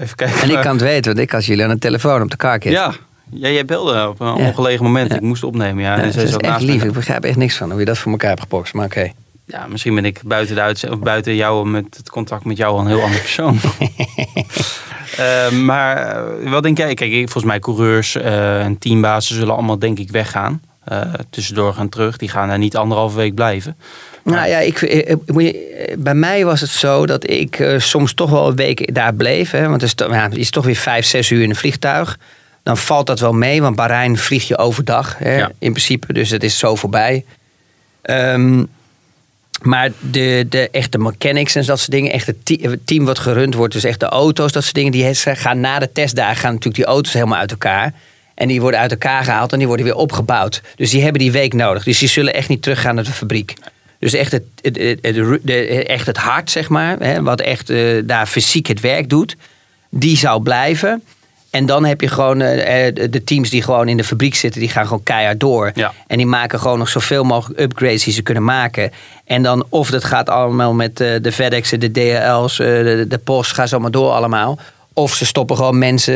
Even 0.00 0.16
kijken. 0.16 0.40
En 0.42 0.50
ik 0.50 0.60
kan 0.60 0.72
het 0.72 0.82
weten, 0.82 1.04
want 1.04 1.18
ik 1.18 1.30
had 1.30 1.44
jullie 1.44 1.64
aan 1.64 1.70
de 1.70 1.78
telefoon 1.78 2.22
op 2.22 2.30
de 2.30 2.36
carkit. 2.36 2.72
Ja, 2.72 2.92
ja, 3.30 3.48
jij 3.48 3.64
belde 3.64 4.08
op 4.08 4.20
een 4.20 4.26
Ja. 4.26 4.32
ongelegen 4.46 4.84
moment. 4.84 5.10
Ja. 5.10 5.16
Ik 5.16 5.22
moest 5.22 5.44
opnemen. 5.44 5.82
Ja, 5.82 5.98
en 5.98 6.04
is 6.08 6.36
echt 6.36 6.60
lief. 6.60 6.80
me. 6.82 6.88
Ik 6.88 6.92
begrijp 6.94 7.24
echt 7.24 7.36
niks 7.36 7.56
van 7.56 7.70
hoe 7.70 7.78
je 7.80 7.86
dat 7.86 7.98
voor 7.98 8.12
elkaar 8.12 8.28
hebt 8.28 8.40
gepokst. 8.42 8.74
Maar 8.74 8.84
oké. 8.86 9.10
Ja, 9.46 9.66
misschien 9.66 9.94
ben 9.94 10.04
ik 10.04 10.20
buiten, 10.24 10.54
de 10.54 10.60
uitz- 10.60 10.84
of 10.84 10.98
buiten 10.98 11.34
jou 11.34 11.68
met 11.68 11.84
het 11.96 12.10
contact 12.10 12.44
met 12.44 12.56
jou 12.56 12.72
al 12.74 12.80
een 12.80 12.86
heel 12.86 13.02
ander 13.02 13.20
persoon. 13.20 13.58
Eh, 15.16 15.50
maar 15.50 15.96
eh, 16.42 16.50
wat 16.50 16.62
denk 16.62 16.78
jij? 16.78 16.94
Kijk, 16.94 17.12
volgens 17.12 17.44
mij 17.44 17.58
coureurs 17.58 18.16
eh, 18.16 18.64
en 18.64 18.78
teambazen 18.78 19.34
zullen 19.34 19.54
allemaal 19.54 19.78
denk 19.78 19.98
ik 19.98 20.10
weggaan. 20.10 20.60
Eh, 20.84 21.00
tussendoor 21.30 21.74
gaan 21.74 21.88
terug. 21.88 22.16
Die 22.16 22.28
gaan 22.28 22.48
daar 22.48 22.58
niet 22.58 22.76
anderhalve 22.76 23.16
week 23.16 23.34
blijven. 23.34 23.76
Nou 24.22 24.48
ja, 24.48 24.58
ik, 24.58 24.78
bij 25.98 26.14
mij 26.14 26.44
was 26.44 26.60
het 26.60 26.70
zo 26.70 27.06
dat 27.06 27.30
ik 27.30 27.74
soms 27.78 28.14
toch 28.14 28.30
wel 28.30 28.48
een 28.48 28.56
week 28.56 28.94
daar 28.94 29.14
bleef. 29.14 29.50
Hè, 29.50 29.60
want 29.60 29.72
het 29.72 29.82
is, 29.82 29.94
to- 29.94 30.12
ja, 30.12 30.22
het 30.22 30.36
is 30.36 30.50
toch 30.50 30.64
weer 30.64 30.74
vijf, 30.76 31.04
zes 31.06 31.30
uur 31.30 31.42
in 31.42 31.50
een 31.50 31.56
vliegtuig. 31.56 32.18
Dan 32.64 32.76
valt 32.76 33.06
dat 33.06 33.20
wel 33.20 33.32
mee, 33.32 33.62
want 33.62 33.76
Bahrein 33.76 34.18
vlieg 34.18 34.48
je 34.48 34.58
overdag 34.58 35.18
hè, 35.18 35.36
Ja. 35.36 35.50
in 35.58 35.70
principe. 35.72 36.12
Dus 36.12 36.30
het 36.30 36.44
is 36.44 36.58
zo 36.58 36.74
voorbij. 36.74 37.24
Ehm, 38.02 38.64
maar 39.62 39.90
de, 40.00 40.46
de 40.48 40.68
echte 40.70 40.98
mechanics 40.98 41.54
en 41.54 41.64
dat 41.64 41.78
soort 41.78 41.90
dingen, 41.90 42.12
echt 42.12 42.26
het, 42.26 42.44
te- 42.44 42.58
het 42.62 42.86
team 42.86 43.04
wat 43.04 43.18
gerund 43.18 43.54
wordt, 43.54 43.72
dus 43.74 43.84
echt 43.84 44.00
de 44.00 44.06
auto's, 44.06 44.52
dat 44.52 44.62
soort 44.62 44.74
dingen, 44.74 44.92
die 44.92 45.14
gaan 45.14 45.60
na 45.60 45.78
de 45.78 45.92
testdagen 45.92 46.36
gaan 46.36 46.50
natuurlijk 46.52 46.76
die 46.84 46.84
auto's 46.94 47.12
helemaal 47.12 47.38
uit 47.38 47.50
elkaar. 47.50 47.92
En 48.34 48.48
die 48.48 48.60
worden 48.60 48.80
uit 48.80 48.90
elkaar 48.90 49.24
gehaald 49.24 49.52
en 49.52 49.58
die 49.58 49.66
worden 49.66 49.86
weer 49.86 49.94
opgebouwd. 49.94 50.62
Dus 50.76 50.90
die 50.90 51.02
hebben 51.02 51.20
die 51.20 51.32
week 51.32 51.52
nodig. 51.52 51.84
Dus 51.84 51.98
die 51.98 52.08
zullen 52.08 52.34
echt 52.34 52.48
niet 52.48 52.62
teruggaan 52.62 52.94
naar 52.94 53.04
de 53.04 53.10
fabriek. 53.12 53.54
Dus 53.98 54.12
echt 54.12 54.32
het, 54.32 54.42
het, 54.60 54.76
het, 54.76 54.98
het- 55.02 55.38
de- 55.42 55.84
echt 55.84 56.06
het 56.06 56.16
hart, 56.16 56.50
zeg 56.50 56.68
maar, 56.68 56.98
hè, 56.98 57.22
wat 57.22 57.40
echt 57.40 57.70
eh, 57.70 57.98
daar 58.04 58.26
fysiek 58.26 58.66
het 58.66 58.80
werk 58.80 59.08
doet, 59.08 59.36
die 59.88 60.16
zou 60.16 60.42
blijven. 60.42 61.02
En 61.54 61.66
dan 61.66 61.84
heb 61.84 62.00
je 62.00 62.08
gewoon 62.08 62.40
eh, 62.40 62.86
eh, 62.86 62.94
de 63.10 63.24
teams 63.24 63.50
die 63.50 63.62
gewoon 63.62 63.88
in 63.88 63.96
de 63.96 64.04
fabriek 64.04 64.34
zitten, 64.34 64.60
die 64.60 64.68
gaan 64.70 64.84
gewoon 64.84 65.02
keihard 65.02 65.40
door. 65.40 65.70
Ja. 65.74 65.92
En 66.06 66.16
die 66.16 66.26
maken 66.26 66.60
gewoon 66.60 66.78
nog 66.78 66.88
zoveel 66.88 67.24
mogelijk 67.24 67.60
upgrades 67.60 68.04
die 68.04 68.12
ze 68.12 68.22
kunnen 68.22 68.44
maken. 68.44 68.92
En 69.24 69.42
dan 69.42 69.64
of 69.68 69.90
dat 69.90 70.04
gaat 70.04 70.28
allemaal 70.28 70.72
met 70.72 71.00
eh, 71.00 71.08
de 71.22 71.32
FedEx'en, 71.32 71.80
de 71.80 71.90
DHL's, 71.90 72.56
de, 72.56 73.04
de 73.08 73.18
post, 73.18 73.52
gaan 73.52 73.68
ze 73.68 73.74
allemaal 73.74 73.90
door 73.90 74.10
allemaal. 74.10 74.58
Of 74.92 75.14
ze 75.14 75.26
stoppen 75.26 75.56
gewoon 75.56 75.78
mensen, 75.78 76.14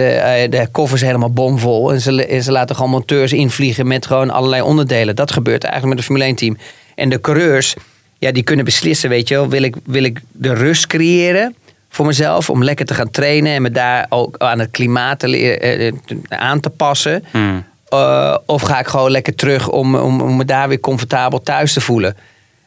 de 0.51 0.69
koffers 0.73 1.01
helemaal 1.01 1.33
bomvol. 1.33 1.93
En 1.93 2.01
ze, 2.01 2.27
en 2.27 2.43
ze 2.43 2.53
laten 2.53 2.77
gewoon 2.77 2.91
monteurs 2.91 3.33
invliegen 3.33 3.87
met 3.87 4.07
gewoon 4.07 4.31
allerlei 4.31 4.63
onderdelen. 4.63 5.17
Dat 5.17 5.33
gebeurt 5.33 5.65
eigenlijk 5.65 5.95
met 5.95 6.05
het 6.05 6.07
Formule 6.07 6.25
1 6.25 6.37
team. 6.37 6.59
En 6.95 7.09
de 7.09 7.21
coureurs, 7.21 7.75
ja, 8.19 8.33
die 8.33 8.43
kunnen 8.43 8.65
beslissen, 8.65 9.09
weet 9.09 9.29
je 9.29 9.35
wel. 9.35 9.49
Wil 9.49 9.63
ik, 9.63 9.77
wil 9.85 10.03
ik 10.03 10.21
de 10.33 10.55
rust 10.55 10.87
creëren 10.87 11.55
voor 11.89 12.07
mezelf 12.07 12.51
om 12.51 12.65
lekker 12.65 12.87
te 12.87 12.95
gaan 12.95 13.11
trainen. 13.11 13.53
En 13.53 13.63
me 13.63 13.71
daar 13.71 14.07
ook 14.09 14.39
aan 14.39 14.59
het 14.59 14.71
klimaat 14.71 15.19
te 15.19 15.29
leren, 15.29 15.61
eh, 15.61 15.87
eh, 15.87 15.95
aan 16.29 16.61
te 16.61 16.71
passen. 16.71 17.25
Hmm. 17.31 17.65
Uh, 17.95 18.37
of 18.47 18.63
ga 18.63 18.79
ik 18.79 18.87
gewoon 18.87 19.11
lekker 19.11 19.35
terug 19.35 19.69
om, 19.69 19.97
om, 19.97 20.21
om 20.21 20.37
me 20.37 20.45
daar 20.45 20.69
weer 20.69 20.81
comfortabel 20.81 21.43
thuis 21.43 21.73
te 21.73 21.81
voelen? 21.81 22.17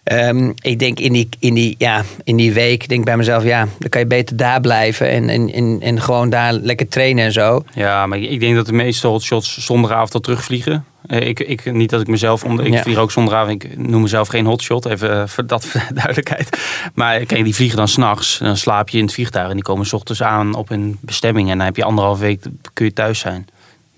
Ehm, 0.04 0.52
ik 0.62 0.80
denk 0.80 1.00
in 1.00 1.14
die, 1.14 1.30
in, 1.40 1.54
die, 1.54 1.76
ja, 1.78 2.04
in 2.24 2.36
die 2.36 2.54
week, 2.54 2.88
denk 2.88 3.00
ik 3.00 3.06
bij 3.06 3.18
mezelf, 3.18 3.44
ja, 3.44 3.68
dan 3.80 3.90
kan 3.90 4.02
je 4.02 4.08
beter 4.08 4.38
daar 4.38 4.62
blijven 4.62 5.10
en, 5.10 5.30
en, 5.30 5.54
en, 5.54 5.78
en 5.82 6.02
gewoon 6.02 6.30
daar 6.30 6.54
lekker 6.54 6.88
trainen 6.88 7.26
en 7.26 7.32
zo. 7.32 7.64
Ja, 7.74 8.08
maar 8.08 8.18
ik 8.18 8.40
denk 8.40 8.56
dat 8.56 8.66
de 8.66 8.74
meeste 8.74 9.08
hotshots 9.08 9.58
zondagavond 9.66 10.14
al 10.14 10.20
terugvliegen. 10.20 10.86
Eh, 11.08 11.28
Ik, 11.28 11.40
ik, 11.40 11.72
niet 11.74 11.90
dat 11.90 12.02
ik 12.02 12.08
mezelf 12.08 12.44
onder. 12.44 12.66
Ik 12.66 12.74
Ja. 12.74 12.82
vlieg 12.82 12.98
ook 12.98 13.12
zondagavond. 13.12 13.64
Ik 13.64 13.78
noem 13.78 14.02
mezelf 14.02 14.28
geen 14.28 14.46
hotshot, 14.46 14.86
even 14.86 15.22
eh, 15.22 15.28
voor 15.28 15.48
dat 15.48 15.66
voor 15.68 15.82
de 15.88 15.94
duidelijkheid. 15.94 16.58
Maar 16.94 17.26
kijk, 17.26 17.44
die 17.44 17.56
vliegen 17.56 17.78
dan 17.78 17.88
s'nachts. 17.88 18.38
Dan 18.38 18.58
slaap 18.58 18.90
je 18.90 18.98
in 18.98 19.04
het 19.04 19.14
vliegtuig 19.14 19.48
en 19.50 19.54
die 19.54 19.64
komen 19.64 19.86
s 19.86 19.94
ochtends 19.94 20.24
aan 20.24 20.54
op 20.56 20.70
hun 20.70 20.98
bestemming. 21.02 21.50
En 21.50 21.58
dan 21.58 21.66
heb 21.66 21.76
je 21.76 21.84
anderhalf 21.84 22.20
week, 22.20 22.44
kun 22.74 22.86
je 22.86 22.94
thuis 22.94 23.20
zijn. 23.20 23.48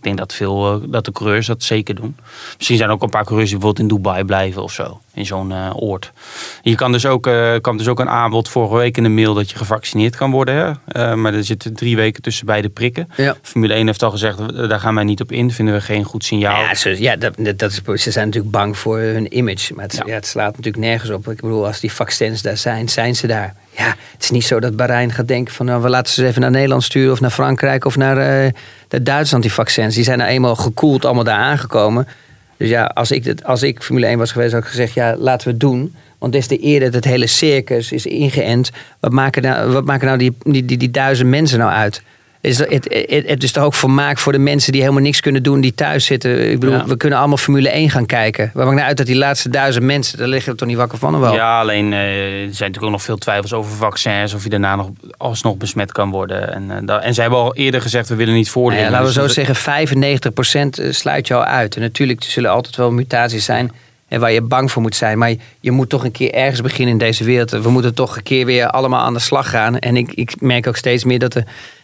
Ik 0.03 0.09
denk 0.09 0.21
dat, 0.21 0.33
veel, 0.37 0.73
eh, 0.73 0.79
dat 0.91 1.05
de 1.05 1.11
coureurs 1.11 1.47
dat 1.47 1.63
zeker 1.63 1.95
doen. 1.95 2.15
Misschien 2.57 2.77
zijn 2.77 2.89
er 2.89 2.95
ook 2.95 3.01
een 3.03 3.09
paar 3.09 3.23
coureurs 3.23 3.49
die 3.49 3.59
bijvoorbeeld 3.59 3.91
in 3.91 3.95
Dubai 3.97 4.23
blijven 4.23 4.63
of 4.63 4.71
zo. 4.71 4.99
In 5.13 5.25
zo'n 5.25 5.51
eh, 5.51 5.69
oord. 5.75 6.11
Je 6.61 6.75
kan 6.75 6.91
dus, 6.91 7.05
ook, 7.05 7.27
eh, 7.27 7.53
kwam 7.61 7.77
dus 7.77 7.87
ook 7.87 7.99
een 7.99 8.09
aanbod 8.09 8.49
vorige 8.49 8.75
week 8.75 8.97
in 8.97 9.03
de 9.03 9.09
mail 9.09 9.33
dat 9.33 9.49
je 9.49 9.57
gevaccineerd 9.57 10.15
kan 10.15 10.31
worden. 10.31 10.79
Hè? 10.85 11.15
Maar 11.15 11.33
er 11.33 11.43
zitten 11.43 11.73
drie 11.73 11.95
weken 11.95 12.21
tussen 12.21 12.45
beide 12.45 12.69
prikken. 12.69 13.09
Ja. 13.17 13.35
Formule 13.41 13.73
1 13.73 13.85
heeft 13.85 14.03
al 14.03 14.11
gezegd, 14.11 14.37
daar 14.69 14.79
gaan 14.79 14.95
wij 14.95 15.03
niet 15.03 15.21
op 15.21 15.31
in. 15.31 15.51
Vinden 15.51 15.73
we 15.73 15.81
geen 15.81 16.03
goed 16.03 16.23
signaal. 16.25 16.61
Ja, 16.61 16.75
ze, 16.75 17.01
ja 17.01 17.15
dat, 17.15 17.33
dat- 17.57 17.71
is, 17.71 18.03
ze 18.03 18.11
zijn 18.11 18.25
natuurlijk 18.25 18.53
bang 18.53 18.77
voor 18.77 18.97
hun 18.99 19.37
image. 19.37 19.73
Maar 19.73 19.83
het, 19.83 19.93
Ja. 19.95 20.03
ja. 20.05 20.13
het 20.13 20.27
slaat 20.27 20.49
natuurlijk 20.57 20.83
nergens 20.85 21.09
op. 21.11 21.27
Ik 21.27 21.41
bedoel, 21.41 21.65
als 21.65 21.79
die 21.79 21.91
vaccins 21.93 22.41
daar 22.41 22.57
zijn, 22.57 22.89
zijn 22.89 23.15
ze 23.15 23.27
daar. 23.27 23.55
Ja, 23.77 23.95
het 24.11 24.23
is 24.23 24.31
niet 24.31 24.45
zo 24.45 24.59
dat 24.59 24.75
Bahrein 24.75 25.11
gaat 25.11 25.27
denken 25.27 25.53
van... 25.53 25.65
Nou, 25.65 25.81
we 25.81 25.89
laten 25.89 26.13
ze 26.13 26.25
even 26.25 26.41
naar 26.41 26.51
Nederland 26.51 26.83
sturen 26.83 27.11
of 27.11 27.21
naar 27.21 27.29
Frankrijk 27.29 27.85
of 27.85 27.97
naar, 27.97 28.17
eh, 28.17 28.51
naar 28.89 29.03
Duitsland, 29.03 29.43
die 29.43 29.53
vaccins. 29.53 29.95
Die 29.95 30.03
zijn 30.03 30.17
nou 30.17 30.29
eenmaal 30.29 30.55
gekoeld 30.55 31.05
allemaal 31.05 31.23
daar 31.23 31.37
aangekomen. 31.37 32.07
Dus 32.57 32.69
ja, 32.69 32.83
als 32.83 33.11
ik, 33.11 33.41
als 33.41 33.63
ik 33.63 33.83
Formule 33.83 34.05
1 34.05 34.17
was 34.17 34.31
geweest, 34.31 34.53
had 34.53 34.61
ik 34.61 34.69
gezegd... 34.69 34.93
ja, 34.93 35.15
laten 35.17 35.45
we 35.47 35.51
het 35.51 35.59
doen. 35.59 35.95
Want 36.17 36.33
des 36.33 36.47
te 36.47 36.57
eerder 36.57 36.91
dat 36.91 37.03
het 37.03 37.13
hele 37.13 37.27
circus 37.27 37.91
is 37.91 38.05
ingeënt... 38.05 38.71
wat 38.99 39.11
maken 39.11 39.41
nou, 39.41 39.71
wat 39.71 39.85
maken 39.85 40.05
nou 40.05 40.17
die, 40.17 40.37
die, 40.43 40.77
die 40.77 40.91
duizend 40.91 41.29
mensen 41.29 41.59
nou 41.59 41.71
uit? 41.71 42.01
Is 42.43 42.57
het, 42.57 42.69
het, 43.09 43.23
het 43.27 43.43
is 43.43 43.51
toch 43.51 43.63
ook 43.63 43.73
vermaak 43.73 44.17
voor 44.17 44.31
de 44.31 44.37
mensen 44.37 44.71
die 44.71 44.81
helemaal 44.81 45.01
niks 45.03 45.19
kunnen 45.19 45.43
doen, 45.43 45.61
die 45.61 45.73
thuis 45.73 46.05
zitten. 46.05 46.51
Ik 46.51 46.59
bedoel, 46.59 46.75
Ja. 46.75 46.85
we 46.85 46.97
kunnen 46.97 47.19
allemaal 47.19 47.37
Formule 47.37 47.69
1 47.69 47.89
gaan 47.89 48.05
kijken. 48.05 48.51
Waar 48.53 48.63
maakt 48.65 48.75
nou 48.77 48.87
uit 48.87 48.97
dat 48.97 49.05
die 49.05 49.15
laatste 49.15 49.49
duizend 49.49 49.85
mensen, 49.85 50.17
daar 50.17 50.27
liggen 50.27 50.51
we 50.51 50.57
toch 50.57 50.67
niet 50.67 50.77
wakker 50.77 50.97
van 50.97 51.19
wel? 51.19 51.33
Ja, 51.33 51.59
alleen 51.59 51.93
eh, 51.93 51.99
er 51.99 52.31
zijn 52.39 52.49
natuurlijk 52.49 52.83
ook 52.83 52.89
nog 52.89 53.03
veel 53.03 53.17
twijfels 53.17 53.53
over 53.53 53.71
vaccins. 53.71 54.33
Of 54.33 54.43
je 54.43 54.49
daarna 54.49 54.75
nog 54.75 54.89
alsnog 55.17 55.57
besmet 55.57 55.91
kan 55.91 56.09
worden. 56.09 56.53
En, 56.53 56.71
eh, 56.71 56.77
da- 56.85 56.99
en 56.99 57.13
ze 57.13 57.21
hebben 57.21 57.39
al 57.39 57.55
eerder 57.55 57.81
gezegd, 57.81 58.09
we 58.09 58.15
willen 58.15 58.33
niet 58.33 58.45
Nou 58.45 58.57
voordelen. 58.57 58.83
ja, 58.85 58.89
laten 58.91 59.07
we 59.07 59.11
Dus 59.13 59.21
zo 59.21 59.25
dat- 59.25 59.33
zeggen, 59.33 59.55
95% 59.55 60.81
sluit 60.95 61.27
je 61.27 61.33
al 61.33 61.43
uit. 61.43 61.75
En 61.75 61.81
natuurlijk 61.81 62.23
er 62.23 62.29
zullen 62.31 62.51
altijd 62.51 62.75
wel 62.75 62.91
mutaties 62.91 63.45
zijn 63.45 63.71
en 64.07 64.19
waar 64.19 64.31
je 64.31 64.41
bang 64.41 64.71
voor 64.71 64.81
moet 64.81 64.95
zijn. 64.95 65.17
Maar 65.17 65.29
je, 65.29 65.37
je 65.59 65.71
moet 65.71 65.89
toch 65.89 66.03
een 66.03 66.11
keer 66.11 66.31
ergens 66.33 66.61
beginnen 66.61 66.91
in 66.93 66.97
deze 66.99 67.23
wereld. 67.23 67.49
We 67.51 67.69
moeten 67.69 67.93
toch 67.93 68.15
een 68.15 68.23
keer 68.23 68.45
weer 68.45 68.67
allemaal 68.67 69.01
aan 69.01 69.13
de 69.13 69.19
slag 69.19 69.49
gaan. 69.49 69.79
En 69.79 69.97
ik, 69.97 70.11
ik 70.13 70.41
merk 70.41 70.67
ook 70.67 70.77
steeds 70.77 71.03
meer 71.03 71.19
dat, 71.19 71.33
de, 71.33 71.43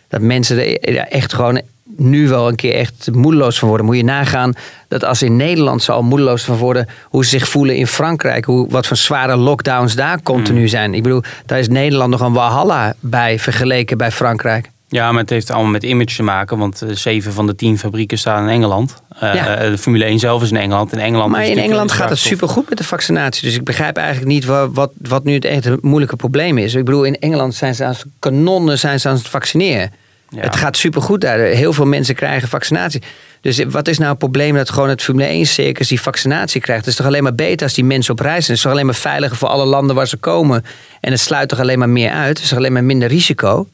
dat 0.09 0.21
mensen 0.21 0.57
er 0.57 0.93
ja, 0.93 1.07
echt 1.07 1.33
gewoon 1.33 1.61
nu 1.97 2.27
wel 2.27 2.47
een 2.47 2.55
keer 2.55 2.73
echt 2.73 3.09
moedeloos 3.11 3.59
van 3.59 3.67
worden. 3.67 3.85
Moet 3.85 3.95
je 3.95 4.03
nagaan 4.03 4.53
dat 4.87 5.03
als 5.03 5.21
in 5.21 5.35
Nederland 5.35 5.83
ze 5.83 5.91
al 5.91 6.03
moedeloos 6.03 6.43
van 6.43 6.57
worden... 6.57 6.87
hoe 7.03 7.23
ze 7.23 7.29
zich 7.29 7.47
voelen 7.47 7.75
in 7.75 7.87
Frankrijk. 7.87 8.45
Hoe, 8.45 8.69
wat 8.69 8.87
voor 8.87 8.97
zware 8.97 9.35
lockdowns 9.35 9.95
daar 9.95 10.21
continu 10.21 10.67
zijn. 10.67 10.93
Ik 10.93 11.03
bedoel, 11.03 11.23
daar 11.45 11.59
is 11.59 11.67
Nederland 11.67 12.09
nog 12.09 12.21
een 12.21 12.33
walhalla 12.33 12.93
bij 12.99 13.39
vergeleken 13.39 13.97
bij 13.97 14.11
Frankrijk. 14.11 14.69
Ja, 14.91 15.11
maar 15.11 15.21
het 15.21 15.29
heeft 15.29 15.51
allemaal 15.51 15.71
met 15.71 15.83
image 15.83 16.15
te 16.15 16.23
maken. 16.23 16.57
Want 16.57 16.81
eh, 16.81 16.89
zeven 16.91 17.33
van 17.33 17.47
de 17.47 17.55
tien 17.55 17.77
fabrieken 17.79 18.17
staan 18.17 18.43
in 18.43 18.49
Engeland. 18.49 19.01
Eh, 19.19 19.33
Ja. 19.33 19.55
eh, 19.55 19.69
de 19.69 19.77
Formule 19.77 20.05
1 20.05 20.19
zelf 20.19 20.41
is 20.43 20.49
in 20.51 20.57
Engeland. 20.57 20.91
In 20.91 20.99
Engeland 20.99 21.31
Maar 21.31 21.45
in 21.45 21.57
Engeland 21.57 21.91
gaat 21.91 22.09
het 22.09 22.19
supergoed 22.19 22.69
met 22.69 22.77
de 22.77 22.83
vaccinatie. 22.83 23.43
Dus 23.43 23.55
ik 23.55 23.63
begrijp 23.63 23.97
eigenlijk 23.97 24.27
niet 24.27 24.45
wat, 24.45 24.69
wat, 24.73 24.91
wat 25.01 25.23
nu 25.23 25.33
het 25.33 25.45
echt 25.45 25.81
moeilijke 25.81 26.15
probleem 26.15 26.57
is. 26.57 26.73
Ik 26.75 26.85
bedoel, 26.85 27.03
in 27.03 27.19
Engeland 27.19 27.55
zijn 27.55 27.75
ze 27.75 27.85
als 27.85 28.03
kanonnen 28.19 28.79
zijn 28.79 28.99
ze 28.99 29.09
aan 29.09 29.15
het 29.15 29.27
vaccineren. 29.27 29.91
Ja. 30.29 30.41
Het 30.41 30.55
gaat 30.55 30.77
supergoed 30.77 31.21
daar. 31.21 31.39
Heel 31.39 31.73
veel 31.73 31.85
mensen 31.85 32.15
krijgen 32.15 32.47
vaccinatie. 32.47 33.01
Dus 33.41 33.63
wat 33.67 33.87
is 33.87 33.97
nou 33.97 34.09
het 34.09 34.19
probleem 34.19 34.55
dat 34.55 34.69
gewoon 34.69 34.89
het 34.89 35.01
Formule 35.03 35.27
1 35.27 35.45
circus 35.45 35.87
die 35.87 36.01
vaccinatie 36.01 36.61
krijgt? 36.61 36.81
Het 36.81 36.89
is 36.89 36.95
toch 36.99 37.05
alleen 37.07 37.23
maar 37.23 37.35
beter 37.35 37.63
als 37.63 37.73
die 37.75 37.83
mensen 37.83 38.13
op 38.13 38.19
reis 38.19 38.31
zijn? 38.45 38.47
Het 38.47 38.55
is 38.55 38.61
toch 38.61 38.71
alleen 38.71 38.85
maar 38.85 38.95
veiliger 38.95 39.37
voor 39.37 39.47
alle 39.49 39.65
landen 39.65 39.95
waar 39.95 40.07
ze 40.07 40.17
komen? 40.17 40.65
En 41.01 41.11
het 41.11 41.19
sluit 41.19 41.49
toch 41.49 41.59
alleen 41.59 41.79
maar 41.79 41.89
meer 41.89 42.11
uit? 42.11 42.27
Het 42.27 42.39
is 42.39 42.47
toch 42.49 42.57
alleen 42.57 42.73
maar 42.73 42.83
minder 42.83 43.07
risico? 43.07 43.67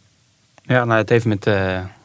Ja, 0.63 0.85
nou, 0.85 0.99
het 0.99 1.09
heeft 1.09 1.25
met. 1.25 1.45
eh 1.47 1.53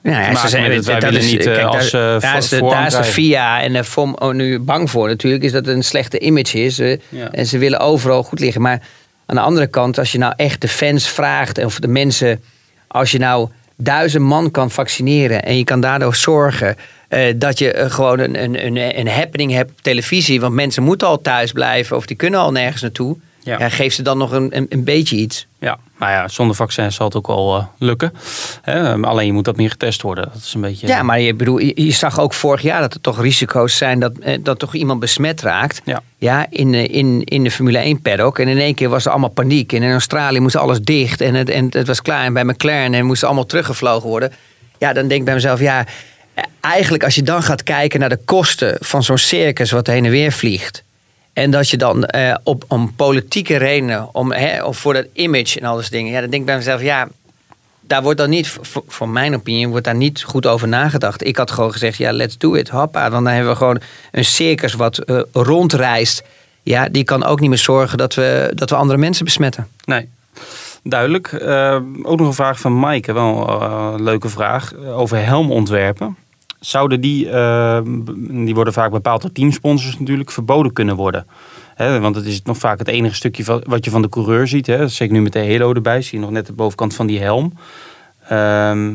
Ja, 0.03 0.31
te 0.33 0.39
ze 0.39 0.49
zijn- 0.49 0.69
met 0.69 0.87
het, 0.87 1.01
dat 1.01 1.13
is- 1.13 1.31
niet 1.31 1.47
eh, 1.47 1.55
kijk, 1.55 1.67
als 1.67 1.91
daar, 1.91 2.15
eh 2.17 2.21
daar 2.23 2.37
is 2.37 2.49
de, 2.49 2.61
daar 2.61 2.87
is 2.87 2.95
de 2.95 3.05
FIA 3.05 3.63
en 3.63 3.73
de 3.73 3.85
FOM 3.85 4.15
oh, 4.19 4.33
nu 4.35 4.59
bang 4.59 4.91
voor 4.91 5.09
natuurlijk, 5.09 5.43
is 5.45 5.53
dat 5.53 5.67
het 5.67 5.75
een 5.77 5.83
slechte 5.85 6.19
image 6.19 6.65
is. 6.65 6.77
Ja. 6.77 7.31
En 7.31 7.47
ze 7.47 7.59
willen 7.59 7.79
overal 7.81 8.23
goed 8.23 8.41
liggen. 8.41 8.63
Maar 8.63 8.81
aan 9.27 9.37
de 9.37 9.43
andere 9.43 9.67
kant, 9.67 9.99
als 9.99 10.13
je 10.13 10.19
nou 10.19 10.33
echt 10.37 10.61
de 10.61 10.69
fans 10.69 11.09
vraagt, 11.09 11.65
of 11.65 11.79
de 11.79 11.89
mensen, 11.89 12.43
als 12.89 13.11
je 13.11 13.19
nou 13.19 13.49
duizend 13.81 14.25
man 14.25 14.51
kan 14.51 14.71
vaccineren 14.71 15.43
en 15.43 15.57
je 15.57 15.65
kan 15.65 15.81
daardoor 15.81 16.15
zorgen 16.15 16.77
eh, 17.09 17.35
dat 17.37 17.59
je 17.59 17.73
eh, 17.73 17.91
gewoon 17.91 18.19
een, 18.19 18.43
een, 18.43 18.67
een, 18.67 18.99
een 18.99 19.09
happening 19.09 19.53
hebt 19.53 19.71
op 19.71 19.81
televisie, 19.83 20.41
want 20.41 20.55
mensen 20.55 20.83
moeten 20.83 21.09
al 21.09 21.21
thuis 21.21 21.53
blijven 21.53 21.97
of 21.97 22.07
die 22.07 22.17
kunnen 22.17 22.41
al 22.41 22.53
nergens 22.53 22.83
naartoe. 22.83 23.17
Ja. 23.43 23.59
Ja. 23.59 23.69
geef 23.69 23.95
ze 23.95 24.03
dan 24.03 24.19
nog 24.19 24.33
een, 24.33 24.57
een, 24.57 24.67
een 24.69 24.85
beetje 24.85 25.17
iets. 25.17 25.47
Ja, 25.59 25.79
maar 25.97 26.11
ja, 26.11 26.29
zonder 26.29 26.57
vaccin 26.57 26.93
zal 26.93 27.07
het 27.07 27.17
ook 27.17 27.27
wel 27.27 27.57
eh, 27.57 27.65
lukken. 27.79 28.13
Hè, 28.63 28.95
alleen 28.95 29.27
je 29.27 29.33
moet 29.33 29.45
dat 29.45 29.57
meer 29.57 29.71
getest 29.71 30.03
worden. 30.03 30.29
Dat 30.33 30.43
is 30.43 30.55
een 30.55 30.61
beetje. 30.61 30.87
Ja, 30.87 31.03
maar 31.03 31.21
je, 31.21 31.35
bedoel, 31.35 31.59
je, 31.59 31.85
je 31.85 31.91
zag 31.91 32.21
ook 32.21 32.35
vorig 32.35 32.63
jaar 32.63 32.81
dat 32.81 32.95
er 32.95 33.01
toch 33.01 33.21
risico's 33.21 33.77
zijn 33.77 34.01
dat, 34.01 34.13
eh, 34.19 34.39
dat 34.43 34.59
toch 34.59 34.75
iemand 34.75 35.01
besmet 35.01 35.41
raakt. 35.41 35.81
Ja. 35.85 36.03
Ja, 36.19 36.47
in, 36.51 36.75
eh, 36.75 36.95
in, 36.95 37.25
in 37.25 37.45
de 37.45 37.51
Formule 37.51 37.79
1 37.79 38.03
paddock. 38.03 38.39
En 38.39 38.49
in 38.49 38.59
één 38.59 38.75
keer 38.75 38.89
was 38.89 39.05
er 39.05 39.11
allemaal 39.11 39.29
paniek. 39.29 39.73
En 39.73 39.83
in 39.83 39.93
Australië 39.93 40.41
moest 40.41 40.57
alles 40.57 40.81
dicht. 40.81 41.21
En 41.21 41.35
het, 41.35 41.51
en 41.51 41.67
het 41.71 41.87
was 41.87 42.03
klaar. 42.03 42.25
En 42.25 42.33
bij 42.33 42.45
McLaren 42.45 42.95
en 42.95 43.07
moest 43.07 43.25
allemaal 43.25 43.47
teruggevlogen 43.47 44.09
worden. 44.09 44.33
Ja, 44.79 44.93
dan 44.93 45.09
denk 45.09 45.21
ik 45.21 45.25
bij 45.25 45.35
mezelf, 45.35 45.61
ja, 45.61 45.87
eigenlijk 46.61 47.05
als 47.05 47.15
je 47.15 47.23
dan 47.23 47.43
gaat 47.43 47.63
kijken 47.63 48.01
naar 48.01 48.09
de 48.09 48.21
kosten 48.25 48.77
van 48.81 49.03
zo'n 49.03 49.19
circus 49.19 49.71
wat 49.71 49.87
heen 49.87 50.05
en 50.05 50.11
weer 50.11 50.33
vliegt. 50.33 50.83
En 51.41 51.51
dat 51.51 51.69
je 51.69 51.77
dan 51.77 52.05
eh, 52.05 52.35
op 52.43 52.65
om 52.69 52.93
politieke 52.97 53.57
redenen, 53.57 54.09
om, 54.13 54.33
hè, 54.33 54.65
of 54.65 54.79
voor 54.79 54.95
dat 54.95 55.07
image 55.13 55.61
en 55.61 55.67
al 55.67 55.73
dat 55.75 55.81
soort 55.83 55.93
dingen. 55.95 56.13
Ja, 56.13 56.21
dan 56.21 56.31
denk 56.31 56.41
ik 56.43 56.47
bij 56.49 56.57
mezelf, 56.57 56.83
ja, 56.83 57.09
daar 57.81 58.03
wordt 58.03 58.19
dan 58.19 58.31
niet, 58.31 58.59
voor, 58.87 59.09
mijn 59.09 59.35
opinie, 59.35 59.69
wordt 59.69 59.85
daar 59.85 59.95
niet 59.95 60.23
goed 60.23 60.47
over 60.47 60.69
nagedacht. 60.69 61.27
Ik 61.27 61.37
had 61.37 61.51
gewoon 61.51 61.73
gezegd, 61.73 61.97
ja, 61.97 62.13
let's 62.13 62.39
do 62.39 62.55
it, 62.55 62.69
hoppa. 62.69 63.01
Want 63.11 63.25
dan 63.25 63.33
hebben 63.33 63.53
we 63.53 63.59
gewoon 63.59 63.81
een 64.13 64.25
circus 64.25 64.75
wat 64.75 64.99
eh, 64.99 65.21
rondreist. 65.33 66.23
Ja, 66.63 66.89
die 66.89 67.05
kan 67.05 67.25
ook 67.25 67.41
niet 67.41 67.49
meer 67.49 67.59
zorgen 67.59 67.99
dat 67.99 68.15
we, 68.15 68.53
dat 68.55 68.71
we 68.71 68.77
andere 68.77 68.99
mensen 68.99 69.25
besmetten. 69.25 69.69
Nee, 69.85 70.09
duidelijk. 70.83 71.33
Eh, 71.33 71.79
ook 72.03 72.19
nog 72.19 72.27
een 72.27 72.35
vraag 72.35 72.61
van 72.61 72.79
Maaike, 72.79 73.13
wel 73.13 73.49
eh, 73.49 73.91
een 73.93 74.03
leuke 74.03 74.29
vraag. 74.29 74.73
eh, 74.75 74.99
Over 74.99 75.25
helmontwerpen. 75.25 76.17
Zouden 76.61 77.01
die, 77.01 77.31
eh, 77.31 77.81
die 78.31 78.55
worden 78.55 78.73
vaak 78.73 78.91
bepaald 78.91 79.23
door 79.23 79.33
teamsponsors 79.33 79.99
natuurlijk, 79.99 80.31
verboden 80.31 80.73
kunnen 80.73 80.97
worden? 80.97 81.27
Want 81.77 82.17
het 82.17 82.27
is 82.27 82.43
nog 82.43 82.57
vaak 82.57 82.79
het 82.79 82.89
enige 82.89 83.15
stukje 83.15 83.45
van, 83.45 83.63
wat 83.67 83.85
je 83.85 83.91
van 83.91 84.03
de 84.03 84.09
coureur 84.09 84.49
ziet. 84.49 84.67
Hè? 84.67 84.89
Zeker 84.89 85.15
nu 85.15 85.23
met 85.23 85.33
de 85.33 85.53
halo 85.53 85.75
erbij, 85.75 86.03
zie 86.03 86.19
je 86.19 86.25
nog 86.25 86.35
net 86.35 86.47
de 86.47 86.53
bovenkant 86.53 86.95
van 86.95 87.07
die 87.07 87.21
helm. 87.21 87.53
Ehm, 88.29 88.93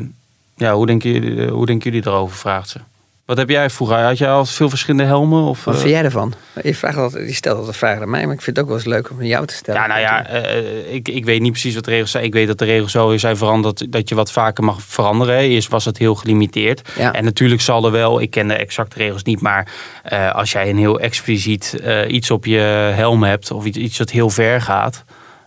ja, 0.56 0.74
hoe 0.74 0.86
denken, 0.86 1.12
jullie, 1.12 1.48
hoe 1.48 1.66
denken 1.66 1.84
jullie 1.84 2.04
daarover, 2.04 2.36
vraagt 2.36 2.68
ze. 2.68 2.78
Wat 3.26 3.36
heb 3.36 3.48
jij 3.48 3.70
vroeger? 3.70 3.96
Had 3.96 4.18
jij 4.18 4.30
al 4.30 4.44
veel 4.44 4.68
verschillende 4.68 5.04
helmen? 5.04 5.42
Of, 5.42 5.64
Wat 5.64 5.74
eh, 5.74 5.80
vind 5.80 5.92
jij 5.92 6.04
ervan? 6.04 6.34
Je, 6.62 6.74
vraagt 6.74 6.96
altijd, 6.96 7.28
je 7.28 7.34
stelt 7.34 7.58
altijd 7.58 7.76
vragen 7.76 8.02
aan 8.02 8.10
mij, 8.10 8.24
maar 8.24 8.34
ik 8.34 8.42
vind 8.42 8.56
het 8.56 8.64
ook 8.64 8.70
wel 8.70 8.80
eens 8.80 8.88
leuk 8.88 9.10
om 9.10 9.18
aan 9.18 9.26
jou 9.26 9.46
te 9.46 9.54
stellen. 9.54 9.80
Ja, 9.80 9.86
nou 9.86 10.00
ja, 10.00 10.26
eh, 10.26 10.94
ik, 10.94 11.08
ik 11.08 11.24
weet 11.24 11.40
niet 11.40 11.50
precies 11.50 11.74
wat 11.74 11.84
de 11.84 11.90
regels 11.90 12.10
zijn. 12.10 12.24
Ik 12.24 12.32
weet 12.32 12.46
dat 12.46 12.58
de 12.58 12.64
regels 12.64 12.92
zo 12.92 13.16
zijn 13.16 13.36
veranderd 13.36 13.92
dat 13.92 14.08
je 14.08 14.14
wat 14.14 14.32
vaker 14.32 14.64
mag 14.64 14.82
veranderen. 14.82 15.38
Eerst 15.38 15.68
was 15.68 15.84
het 15.84 15.98
heel 15.98 16.14
gelimiteerd. 16.14 16.88
Ja. 16.98 17.12
En 17.12 17.24
natuurlijk 17.24 17.60
zal 17.60 17.84
er 17.84 17.90
wel, 17.90 18.20
ik 18.20 18.30
ken 18.30 18.48
de 18.48 18.54
exacte 18.54 18.98
regels 18.98 19.22
niet, 19.22 19.40
maar 19.40 19.68
eh, 20.02 20.34
als 20.34 20.52
jij 20.52 20.70
een 20.70 20.78
heel 20.78 21.00
expliciet 21.00 21.80
eh, 21.82 22.12
iets 22.12 22.30
op 22.30 22.44
je 22.44 22.58
helm 22.94 23.22
hebt 23.22 23.50
of 23.50 23.64
iets, 23.64 23.78
iets 23.78 23.96
dat 23.96 24.10
heel 24.10 24.30
ver 24.30 24.60
gaat. 24.60 25.04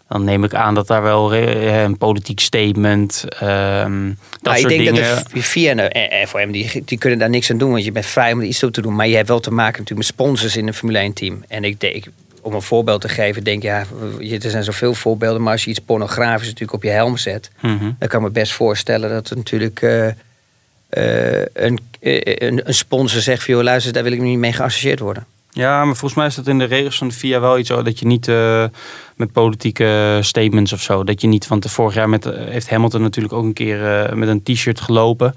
Dan 0.09 0.23
neem 0.23 0.43
ik 0.43 0.53
aan 0.53 0.75
dat 0.75 0.87
daar 0.87 1.01
wel 1.01 1.33
eh, 1.33 1.81
een 1.81 1.97
politiek 1.97 2.39
statement, 2.39 3.25
ehm 3.29 4.07
dat 4.41 4.41
Nou, 4.41 4.55
ik 4.55 4.61
soort 4.61 4.67
denk 4.67 4.83
dingen. 4.83 5.15
dat 5.15 5.25
de 5.33 5.43
VIA 5.43 5.69
en 5.69 5.77
de 5.77 6.25
FOM, 6.27 6.51
die, 6.51 6.83
die 6.85 6.97
kunnen 6.97 7.19
daar 7.19 7.29
niks 7.29 7.51
aan 7.51 7.57
doen. 7.57 7.71
Want 7.71 7.83
je 7.83 7.91
bent 7.91 8.05
vrij 8.05 8.31
om 8.33 8.39
er 8.39 8.45
iets 8.45 8.59
toe 8.59 8.71
te 8.71 8.81
doen. 8.81 8.95
Maar 8.95 9.07
je 9.07 9.15
hebt 9.15 9.27
wel 9.27 9.39
te 9.39 9.51
maken 9.51 9.79
natuurlijk 9.79 10.07
met 10.07 10.17
sponsors 10.17 10.55
in 10.57 10.67
een 10.67 10.73
Formule 10.73 10.97
1 10.97 11.13
team. 11.13 11.43
En 11.47 11.63
ik 11.63 11.79
denk, 11.79 12.05
om 12.41 12.53
een 12.53 12.61
voorbeeld 12.61 13.01
te 13.01 13.09
geven, 13.09 13.43
denk 13.43 13.63
ja, 13.63 13.85
er 14.19 14.49
zijn 14.49 14.63
zoveel 14.63 14.93
voorbeelden. 14.93 15.41
Maar 15.41 15.51
als 15.51 15.63
je 15.63 15.69
iets 15.69 15.79
pornografisch 15.79 16.47
natuurlijk 16.47 16.73
op 16.73 16.83
je 16.83 16.89
helm 16.89 17.17
zet. 17.17 17.51
Mhm. 17.61 17.91
Dan 17.99 18.07
kan 18.07 18.19
ik 18.19 18.25
me 18.27 18.31
best 18.31 18.51
voorstellen 18.51 19.09
dat 19.09 19.29
er 19.29 19.37
natuurlijk 19.37 19.81
eh, 19.81 20.07
eh, 20.89 21.45
een, 21.53 21.79
eh, 21.99 22.21
een, 22.23 22.67
een 22.67 22.73
sponsor 22.73 23.21
zegt 23.21 23.43
van... 23.43 23.53
joh, 23.53 23.63
luister, 23.63 23.93
daar 23.93 24.03
wil 24.03 24.11
ik 24.11 24.21
niet 24.21 24.37
mee 24.37 24.53
geassocieerd 24.53 24.99
worden. 24.99 25.25
Ja, 25.51 25.85
maar 25.85 25.95
volgens 25.95 26.13
mij 26.13 26.25
is 26.25 26.35
dat 26.35 26.47
in 26.47 26.57
de 26.57 26.63
regels 26.63 26.97
van 26.97 27.07
de 27.07 27.13
VIA 27.13 27.39
wel 27.39 27.57
iets 27.57 27.69
zo 27.69 27.81
dat 27.81 27.99
je 27.99 28.05
niet 28.05 28.27
eh, 28.27 28.65
met 29.15 29.31
politieke 29.31 30.19
statements 30.21 30.73
of 30.73 30.81
zo. 30.81 31.03
Dat 31.03 31.21
je 31.21 31.27
niet, 31.27 31.47
want 31.47 31.71
vorig 31.71 31.93
jaar 31.93 32.09
met, 32.09 32.25
eh, 32.25 32.45
heeft 32.45 32.69
Hamilton 32.69 33.01
natuurlijk 33.01 33.33
ook 33.33 33.43
een 33.43 33.53
keer 33.53 33.85
eh, 33.85 34.13
met 34.13 34.29
een 34.29 34.43
t-shirt 34.43 34.81
gelopen. 34.81 35.33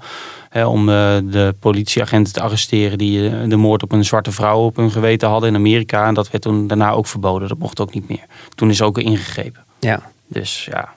Hè, 0.49 0.65
om 0.65 0.85
de 0.85 1.55
politieagenten 1.59 2.33
te 2.33 2.41
arresteren 2.41 2.97
die 2.97 3.47
de 3.47 3.55
moord 3.55 3.83
op 3.83 3.91
een 3.91 4.05
zwarte 4.05 4.31
vrouw 4.31 4.59
op 4.59 4.75
hun 4.75 4.91
geweten 4.91 5.29
hadden 5.29 5.49
in 5.49 5.55
Amerika. 5.55 6.07
En 6.07 6.13
dat 6.13 6.31
werd 6.31 6.43
toen 6.43 6.67
daarna 6.67 6.91
ook 6.91 7.07
verboden. 7.07 7.47
Dat 7.47 7.57
mocht 7.57 7.79
ook 7.79 7.93
niet 7.93 8.09
meer. 8.09 8.25
Toen 8.55 8.69
is 8.69 8.81
ook 8.81 8.97
ingegrepen. 8.97 9.63
Ja. 9.79 10.11
Dus 10.27 10.67
ja. 10.71 10.93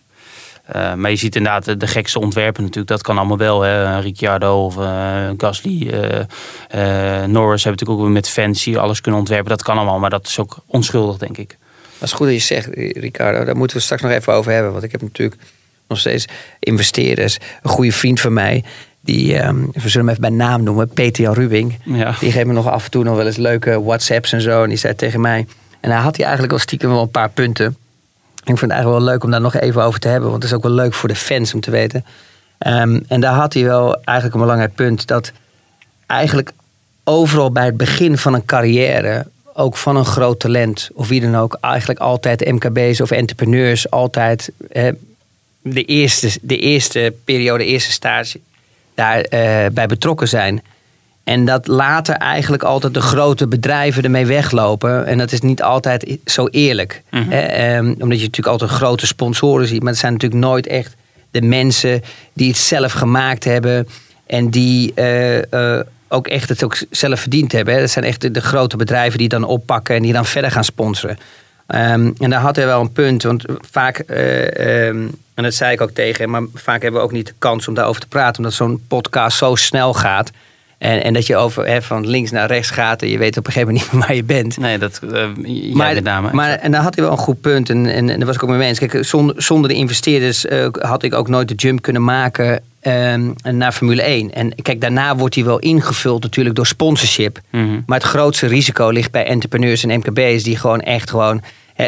Eh, 0.67 0.95
maar 0.95 1.11
je 1.11 1.17
ziet 1.17 1.37
inderdaad 1.37 1.65
de, 1.65 1.77
de 1.77 1.87
gekste 1.87 2.21
ontwerpen 2.21 2.63
natuurlijk. 2.63 2.89
Dat 2.89 3.03
kan 3.03 3.19
allemaal 3.19 3.39
wel. 3.39 3.61
Hè. 3.63 3.99
Ricciardo 3.99 4.65
of 4.65 4.79
eh, 4.79 5.29
Gasly. 5.37 5.89
eh, 5.89 7.25
Norris 7.25 7.65
hebben 7.65 7.73
natuurlijk 7.73 7.91
ook 7.91 8.01
weer 8.01 8.11
met 8.11 8.29
fancy 8.29 8.77
alles 8.77 9.01
kunnen 9.01 9.21
ontwerpen. 9.21 9.49
Dat 9.49 9.63
kan 9.63 9.77
allemaal. 9.77 9.99
Maar 9.99 10.11
dat 10.11 10.27
is 10.27 10.39
ook 10.39 10.57
onschuldig, 10.67 11.17
denk 11.17 11.39
ik. 11.39 11.57
Dat 11.99 12.09
is 12.09 12.15
goed 12.15 12.27
dat 12.27 12.35
je 12.35 12.41
zegt, 12.41 12.69
Ricardo. 12.97 13.45
Daar 13.45 13.57
moeten 13.57 13.77
we 13.77 13.83
straks 13.83 14.03
nog 14.03 14.11
even 14.11 14.33
over 14.33 14.53
hebben. 14.53 14.73
Want 14.73 14.85
ik 14.85 14.93
heb 14.93 15.03
natuurlijk 15.03 15.41
nog 15.89 15.99
steeds 15.99 16.27
investeerders. 16.59 17.39
Een 17.63 17.71
goede 17.71 17.93
vriend 17.93 18.21
van 18.21 18.33
mij. 18.33 18.65
Die, 19.01 19.39
ehm, 19.39 19.61
we 19.73 19.89
zullen 19.89 20.07
hem 20.07 20.09
even 20.09 20.21
bij 20.21 20.47
naam 20.47 20.63
noemen. 20.63 20.89
Peter 20.89 21.23
Jan 21.23 21.35
Rubing. 21.35 21.79
Ja. 21.85 22.15
Die 22.21 22.33
geeft 22.33 22.47
me 22.47 22.53
nog 22.53 22.69
af 22.69 22.85
en 22.85 22.91
toe 22.91 23.05
nog 23.05 23.17
wel 23.17 23.27
eens 23.27 23.37
leuke 23.37 23.83
WhatsApps 23.83 24.33
en 24.33 24.41
zo. 24.41 24.63
En 24.63 24.69
die 24.69 24.79
zei 24.79 24.95
tegen 24.95 25.21
mij. 25.21 25.47
En 25.81 25.91
hij 25.91 26.01
had 26.01 26.17
hij 26.17 26.25
eigenlijk 26.25 26.55
al 26.55 26.61
stiekem 26.61 26.91
wel 26.91 27.03
een 27.03 27.11
paar 27.11 27.31
punten. 27.31 27.77
Ik 28.47 28.59
vind 28.59 28.71
het 28.71 28.71
eigenlijk 28.71 29.05
wel 29.05 29.13
leuk 29.13 29.25
om 29.25 29.31
daar 29.31 29.41
nog 29.41 29.55
even 29.55 29.83
over 29.83 30.01
te 30.01 30.09
hebben. 30.09 30.31
Want 30.31 30.43
het 30.43 30.53
is 30.53 30.57
ook 30.57 30.63
wel 30.63 30.73
leuk 30.73 30.95
voor 30.95 31.09
de 31.09 31.15
fans 31.15 31.55
om 31.55 31.61
te 31.61 31.71
weten. 31.71 32.05
Ehm, 32.59 33.01
en 33.09 33.21
daar 33.21 33.35
had 33.35 33.53
hij 33.55 33.65
wel 33.65 33.95
eigenlijk 34.05 34.37
een 34.37 34.43
belangrijk 34.43 34.75
punt. 34.75 35.07
Dat 35.07 35.33
eigenlijk 36.07 36.53
overal 37.05 37.53
bij 37.53 37.65
het 37.65 37.77
begin 37.77 38.19
van 38.19 38.35
een 38.35 38.45
carrière, 38.45 39.27
ook 39.53 39.77
van 39.77 39.97
een 39.97 40.05
groot 40.05 40.41
talent 40.41 40.91
of 40.95 41.09
wie 41.09 41.21
dan 41.21 41.37
ook, 41.37 41.59
eigenlijk 41.61 42.01
altijd 42.01 42.53
MKB's 42.53 43.01
of 43.01 43.11
entrepreneurs 43.11 43.91
altijd 43.91 44.51
eh, 44.71 44.93
de, 45.63 45.85
eerste, 45.85 46.39
de 46.43 46.59
eerste 46.59 47.15
periode, 47.25 47.65
de 47.65 47.71
eerste 47.71 47.93
stage 47.93 48.41
daarbij 48.95 49.73
bij 49.73 49.87
betrokken 49.87 50.29
zijn. 50.29 50.63
En 51.27 51.45
dat 51.45 51.67
later 51.67 52.15
eigenlijk 52.15 52.63
altijd 52.63 52.95
de 52.95 53.01
grote 53.01 53.47
bedrijven 53.47 54.03
ermee 54.03 54.27
weglopen. 54.27 55.07
En 55.07 55.19
dat 55.19 55.33
is 55.33 55.41
niet 55.41 55.63
altijd 55.63 56.19
zo 56.25 56.47
eerlijk. 56.47 57.03
Hè, 57.11 57.41
ehm, 57.41 57.87
omdat 57.87 58.19
je 58.19 58.25
natuurlijk 58.25 58.47
altijd 58.47 58.71
grote 58.71 59.07
sponsoren 59.07 59.67
ziet. 59.67 59.83
Maar 59.83 59.91
het 59.91 60.01
zijn 60.01 60.13
natuurlijk 60.13 60.41
nooit 60.41 60.67
echt 60.67 60.95
de 61.31 61.43
mensen 61.43 62.03
die 62.33 62.49
het 62.49 62.57
zelf 62.57 62.93
gemaakt 62.93 63.45
hebben. 63.45 63.89
En 64.27 64.51
die 64.51 64.95
eh, 64.95 65.81
ook 66.09 66.27
echt 66.27 66.49
het 66.49 66.65
ook 66.65 66.77
zelf 66.91 67.21
verdiend 67.21 67.53
hebben. 67.53 67.75
Hè. 67.75 67.81
Dat 67.81 67.91
zijn 67.91 68.05
echt 68.05 68.21
de, 68.21 68.31
de 68.31 68.41
grote 68.41 68.77
bedrijven 68.77 69.19
die 69.19 69.29
dan 69.29 69.45
oppakken 69.45 69.95
en 69.97 70.03
die 70.03 70.13
dan 70.13 70.27
verder 70.27 70.51
gaan 70.51 70.65
sponsoren. 70.65 71.19
Ehm, 71.67 72.11
en 72.19 72.31
daar 72.31 72.41
had 72.41 72.57
hij 72.57 72.67
wel 72.67 72.81
een 72.81 72.93
punt. 72.93 73.23
Want 73.23 73.45
vaak, 73.71 73.99
eh, 73.99 74.89
ehm, 74.89 75.07
en 75.35 75.43
dat 75.43 75.55
zei 75.55 75.73
ik 75.73 75.81
ook 75.81 75.91
tegen 75.91 76.23
hem, 76.23 76.31
maar 76.31 76.43
vaak 76.55 76.83
hebben 76.83 77.01
we 77.01 77.07
ook 77.07 77.13
niet 77.13 77.27
de 77.27 77.35
kans 77.39 77.69
om 77.69 77.75
daarover 77.75 78.01
te 78.01 78.09
praten. 78.09 78.37
Omdat 78.37 78.53
zo'n 78.53 78.85
podcast 78.89 79.37
zo 79.37 79.55
snel 79.55 79.95
gaat. 79.95 80.31
En, 80.79 81.05
en 81.05 81.13
dat 81.13 81.27
je 81.27 81.37
over, 81.37 81.67
hè, 81.67 81.83
van 81.83 82.07
links 82.07 82.31
naar 82.31 82.47
rechts 82.47 82.71
gaat 82.71 83.03
en 83.03 83.09
je 83.09 83.19
weet 83.19 83.37
op 83.37 83.47
een 83.47 83.53
gegeven 83.53 83.75
moment 83.75 83.85
niet 83.93 84.01
meer 84.01 84.07
waar 84.07 84.17
je 84.17 84.25
bent. 84.25 84.57
Nee, 84.59 84.79
dat 84.79 85.01
uh, 85.05 85.29
jij 85.43 85.71
Maar, 85.73 85.95
met 85.95 86.05
name. 86.05 86.33
maar 86.33 86.51
en 86.51 86.73
daar 86.73 86.83
had 86.83 86.95
hij 86.95 87.05
wel 87.05 87.13
een 87.13 87.19
goed 87.19 87.41
punt. 87.41 87.71
En, 87.71 87.87
en, 87.87 88.11
en 88.11 88.17
daar 88.17 88.27
was 88.27 88.35
ik 88.35 88.43
ook 88.43 88.49
mee 88.49 88.69
eens. 88.69 88.79
Kijk, 88.79 89.05
zonder, 89.05 89.43
zonder 89.43 89.71
de 89.71 89.77
investeerders 89.77 90.47
eh, 90.47 90.69
had 90.73 91.03
ik 91.03 91.15
ook 91.15 91.29
nooit 91.29 91.49
de 91.49 91.55
jump 91.55 91.83
kunnen 91.83 92.05
maken 92.05 92.63
ehm, 92.81 93.31
naar 93.43 93.73
Formule 93.73 94.03
1. 94.03 94.35
En 94.35 94.55
kijk, 94.63 94.81
daarna 94.81 95.17
wordt 95.17 95.35
hij 95.35 95.45
wel 95.45 95.59
ingevuld 95.59 96.23
natuurlijk 96.23 96.57
door 96.57 96.67
sponsorship. 96.67 97.41
Mhm. 97.51 97.81
Maar 97.87 97.99
het 97.99 98.09
grootste 98.09 98.47
risico 98.47 98.89
ligt 98.89 99.11
bij 99.11 99.27
entrepreneurs 99.27 99.85
en 99.85 99.99
MKB's 99.99 100.43
die 100.43 100.57
gewoon 100.57 100.81
echt 100.81 101.11
gewoon 101.11 101.43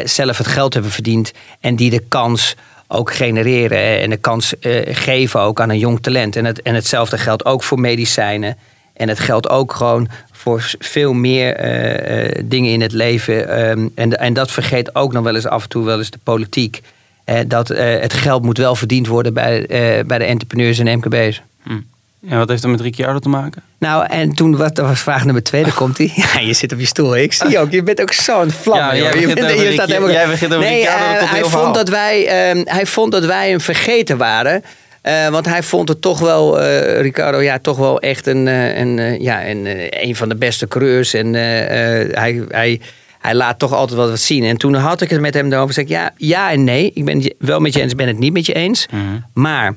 zelf 0.04 0.38
het 0.38 0.46
geld 0.46 0.74
hebben 0.74 0.92
verdiend. 0.92 1.32
En 1.60 1.76
die 1.76 1.90
de 1.90 2.02
kans 2.08 2.56
ook 2.88 3.12
genereren 3.12 4.00
en 4.00 4.10
de 4.10 4.16
kans 4.16 4.58
eh, 4.58 4.94
geven 4.96 5.40
ook 5.40 5.60
aan 5.60 5.70
een 5.70 5.78
jong 5.78 6.00
talent. 6.00 6.36
En, 6.36 6.44
het, 6.44 6.62
en 6.62 6.74
hetzelfde 6.74 7.18
geldt 7.18 7.44
ook 7.44 7.62
voor 7.62 7.80
medicijnen. 7.80 8.56
En 8.98 9.08
het 9.08 9.20
geldt 9.20 9.48
ook 9.48 9.72
gewoon 9.72 10.08
voor 10.32 10.70
veel 10.78 11.12
meer 11.12 11.54
eh, 11.54 12.24
eh, 12.26 12.42
dingen 12.44 12.72
in 12.72 12.80
het 12.80 12.92
leven. 12.92 13.48
Ehm, 13.48 13.88
en, 13.94 14.18
en 14.18 14.32
dat 14.32 14.50
vergeet 14.50 14.94
ook 14.94 15.12
nog 15.12 15.24
wel 15.24 15.34
eens 15.34 15.46
af 15.46 15.62
en 15.62 15.68
toe 15.68 15.84
wel 15.84 15.98
eens 15.98 16.10
de 16.10 16.18
politiek. 16.22 16.80
Dat 17.46 17.70
eh, 17.70 18.00
het 18.00 18.12
geld 18.12 18.42
moet 18.42 18.58
wel 18.58 18.74
verdiend 18.74 19.06
worden 19.06 19.34
bij, 19.34 19.66
bij 20.06 20.18
de 20.18 20.24
entrepreneurs 20.24 20.78
en 20.78 20.96
MKB's. 20.98 21.42
En 22.28 22.38
wat 22.38 22.48
heeft 22.48 22.62
dat 22.62 22.70
met 22.70 22.80
Ricciardo 22.80 23.18
te 23.18 23.28
maken? 23.28 23.62
Nou, 23.78 24.06
en 24.06 24.32
toen 24.34 24.56
wat, 24.56 24.74
dat 24.74 24.86
was 24.86 25.00
vraag 25.00 25.24
nummer 25.24 25.42
twee, 25.42 25.62
daar 25.62 25.74
komt 25.74 25.98
hij. 25.98 26.12
Ja, 26.34 26.40
je 26.40 26.52
zit 26.52 26.72
op 26.72 26.78
je 26.78 26.86
stoel. 26.86 27.16
Ik 27.16 27.32
zie 27.32 27.58
ook, 27.58 27.70
je 27.70 27.82
bent 27.82 28.00
ook 28.00 28.12
zo'n 28.12 28.50
vlam. 28.50 28.78
Ja, 28.78 28.96
jij 28.96 29.10
begint 29.10 29.30
over 29.44 29.64
je 29.64 29.72
staat 29.72 29.86
Ricci- 29.88 29.92
helemaal- 29.92 30.10
jij 30.10 30.26
begint 30.26 30.54
over 30.54 30.66
nee, 30.68 30.78
Ricciardo, 30.82 31.26
hij, 31.26 31.44
vond 31.44 31.74
dat 31.74 31.88
wij, 31.88 32.26
eh, 32.26 32.60
hij 32.64 32.86
vond 32.86 33.12
dat 33.12 33.24
wij 33.24 33.50
hem 33.50 33.60
vergeten 33.60 34.16
waren. 34.16 34.64
Eh, 35.08 35.28
want 35.28 35.46
hij 35.46 35.62
vond 35.62 35.88
het 35.88 36.00
toch 36.00 36.18
wel, 36.18 36.60
eh, 36.60 37.00
Ricardo, 37.00 37.40
ja, 37.40 37.58
toch 37.58 37.76
wel 37.76 38.00
echt 38.00 38.26
een, 38.26 38.48
eh, 38.48 38.78
een, 38.78 39.22
ja, 39.22 39.48
een, 39.48 39.66
een 40.04 40.16
van 40.16 40.28
de 40.28 40.34
beste 40.34 40.68
coureurs. 40.68 41.14
En 41.14 41.34
hij, 41.34 42.44
hij, 42.48 42.80
hij 43.18 43.34
laat 43.34 43.58
toch 43.58 43.72
altijd 43.72 43.98
wat, 43.98 44.08
wat 44.08 44.20
zien. 44.20 44.44
En 44.44 44.56
toen 44.56 44.74
had 44.74 45.00
ik 45.00 45.10
het 45.10 45.20
met 45.20 45.34
hem 45.34 45.52
erover. 45.52 45.74
Zeg 45.74 45.84
ik, 45.84 45.90
ja, 45.90 46.10
ja 46.16 46.50
en 46.50 46.64
nee. 46.64 46.90
Ik 46.94 47.04
ben 47.04 47.20
het 47.20 47.34
wel 47.38 47.60
met 47.60 47.74
je 47.74 47.80
eens, 47.80 47.94
ben 47.94 48.06
het 48.06 48.18
niet 48.18 48.32
met 48.32 48.46
je 48.46 48.52
eens. 48.52 48.86
Mhm. 48.90 49.02
Maar 49.32 49.74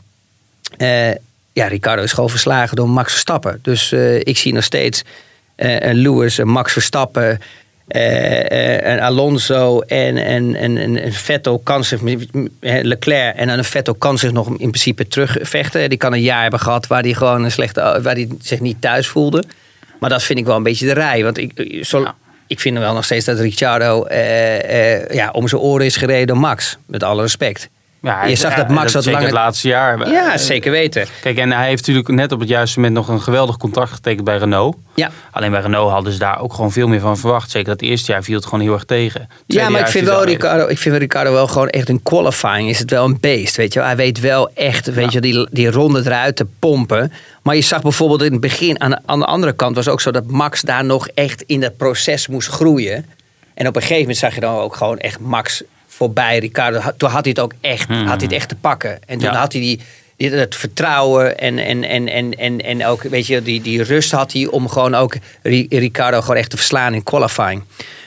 ja, 1.53 1.67
Ricardo 1.67 2.03
is 2.03 2.13
gewoon 2.13 2.29
verslagen 2.29 2.75
door 2.75 2.89
Max 2.89 3.11
Verstappen. 3.11 3.59
Dus 3.61 3.91
ik 4.19 4.37
zie 4.37 4.53
nog 4.53 4.63
steeds 4.63 5.03
een 5.55 5.95
Lewis, 5.95 6.37
een 6.37 6.47
Max 6.47 6.73
Verstappen, 6.73 7.39
een 8.91 8.99
Alonso 8.99 9.79
en, 9.79 10.17
en, 10.17 10.55
en, 10.55 10.77
en 10.77 11.05
een 11.05 11.13
Vettel 11.13 11.59
kan 11.59 11.83
zich, 11.83 12.01
eh, 12.03 12.83
Leclerc 12.83 13.35
en 13.35 13.49
een 13.49 13.63
Vettel 13.63 13.95
kan 13.95 14.17
zich 14.17 14.31
nog 14.31 14.47
in 14.47 14.55
principe 14.55 15.07
terugvechten. 15.07 15.89
Die 15.89 15.97
kan 15.97 16.13
een 16.13 16.21
jaar 16.21 16.41
hebben 16.41 16.59
gehad 16.59 16.87
waar 16.87 17.01
hij 17.01 17.13
gewoon 17.13 17.43
een 17.43 17.51
slechte, 17.51 17.99
waar 18.01 18.15
hij 18.15 18.27
zich 18.41 18.59
niet 18.59 18.81
thuis 18.81 19.07
voelde. 19.07 19.43
Maar 19.99 20.09
dat 20.09 20.23
vind 20.23 20.39
ik 20.39 20.45
wel 20.45 20.55
een 20.55 20.63
beetje 20.63 20.85
de 20.85 20.93
rij. 20.93 21.23
Want 21.23 21.37
ik, 21.37 21.79
zo, 21.81 22.05
ik 22.47 22.59
vind 22.59 22.77
wel 22.77 22.93
nog 22.93 23.05
steeds 23.05 23.25
dat 23.25 23.39
Ricciardo 23.39 24.03
eh, 24.03 24.99
eh, 24.99 25.09
ja, 25.09 25.29
om 25.31 25.47
zijn 25.47 25.61
oren 25.61 25.85
is 25.85 25.95
gereden 25.95 26.27
door 26.27 26.37
Max. 26.37 26.77
Met 26.85 27.03
alle 27.03 27.21
respect. 27.21 27.69
Ja, 28.01 28.25
Je 28.25 28.35
zag 28.35 28.55
dat 28.55 28.69
Max 28.69 28.91
zeker 28.91 29.11
langer- 29.11 29.25
het 29.25 29.35
laatste 29.35 29.67
jaar. 29.67 30.09
Ja, 30.11 30.33
Eh, 30.33 30.37
zeker 30.39 30.71
weten. 30.71 31.05
Kijk, 31.21 31.37
en 31.37 31.51
hij 31.51 31.67
heeft 31.67 31.81
natuurlijk 31.87 32.07
net 32.15 32.31
op 32.31 32.39
het 32.39 32.49
juiste 32.49 32.79
moment 32.79 32.95
nog 32.97 33.07
een 33.07 33.21
geweldig 33.21 33.57
contract 33.57 33.91
getekend 33.91 34.23
bij 34.25 34.37
Renault. 34.37 34.75
Ja. 34.95 35.09
Alleen 35.31 35.51
bij 35.51 35.61
Renault 35.61 35.91
hadden 35.91 36.13
ze 36.13 36.19
daar 36.19 36.39
ook 36.41 36.53
gewoon 36.53 36.71
veel 36.71 36.87
meer 36.87 36.99
van 36.99 37.17
verwacht. 37.17 37.51
Zeker 37.51 37.67
dat 37.69 37.81
eerste 37.81 38.11
jaar 38.11 38.23
viel 38.23 38.35
het 38.35 38.45
gewoon 38.45 38.59
heel 38.59 38.73
erg 38.73 38.83
tegen. 38.83 39.29
Ja, 39.45 39.69
maar 39.69 39.81
ik 39.81 39.87
vind, 39.87 40.05
wel 40.07 40.23
Ricardo, 40.25 40.67
ik 40.67 40.77
vind 40.77 40.97
Ricardo 40.97 41.31
wel 41.31 41.47
gewoon 41.47 41.69
echt 41.69 41.89
een 41.89 42.03
qualifying. 42.03 42.69
Is 42.69 42.79
het 42.79 42.89
wel 42.89 43.05
een 43.05 43.17
beest, 43.19 43.55
weet 43.55 43.73
je 43.73 43.79
wel. 43.79 43.87
Hij 43.87 43.97
weet 43.97 44.19
wel 44.19 44.49
echt, 44.53 44.93
weet 44.93 45.11
je, 45.11 45.21
die, 45.21 45.47
die 45.51 45.71
ronde 45.71 45.99
eruit 46.05 46.35
te 46.35 46.45
pompen. 46.59 47.13
Maar 47.41 47.55
je 47.55 47.61
zag 47.61 47.81
bijvoorbeeld 47.81 48.21
in 48.23 48.31
het 48.31 48.41
begin, 48.41 48.81
aan 48.81 48.89
de, 48.89 48.99
aan 49.05 49.19
de 49.19 49.25
andere 49.25 49.53
kant 49.53 49.75
was 49.75 49.87
ook 49.87 50.01
zo 50.01 50.11
dat 50.11 50.25
Max 50.27 50.61
daar 50.61 50.85
nog 50.85 51.07
echt 51.07 51.43
in 51.47 51.59
dat 51.59 51.77
proces 51.77 52.27
moest 52.27 52.47
groeien. 52.47 53.05
En 53.53 53.67
op 53.67 53.75
een 53.75 53.81
gegeven 53.81 54.01
moment 54.01 54.17
zag 54.19 54.33
je 54.35 54.39
dan 54.41 54.55
ook 54.55 54.75
gewoon 54.75 54.97
echt 54.97 55.19
Max 55.19 55.63
voorbij 56.05 56.39
Ricardo. 56.39 56.79
Toen 56.97 57.09
had 57.09 57.21
hij 57.23 57.29
het 57.29 57.39
ook 57.39 57.53
echt, 57.61 57.87
had 57.89 58.05
hij 58.05 58.15
het 58.15 58.31
echt 58.31 58.49
te 58.49 58.55
pakken. 58.55 58.99
En 59.07 59.17
toen 59.17 59.31
Ja. 59.31 59.37
had 59.39 59.51
hij 59.51 59.61
die, 59.61 59.79
die, 60.17 60.29
het 60.31 60.55
vertrouwen 60.55 61.37
en, 61.39 61.57
en, 61.59 61.83
en, 61.83 62.07
en, 62.07 62.33
en, 62.37 62.59
en 62.61 62.85
ook, 62.85 63.01
weet 63.03 63.27
je, 63.27 63.41
die, 63.41 63.61
die 63.61 63.83
rust 63.83 64.11
had 64.11 64.31
hij 64.33 64.45
om 64.47 64.69
gewoon 64.69 64.95
ook 64.95 65.15
Ri- 65.43 65.65
Ricardo 65.69 66.21
gewoon 66.21 66.35
echt 66.35 66.49
te 66.49 66.57
verslaan 66.57 66.93
in 66.93 67.03
qualifying. 67.03 67.63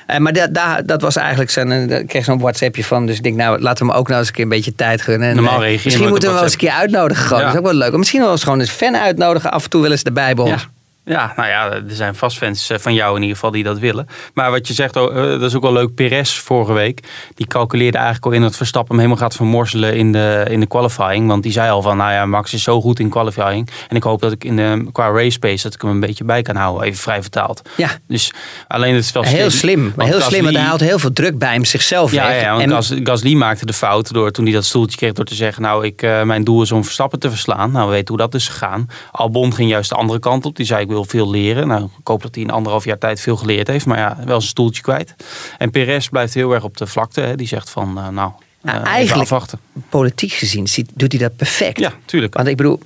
Eh, 0.06 0.18
maar 0.18 0.32
dat, 0.32 0.54
dat, 0.54 0.82
dat 0.88 1.00
was 1.02 1.16
eigenlijk 1.16 1.50
zijn. 1.50 1.90
eh, 1.90 1.98
Ik 1.98 2.06
kreeg 2.06 2.24
zo'n 2.24 2.38
WhatsAppje 2.38 2.84
van. 2.84 3.06
Dus 3.06 3.16
ik 3.16 3.22
denk, 3.22 3.36
nou, 3.36 3.60
laten 3.60 3.86
we 3.86 3.92
hem 3.92 4.00
ook 4.00 4.06
nou 4.08 4.18
eens 4.18 4.28
een 4.28 4.34
keer 4.34 4.42
een 4.44 4.48
beetje 4.50 4.74
tijd 4.74 5.02
gunnen. 5.02 5.28
En, 5.28 5.34
Normaal 5.34 5.64
eh, 5.64 5.70
Misschien 5.84 6.08
moeten 6.08 6.12
we 6.20 6.24
hem 6.26 6.34
wel 6.34 6.42
eens 6.44 6.52
een 6.52 6.58
keer 6.58 6.70
uitnodigen. 6.70 7.24
Gewoon. 7.26 7.38
Ja. 7.38 7.44
Dat 7.46 7.54
is 7.54 7.60
ook 7.60 7.66
wel 7.66 7.74
leuk. 7.78 7.92
Of 7.92 7.98
misschien 7.98 8.20
wel 8.20 8.30
eens 8.30 8.42
gewoon 8.42 8.60
een 8.60 8.66
fan 8.66 8.96
uitnodigen. 8.96 9.50
Af 9.50 9.64
en 9.64 9.70
toe 9.70 9.82
wel 9.82 9.90
eens 9.90 10.02
erbij 10.02 10.34
bij 10.34 10.44
ons. 10.44 10.62
Ja. 10.62 10.68
Ja, 11.04 11.32
nou 11.36 11.48
ja, 11.48 11.70
er 11.70 11.82
zijn 11.86 12.14
vast 12.14 12.38
fans 12.38 12.70
eh, 12.70 12.78
van 12.78 12.94
jou 12.94 13.14
in 13.16 13.20
ieder 13.20 13.36
geval 13.36 13.50
die 13.50 13.62
dat 13.62 13.78
willen. 13.78 14.06
Maar 14.34 14.50
wat 14.50 14.68
je 14.68 14.74
zegt, 14.74 14.96
oh, 14.96 15.16
eh, 15.16 15.30
dat 15.30 15.42
is 15.42 15.54
ook 15.54 15.62
wel 15.62 15.72
leuk. 15.72 15.94
Perez 15.94 16.38
vorige 16.38 16.72
week, 16.72 17.00
die 17.34 17.46
calculeerde 17.46 17.96
eigenlijk 17.96 18.26
al 18.26 18.32
in 18.32 18.42
dat 18.42 18.56
Verstappen 18.56 18.96
hem 18.96 19.04
helemaal 19.04 19.22
gaat 19.22 19.36
vermorzelen 19.36 19.96
in 19.96 20.12
de, 20.12 20.46
in 20.48 20.60
de 20.60 20.66
qualifying. 20.66 21.28
Want 21.28 21.42
die 21.42 21.52
zei 21.52 21.70
al 21.70 21.82
van, 21.82 21.96
nou 21.96 22.12
ja, 22.12 22.26
Max 22.26 22.54
is 22.54 22.62
zo 22.62 22.80
goed 22.80 22.98
in 22.98 23.08
qualifying. 23.08 23.70
En 23.88 23.96
ik 23.96 24.02
hoop 24.02 24.20
dat 24.20 24.32
ik 24.32 24.44
in 24.44 24.56
de, 24.56 24.86
qua 24.92 25.10
race 25.10 25.38
pace, 25.38 25.62
dat 25.62 25.74
ik 25.74 25.80
hem 25.80 25.90
een 25.90 26.00
beetje 26.00 26.24
bij 26.24 26.42
kan 26.42 26.56
houden. 26.56 26.86
Even 26.86 26.98
vrij 26.98 27.22
vertaald. 27.22 27.62
Ja. 27.76 27.90
Dus 28.08 28.32
alleen 28.68 28.94
het 28.94 29.04
is 29.04 29.12
wel 29.12 29.22
Heel 29.22 29.50
slim. 29.50 29.92
Maar 29.96 30.06
heel 30.06 30.20
slim, 30.20 30.42
want 30.44 30.56
hij 30.56 30.64
haalt 30.64 30.80
heel 30.80 30.98
veel 30.98 31.12
druk 31.12 31.38
bij 31.38 31.52
hem 31.52 31.64
zichzelf 31.64 32.12
ja, 32.12 32.26
weg. 32.26 32.40
ja, 32.40 32.50
want 32.50 32.62
En- 32.62 32.70
Gas, 32.70 32.92
Gasly 33.02 33.34
maakte 33.34 33.66
de 33.66 33.72
fout 33.72 34.12
door 34.12 34.30
toen 34.30 34.44
hij 34.44 34.54
dat 34.54 34.64
stoeltje 34.64 34.96
kreeg 34.96 35.12
door 35.12 35.24
te 35.24 35.34
zeggen: 35.34 35.62
Nou, 35.62 35.84
ik, 35.86 36.02
eh, 36.02 36.22
mijn 36.22 36.44
doel 36.44 36.62
is 36.62 36.72
om 36.72 36.84
Verstappen 36.84 37.18
te 37.18 37.30
verslaan. 37.30 37.70
Nou, 37.70 37.86
we 37.86 37.92
weten 37.92 38.08
hoe 38.08 38.22
dat 38.22 38.34
is 38.34 38.48
gegaan. 38.48 38.88
Albon 39.10 39.54
ging 39.54 39.70
juist 39.70 39.88
de 39.88 39.94
andere 39.96 40.18
kant 40.18 40.46
op. 40.46 40.56
Die 40.56 40.66
zei: 40.66 40.82
Ik 40.82 40.88
wil 40.94 41.04
veel 41.04 41.30
leren. 41.30 41.66
Nou, 41.68 41.84
ik 41.84 42.06
hoop 42.06 42.22
dat 42.22 42.34
hij 42.34 42.44
in 42.44 42.50
anderhalf 42.50 42.84
jaar 42.84 42.98
tijd 42.98 43.20
veel 43.20 43.36
geleerd 43.36 43.66
heeft. 43.66 43.86
Maar 43.86 43.98
ja, 43.98 44.16
wel 44.16 44.38
zijn 44.40 44.50
stoeltje 44.50 44.82
kwijt. 44.82 45.14
En 45.58 45.70
Perez 45.70 46.08
blijft 46.08 46.34
heel 46.34 46.52
erg 46.52 46.64
op 46.64 46.76
de 46.76 46.86
vlakte. 46.86 47.20
Hè. 47.20 47.36
Die 47.36 47.46
zegt 47.46 47.70
van: 47.70 47.88
eh, 47.98 48.08
Nou, 48.08 48.30
Nou, 48.62 48.78
eh, 48.80 48.84
eigenlijk- 48.86 49.20
afwachten. 49.22 49.58
politiek 49.88 50.32
gezien 50.32 50.68
ziet, 50.68 50.90
doet 50.94 51.12
hij 51.12 51.20
dat 51.20 51.36
perfect. 51.36 51.78
Ja, 51.78 51.92
tuurlijk. 52.04 52.34
Want 52.34 52.48
ik 52.48 52.56
bedoel, 52.56 52.80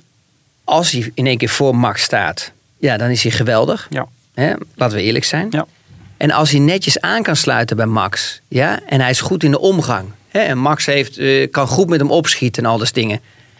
als 0.63 0.91
hij 0.91 1.11
in 1.13 1.25
één 1.27 1.37
keer 1.37 1.49
voor 1.49 1.75
Max 1.75 2.01
staat, 2.03 2.51
ja, 2.77 2.97
dan 2.97 3.09
is 3.09 3.23
hij 3.23 3.31
geweldig. 3.31 3.87
Ja. 3.89 4.07
Hè? 4.33 4.53
Laten 4.75 4.97
we 4.97 5.03
eerlijk 5.03 5.25
zijn. 5.25 5.47
Ja. 5.49 5.65
En 6.17 6.31
als 6.31 6.51
hij 6.51 6.59
netjes 6.59 7.01
aan 7.01 7.23
kan 7.23 7.35
sluiten 7.35 7.75
bij 7.77 7.85
Max, 7.85 8.41
ja, 8.47 8.79
en 8.85 9.01
hij 9.01 9.09
is 9.09 9.21
goed 9.21 9.43
in 9.43 9.51
de 9.51 9.59
omgang, 9.59 10.05
hè, 10.27 10.39
en 10.39 10.57
Max 10.57 10.85
heeft, 10.85 11.17
eh, 11.17 11.51
kan 11.51 11.67
goed 11.67 11.89
met 11.89 11.99
hem 11.99 12.11
opschieten 12.11 12.63
en 12.63 12.69
al 12.69 12.77
dat 12.77 12.93
dingen. 12.93 13.19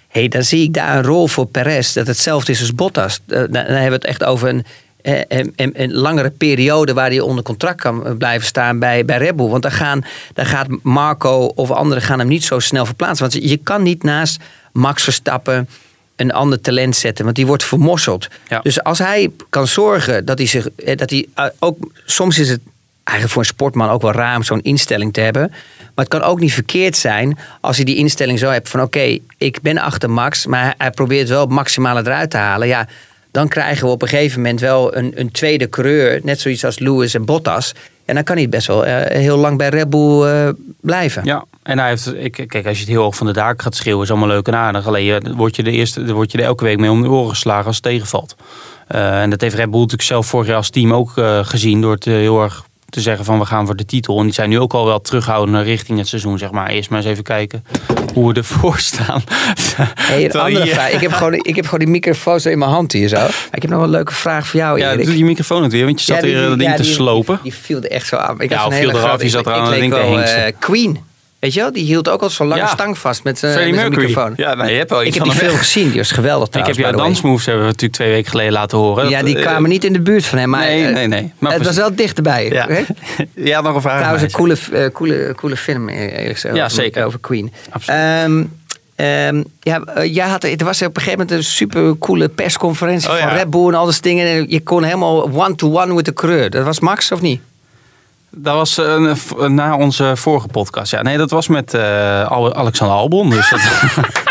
Hey, 0.09 0.27
dan 0.27 0.43
zie 0.43 0.63
ik 0.63 0.73
daar 0.73 0.97
een 0.97 1.03
rol 1.03 1.27
voor 1.27 1.45
Perez 1.45 1.93
dat 1.93 2.07
hetzelfde 2.07 2.51
is 2.51 2.59
als 2.59 2.75
Bottas. 2.75 3.19
Eh, 3.27 3.37
dan, 3.37 3.51
dan 3.51 3.65
hebben 3.65 3.85
we 3.85 3.93
het 3.93 4.05
echt 4.05 4.23
over 4.23 4.49
een, 4.49 4.65
eh, 5.01 5.21
een, 5.27 5.53
een, 5.55 5.81
een 5.81 5.93
langere 5.93 6.29
periode 6.29 6.93
waar 6.93 7.09
hij 7.09 7.19
onder 7.19 7.43
contract 7.43 7.81
kan 7.81 8.17
blijven 8.17 8.47
staan 8.47 8.79
bij, 8.79 9.05
bij 9.05 9.17
Red 9.17 9.35
Bull. 9.35 9.47
Want 9.47 9.63
dan, 9.63 9.71
gaan, 9.71 10.05
dan 10.33 10.45
gaat 10.45 10.67
Marco 10.81 11.51
of 11.55 11.71
anderen 11.71 12.03
gaan 12.03 12.19
hem 12.19 12.27
niet 12.27 12.43
zo 12.43 12.59
snel 12.59 12.85
verplaatsen. 12.85 13.29
Want 13.29 13.49
je 13.49 13.57
kan 13.57 13.83
niet 13.83 14.03
naast 14.03 14.41
Max 14.71 15.03
Verstappen 15.03 15.69
een 16.15 16.31
ander 16.31 16.61
talent 16.61 16.95
zetten, 16.95 17.23
want 17.23 17.35
die 17.35 17.47
wordt 17.47 17.63
vermosseld. 17.63 18.27
Ja. 18.47 18.59
Dus 18.59 18.83
als 18.83 18.99
hij 18.99 19.31
kan 19.49 19.67
zorgen 19.67 20.25
dat 20.25 20.37
hij 20.37 20.47
zich, 20.47 20.69
eh, 20.69 20.97
dat 20.97 21.09
hij 21.09 21.27
ook, 21.59 21.77
soms 22.05 22.39
is 22.39 22.49
het 22.49 22.61
eigenlijk 23.09 23.31
voor 23.31 23.41
een 23.41 23.47
sportman 23.47 23.89
ook 23.89 24.01
wel 24.01 24.11
raar 24.11 24.35
om 24.35 24.43
zo'n 24.43 24.61
instelling 24.61 25.13
te 25.13 25.21
hebben. 25.21 25.47
Maar 25.95 26.07
het 26.07 26.19
kan 26.19 26.21
ook 26.29 26.39
niet 26.39 26.53
verkeerd 26.53 26.97
zijn 26.97 27.37
als 27.61 27.75
hij 27.75 27.85
die 27.85 27.95
instelling 27.95 28.39
zo 28.39 28.49
hebt 28.49 28.69
van 28.69 28.81
oké, 28.81 29.17
ik 29.37 29.61
ben 29.61 29.77
achter 29.77 30.09
Max, 30.09 30.45
maar 30.45 30.73
hij- 30.77 30.91
probeert 30.91 31.29
wel 31.29 31.41
het 31.41 31.49
maximale 31.49 31.99
eruit 31.99 32.29
te 32.29 32.37
halen. 32.37 32.67
Ja, 32.67 32.87
dan 33.31 33.47
krijgen 33.47 33.85
we 33.85 33.91
op 33.91 34.01
een 34.01 34.07
gegeven 34.07 34.41
moment 34.41 34.59
wel 34.59 34.95
een, 34.95 35.11
een 35.15 35.31
tweede 35.31 35.69
coureur, 35.69 36.19
net 36.23 36.39
zoiets 36.39 36.65
als 36.65 36.79
Lewis 36.79 37.13
en 37.13 37.25
Bottas. 37.25 37.73
En 38.05 38.15
dan 38.15 38.23
kan 38.23 38.35
hij 38.37 38.49
best 38.49 38.67
wel 38.67 38.85
eh, 38.85 39.17
heel 39.21 39.37
lang 39.37 39.57
bij 39.57 39.69
Red 39.69 39.89
Bull 39.89 40.23
eh, 40.23 40.49
blijven. 40.81 41.25
Ja, 41.25 41.45
en 41.63 41.79
hij 41.79 41.89
heeft, 41.89 42.13
kijk, 42.31 42.65
als 42.67 42.77
je 42.77 42.83
het 42.83 42.93
heel 42.93 43.01
hoog 43.01 43.15
van 43.15 43.27
de 43.27 43.33
daak 43.33 43.61
gaat 43.61 43.75
schreeuwen, 43.75 44.03
is 44.03 44.09
allemaal 44.09 44.27
leuk 44.27 44.47
en 44.47 44.55
aardig. 44.55 44.87
Alleen 44.87 45.03
je, 45.03 45.33
word 45.35 45.55
je, 45.55 45.63
de 45.63 45.71
eerste, 45.71 46.03
je 46.05 46.37
er 46.37 46.43
elke 46.43 46.63
week 46.63 46.79
mee 46.79 46.91
om 46.91 47.01
de 47.01 47.09
oren 47.09 47.29
geslagen 47.29 47.65
als 47.65 47.75
het 47.75 47.83
tegenvalt. 47.85 48.35
Eh, 48.87 49.21
en 49.21 49.29
dat 49.29 49.41
heeft 49.41 49.55
Red 49.55 49.69
Bull 49.69 49.79
natuurlijk 49.79 50.07
zelf 50.07 50.27
vorig 50.27 50.47
jaar 50.47 50.55
als 50.55 50.69
team 50.69 50.93
ook 50.93 51.11
gezien. 51.41 51.81
Door 51.81 51.93
het 51.93 52.05
heel 52.05 52.41
erg 52.43 52.63
te 52.89 53.01
zeggen 53.01 53.25
van 53.25 53.39
we 53.39 53.45
gaan 53.45 53.65
voor 53.65 53.75
de 53.75 53.85
titel. 53.85 54.17
En 54.17 54.23
die 54.23 54.33
zijn 54.33 54.49
nu 54.49 54.59
ook 54.59 54.73
al 54.73 54.85
wel 54.85 55.01
terughoudend 55.01 55.63
richting 55.65 55.97
het 55.97 56.07
seizoen, 56.07 56.37
zeg 56.37 56.51
maar. 56.51 56.69
Eerst 56.69 56.89
maar 56.89 56.99
eens 56.99 57.07
even 57.09 57.23
kijken 57.23 57.63
hoe 58.13 58.27
we 58.33 58.33
ervoor 58.39 58.77
staan. 58.79 59.21
Hey, 59.95 60.25
een 60.25 60.31
andere 60.31 60.65
je- 60.65 60.71
vraag. 60.71 60.89
Ik 60.91 60.99
heb, 61.01 61.11
gewoon, 61.11 61.33
ik 61.33 61.55
heb 61.55 61.63
gewoon 61.65 61.79
die 61.79 61.87
microfoon 61.87 62.39
zo 62.39 62.49
in 62.49 62.57
mijn 62.57 62.71
hand 62.71 62.91
hier 62.91 63.07
zo. 63.07 63.25
Ik 63.51 63.61
heb 63.61 63.63
nog 63.63 63.71
wel 63.71 63.83
een 63.83 63.89
leuke 63.89 64.13
vraag 64.13 64.47
voor 64.47 64.59
jou, 64.59 64.79
Ja, 64.79 64.91
Erik. 64.91 65.05
doe 65.05 65.17
je 65.17 65.25
microfoon 65.25 65.63
het 65.63 65.71
weer, 65.71 65.85
want 65.85 65.99
je 65.99 66.05
zat 66.05 66.15
Ja, 66.15 66.21
die- 66.21 66.33
weer 66.35 66.47
dat 66.47 66.57
ding 66.57 66.69
ja, 66.69 66.75
te 66.75 66.81
die- 66.81 66.91
slopen. 66.91 67.39
Die 67.43 67.53
viel 67.53 67.77
er 67.77 67.91
echt 67.91 68.07
zo 68.07 68.15
aan. 68.15 68.41
Ik 68.41 68.49
Ja, 68.49 68.65
of 68.65 68.75
viel 68.75 68.89
eraf, 68.89 69.21
je 69.21 69.29
zat 69.29 69.45
er 69.45 69.53
aan 69.53 69.69
leek 69.69 69.79
ding 69.79 69.93
te 69.93 69.99
eh, 69.99 70.53
Queen. 70.59 70.99
Weet 71.39 71.53
je 71.53 71.59
wel? 71.59 71.71
Die 71.71 71.83
hield 71.83 72.09
ook 72.09 72.21
al 72.21 72.29
zo 72.29 72.45
lang 72.45 72.59
Ja. 72.59 72.65
een 72.65 72.71
stang 72.73 72.97
vast 72.97 73.23
met, 73.23 73.39
zijn 73.39 73.75
microfoon. 73.75 74.33
Ja, 74.35 74.53
nou, 74.53 74.69
je 74.69 74.77
hebt 74.77 74.89
wel 74.89 75.03
ik 75.03 75.13
heb 75.13 75.23
die 75.23 75.31
veel 75.31 75.53
gezien. 75.55 75.89
Die 75.89 75.97
was 75.97 76.11
geweldig 76.11 76.47
Ik 76.47 76.53
heb 76.53 76.63
trouwens, 76.63 76.95
jouw 76.97 77.05
dansmoves 77.05 77.45
hebben 77.45 77.63
we 77.63 77.69
natuurlijk 77.69 77.99
twee 77.99 78.11
weken 78.11 78.29
geleden 78.29 78.53
laten 78.53 78.77
horen. 78.77 79.09
Ja, 79.09 79.23
die 79.23 79.35
eh, 79.35 79.41
kwamen 79.41 79.69
niet 79.69 79.83
in 79.83 79.93
de 79.93 80.01
buurt 80.01 80.25
van 80.25 80.37
hem. 80.37 80.49
Maar, 80.49 80.59
Nee, 80.65 80.85
eh, 80.85 80.93
nee, 80.93 81.07
nee. 81.07 81.33
Maar 81.39 81.53
het 81.53 81.65
was 81.65 81.75
wel 81.75 81.95
dichterbij. 81.95 82.49
Ja. 82.49 82.65
hè? 82.67 82.81
Ja, 83.49 83.61
nog 83.61 83.75
een 83.75 83.81
vraag. 83.81 83.97
Trouwens, 83.97 84.23
een 84.23 84.31
coole, 84.31 84.55
eh, 84.71 84.91
coole, 84.93 85.33
coole 85.35 85.57
film. 85.57 85.89
eerlijk 85.89 86.33
gezegd, 86.33 86.55
Ja, 86.55 86.63
over- 86.65 86.75
zeker. 86.75 87.05
Over 87.05 87.19
Queen. 87.19 87.51
Absoluut. 87.69 87.99
Ehm, 87.99 88.43
ehm, 88.95 89.43
ja, 89.59 89.83
jij 90.05 90.27
had, 90.27 90.43
er 90.43 90.65
was 90.65 90.81
op 90.81 90.95
een 90.95 91.01
gegeven 91.01 91.19
moment 91.19 91.31
een 91.37 91.43
super 91.43 91.97
coole 91.97 92.29
persconferentie 92.29 93.09
Oh, 93.09 93.17
van 93.17 93.27
ja. 93.27 93.33
Red 93.35 93.49
Bull 93.49 93.67
en 93.67 93.73
al 93.73 93.85
dat 93.85 93.97
dingen. 94.01 94.27
En 94.27 94.45
je 94.49 94.61
kon 94.61 94.83
helemaal 94.83 95.29
one-to-one 95.33 95.93
met 95.93 96.05
de 96.05 96.13
coureur. 96.13 96.49
Dat 96.49 96.65
was 96.65 96.79
Max 96.79 97.11
of 97.11 97.21
niet? 97.21 97.41
Dat 98.31 98.55
was 98.55 98.77
eh, 98.77 99.15
een- 99.37 99.53
na 99.55 99.75
onze 99.77 100.11
vorige 100.15 100.47
podcast. 100.47 100.91
Ja, 100.91 101.01
nee, 101.01 101.17
dat 101.17 101.29
was 101.31 101.47
met 101.47 101.73
eh, 101.73 102.27
Al- 102.31 102.53
Alexander 102.55 102.97
Albon. 102.97 103.29
Dus 103.29 103.49
dat, 103.49 103.59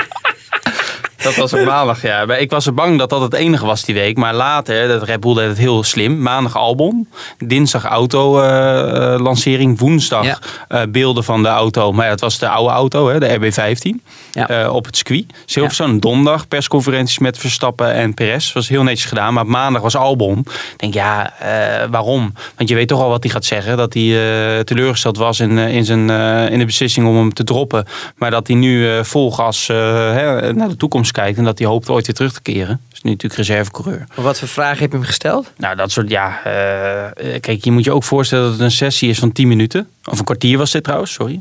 dat 1.23 1.35
was 1.37 1.53
op 1.53 1.65
maandag, 1.65 2.03
ja. 2.03 2.25
Maar 2.27 2.39
Ik 2.41 2.51
was 2.51 2.67
er 2.67 2.75
bang 2.75 2.99
dat 2.99 3.11
dat 3.11 3.21
het 3.21 3.35
enige 3.35 3.67
was 3.67 3.83
die 3.85 3.95
week. 3.95 4.17
Maar 4.17 4.35
later, 4.35 4.89
dat 4.89 5.03
Red 5.03 5.21
Bull 5.21 5.35
deed 5.35 5.49
het 5.49 5.59
heel 5.59 5.83
slim. 5.85 6.23
Maandag 6.23 6.57
Albon. 6.57 7.09
Dinsdag 7.39 7.85
auto-lancering. 7.85 9.79
Woensdag 9.79 10.25
Ja. 10.25 10.39
eh, 10.69 10.83
beelden 10.89 11.25
van 11.25 11.43
de 11.43 11.49
auto. 11.49 11.93
Maar 11.93 12.05
ja, 12.05 12.11
het 12.11 12.21
was 12.21 12.39
de 12.39 12.49
oude 12.49 12.73
auto, 12.75 13.09
hè, 13.09 13.19
de 13.21 13.35
RB15. 13.39 14.03
Ja. 14.33 14.49
eh, 14.49 14.75
op 14.75 14.85
het 14.85 14.97
circuit. 14.97 15.25
Silverstone, 15.47 15.99
donderdag 15.99 16.49
persconferenties 16.49 17.19
met 17.19 17.39
Verstappen 17.39 17.93
en 17.93 18.15
Perez. 18.15 18.53
Was 18.53 18.69
heel 18.69 18.83
netjes 18.83 19.05
gedaan. 19.09 19.35
Maar 19.35 19.47
maandag 19.47 19.83
was 19.83 19.97
Albon. 19.97 20.39
Ik 20.39 20.47
denk, 20.77 20.95
ja, 20.95 21.33
eh, 21.39 21.85
waarom? 21.91 22.33
Want 22.57 22.69
je 22.69 22.75
weet 22.75 22.89
toch 22.89 23.01
al 23.03 23.09
wat 23.09 23.23
hij 23.23 23.33
gaat 23.33 23.45
zeggen. 23.45 23.77
Dat 23.77 23.95
hij 23.95 24.03
eh, 24.03 24.61
teleurgesteld 24.61 25.17
was 25.17 25.41
in, 25.41 25.59
eh, 25.59 25.75
in, 25.75 25.85
zijn, 25.85 26.11
eh, 26.11 26.51
in 26.51 26.59
de 26.59 26.65
beslissing 26.65 27.07
om 27.07 27.17
hem 27.17 27.33
te 27.35 27.45
droppen. 27.45 27.85
Maar 28.17 28.31
dat 28.31 28.47
hij 28.47 28.57
nu 28.57 28.91
eh, 28.91 29.05
vol 29.05 29.33
gas 29.33 29.69
eh, 29.69 29.77
hè, 30.13 30.53
naar 30.53 30.69
de 30.69 30.77
toekomst 30.77 31.08
toekomst 31.09 31.13
kijkt 31.13 31.39
en 31.39 31.45
dat 31.45 31.59
hij 31.59 31.67
hoopt 31.69 31.89
ooit 31.91 32.07
weer 32.07 32.15
terug 32.15 32.33
te 32.33 32.41
keren. 32.43 32.81
Is 32.93 33.03
nu 33.03 33.11
natuurlijk 33.11 33.41
reservecoureur. 33.41 34.05
Maar 34.17 34.25
wat 34.25 34.39
voor 34.39 34.49
vragen 34.49 34.79
heb 34.79 34.91
je 34.91 34.97
hem 34.97 35.07
gesteld? 35.07 35.53
Nou, 35.57 35.77
dat 35.77 35.91
soort, 35.91 36.09
ja. 36.11 36.41
eh, 36.45 37.41
kijk, 37.41 37.65
je 37.65 37.71
moet 37.73 37.85
je 37.85 37.93
ook 37.93 38.05
voorstellen 38.05 38.45
dat 38.45 38.53
het 38.53 38.61
een 38.63 38.71
sessie 38.71 39.09
is 39.09 39.19
van 39.19 39.33
10 39.33 39.49
minuten. 39.49 39.89
Of 40.05 40.19
een 40.19 40.25
kwartier 40.25 40.59
was 40.59 40.71
dit 40.71 40.85
trouwens, 40.85 41.13
sorry. 41.13 41.41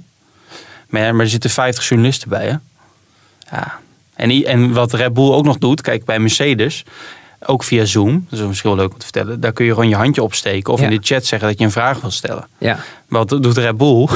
Maar, 0.89 1.15
maar 1.15 1.24
er 1.26 1.32
zitten 1.32 1.49
50 1.49 1.88
journalisten 1.88 2.30
bij, 2.30 2.45
hè? 2.47 2.55
Ja. 3.57 3.80
En, 4.15 4.30
en 4.45 4.72
wat 4.74 4.93
Red 4.93 5.13
Bull 5.13 5.32
ook 5.32 5.45
nog 5.45 5.57
doet, 5.57 5.82
kijk, 5.82 6.05
bij 6.05 6.20
Mercedes, 6.20 6.84
ook 7.45 7.63
via 7.63 7.86
Zoom, 7.86 8.26
dat 8.30 8.39
is 8.39 8.45
misschien 8.45 8.70
wel 8.70 8.80
leuk 8.80 8.91
om 8.93 8.97
te 8.97 9.03
vertellen, 9.03 9.39
daar 9.39 9.51
kun 9.53 9.65
je 9.65 9.74
gewoon 9.74 9.89
je 9.89 9.95
handje 9.95 10.24
opsteken 10.24 10.74
of 10.74 10.80
Ja. 10.80 10.86
in 10.86 10.91
de 10.99 11.05
chat 11.05 11.26
zeggen 11.26 11.47
dat 11.49 11.59
je 11.59 11.65
een 11.65 11.72
vraag 11.72 12.01
wil 12.01 12.11
stellen. 12.11 12.47
Ja. 12.57 12.80
Wat 13.07 13.30
doet 13.30 13.57
Red 13.57 13.78
Bull? 13.78 14.07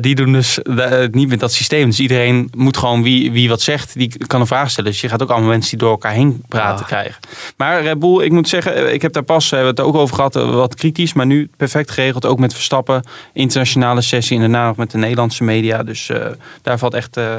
Die 0.00 0.14
doen 0.14 0.32
dus 0.32 0.62
eh, 0.62 1.06
niet 1.10 1.28
met 1.28 1.40
dat 1.40 1.52
systeem. 1.52 1.86
Dus 1.88 2.00
iedereen 2.00 2.50
moet 2.56 2.76
gewoon 2.76 3.02
wie, 3.02 3.32
wie 3.32 3.48
wat 3.48 3.60
zegt, 3.60 3.94
die 3.98 4.26
kan 4.26 4.40
een 4.40 4.46
vraag 4.46 4.70
stellen. 4.70 4.90
Dus 4.90 5.00
je 5.00 5.08
gaat 5.08 5.22
ook 5.22 5.30
allemaal 5.30 5.48
mensen 5.48 5.70
die 5.70 5.78
door 5.78 5.90
elkaar 5.90 6.12
heen 6.12 6.42
praten 6.48 6.84
Ah. 6.84 6.90
krijgen. 6.90 7.20
Maar 7.56 7.82
Red 7.82 7.98
Bull, 7.98 8.22
ik 8.24 8.32
moet 8.32 8.48
zeggen, 8.48 8.74
eh, 8.74 8.92
ik 8.92 9.02
heb 9.02 9.12
daar 9.12 9.22
pas 9.22 9.44
eh, 9.44 9.50
we 9.50 9.56
hebben 9.56 9.74
het 9.76 9.84
ook 9.84 9.94
over 10.00 10.14
gehad, 10.14 10.36
eh, 10.36 10.50
wat 10.54 10.74
kritisch. 10.74 11.12
Maar 11.12 11.26
nu 11.26 11.50
perfect 11.56 11.90
geregeld, 11.90 12.26
ook 12.26 12.38
met 12.38 12.54
Verstappen. 12.54 13.02
Internationale 13.32 14.00
sessie 14.00 14.34
en 14.36 14.40
daarna 14.42 14.66
nog 14.66 14.76
met 14.76 14.90
de 14.90 14.98
Nederlandse 14.98 15.44
media. 15.44 15.82
Dus 15.82 16.08
eh, 16.10 16.26
daar 16.62 16.78
valt 16.78 16.94
echt 16.94 17.16
eh, 17.16 17.34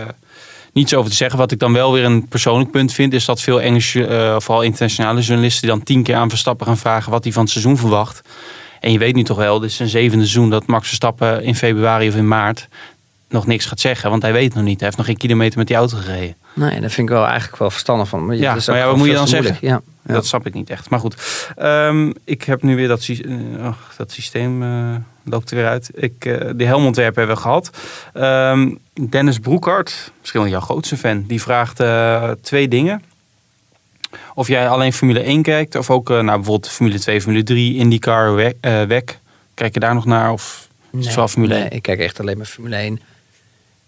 niets 0.74 0.94
over 0.94 1.10
te 1.10 1.16
zeggen. 1.16 1.38
Wat 1.40 1.52
ik 1.52 1.60
dan 1.60 1.74
wel 1.74 1.94
weer 1.94 2.04
een 2.06 2.28
persoonlijk 2.28 2.72
punt 2.72 2.94
vind, 2.94 3.14
is 3.14 3.26
dat 3.26 3.42
veel 3.42 3.62
Engelse, 3.62 4.06
eh, 4.06 4.36
vooral 4.40 4.64
internationale 4.64 5.22
journalisten, 5.22 5.62
die 5.62 5.70
dan 5.76 5.84
tien 5.84 6.04
keer 6.04 6.16
aan 6.16 6.30
Verstappen 6.30 6.66
gaan 6.68 6.78
vragen 6.78 7.12
wat 7.12 7.24
hij 7.24 7.34
van 7.34 7.42
het 7.44 7.52
seizoen 7.52 7.78
verwacht. 7.78 8.22
En 8.80 8.92
je 8.92 8.98
weet 8.98 9.16
nu 9.16 9.24
toch 9.24 9.38
wel, 9.38 9.60
dit 9.60 9.70
is 9.70 9.76
zijn 9.76 9.90
zevende 9.90 10.26
seizoen 10.26 10.50
dat 10.50 10.66
Max 10.68 10.88
Verstappen 10.88 11.44
in 11.44 11.56
februari 11.56 12.08
of 12.08 12.16
in 12.16 12.28
maart 12.28 12.68
nog 13.30 13.48
niks 13.48 13.66
gaat 13.66 13.80
zeggen. 13.80 14.10
Want 14.10 14.22
hij 14.22 14.34
weet 14.34 14.54
nog 14.54 14.64
niet. 14.64 14.76
Hij 14.76 14.86
heeft 14.86 14.98
nog 14.98 15.06
geen 15.06 15.18
kilometer 15.18 15.58
met 15.58 15.68
die 15.68 15.76
auto 15.76 15.98
gereden. 15.98 16.36
Nee, 16.54 16.82
dat 16.82 16.92
vind 16.92 17.10
ik 17.10 17.14
wel 17.16 17.26
eigenlijk 17.26 17.58
wel 17.58 17.70
verstandig 17.70 18.08
van. 18.08 18.26
Maar 18.26 18.36
Ja, 18.36 18.54
maar 18.68 18.78
ja, 18.78 18.86
wat 18.86 18.98
moet 18.98 19.08
je 19.08 19.14
dan 19.14 19.28
moeilijk. 19.42 19.62
Ja. 19.62 19.82
Dat 20.14 20.26
snap 20.26 20.46
ik 20.46 20.54
niet 20.54 20.70
echt. 20.70 20.90
Maar 20.90 21.00
goed, 21.00 21.16
Ehm, 21.56 22.12
ik 22.24 22.44
heb 22.44 22.64
nu 22.64 22.76
weer 22.76 22.88
dat, 22.88 23.02
sy- 23.02 23.26
eh, 23.58 23.66
ach, 23.66 23.94
dat 23.98 24.12
systeem 24.12 24.64
eh, 24.64 24.96
loopt 25.24 25.50
er 25.52 25.56
weer 25.58 25.68
uit. 25.68 25.90
Ik, 25.94 26.26
eh 26.26 26.50
de 26.56 26.66
helmontwerp 26.66 27.16
hebben 27.16 27.36
we 27.36 27.42
gehad. 27.42 27.70
Ehm, 28.14 28.70
Dennis 29.10 29.40
Broekhart, 29.40 30.12
misschien 30.20 30.42
wel 30.42 30.50
jouw 30.50 30.60
grootste 30.60 30.98
fan, 30.98 31.24
die 31.28 31.42
vraagt 31.42 31.82
twee 32.42 32.68
dingen. 32.68 33.04
Of 34.34 34.48
jij 34.48 34.70
alleen 34.70 34.94
Formule 34.94 35.20
1 35.20 35.42
kijkt, 35.42 35.76
of 35.76 35.90
ook 35.90 36.10
eh, 36.10 36.16
nou, 36.16 36.36
bijvoorbeeld 36.38 36.70
Formule 36.72 37.00
2, 37.00 37.22
Formule 37.22 37.44
3, 37.44 37.76
IndyCar, 37.76 38.36
WEC. 38.36 38.56
eh. 38.62 38.82
Kijk 39.54 39.74
je 39.74 39.80
daar 39.80 39.94
nog 39.94 40.06
naar? 40.06 40.32
Of 40.32 40.68
is 40.92 41.06
het 41.06 41.16
wel 41.16 41.28
Formule 41.28 41.54
1? 41.54 41.62
Nee, 41.64 41.70
ik 41.70 41.82
kijk 41.82 42.00
echt 42.00 42.20
alleen 42.20 42.38
maar 42.38 42.46
Formule 42.46 42.76
1. 42.76 43.02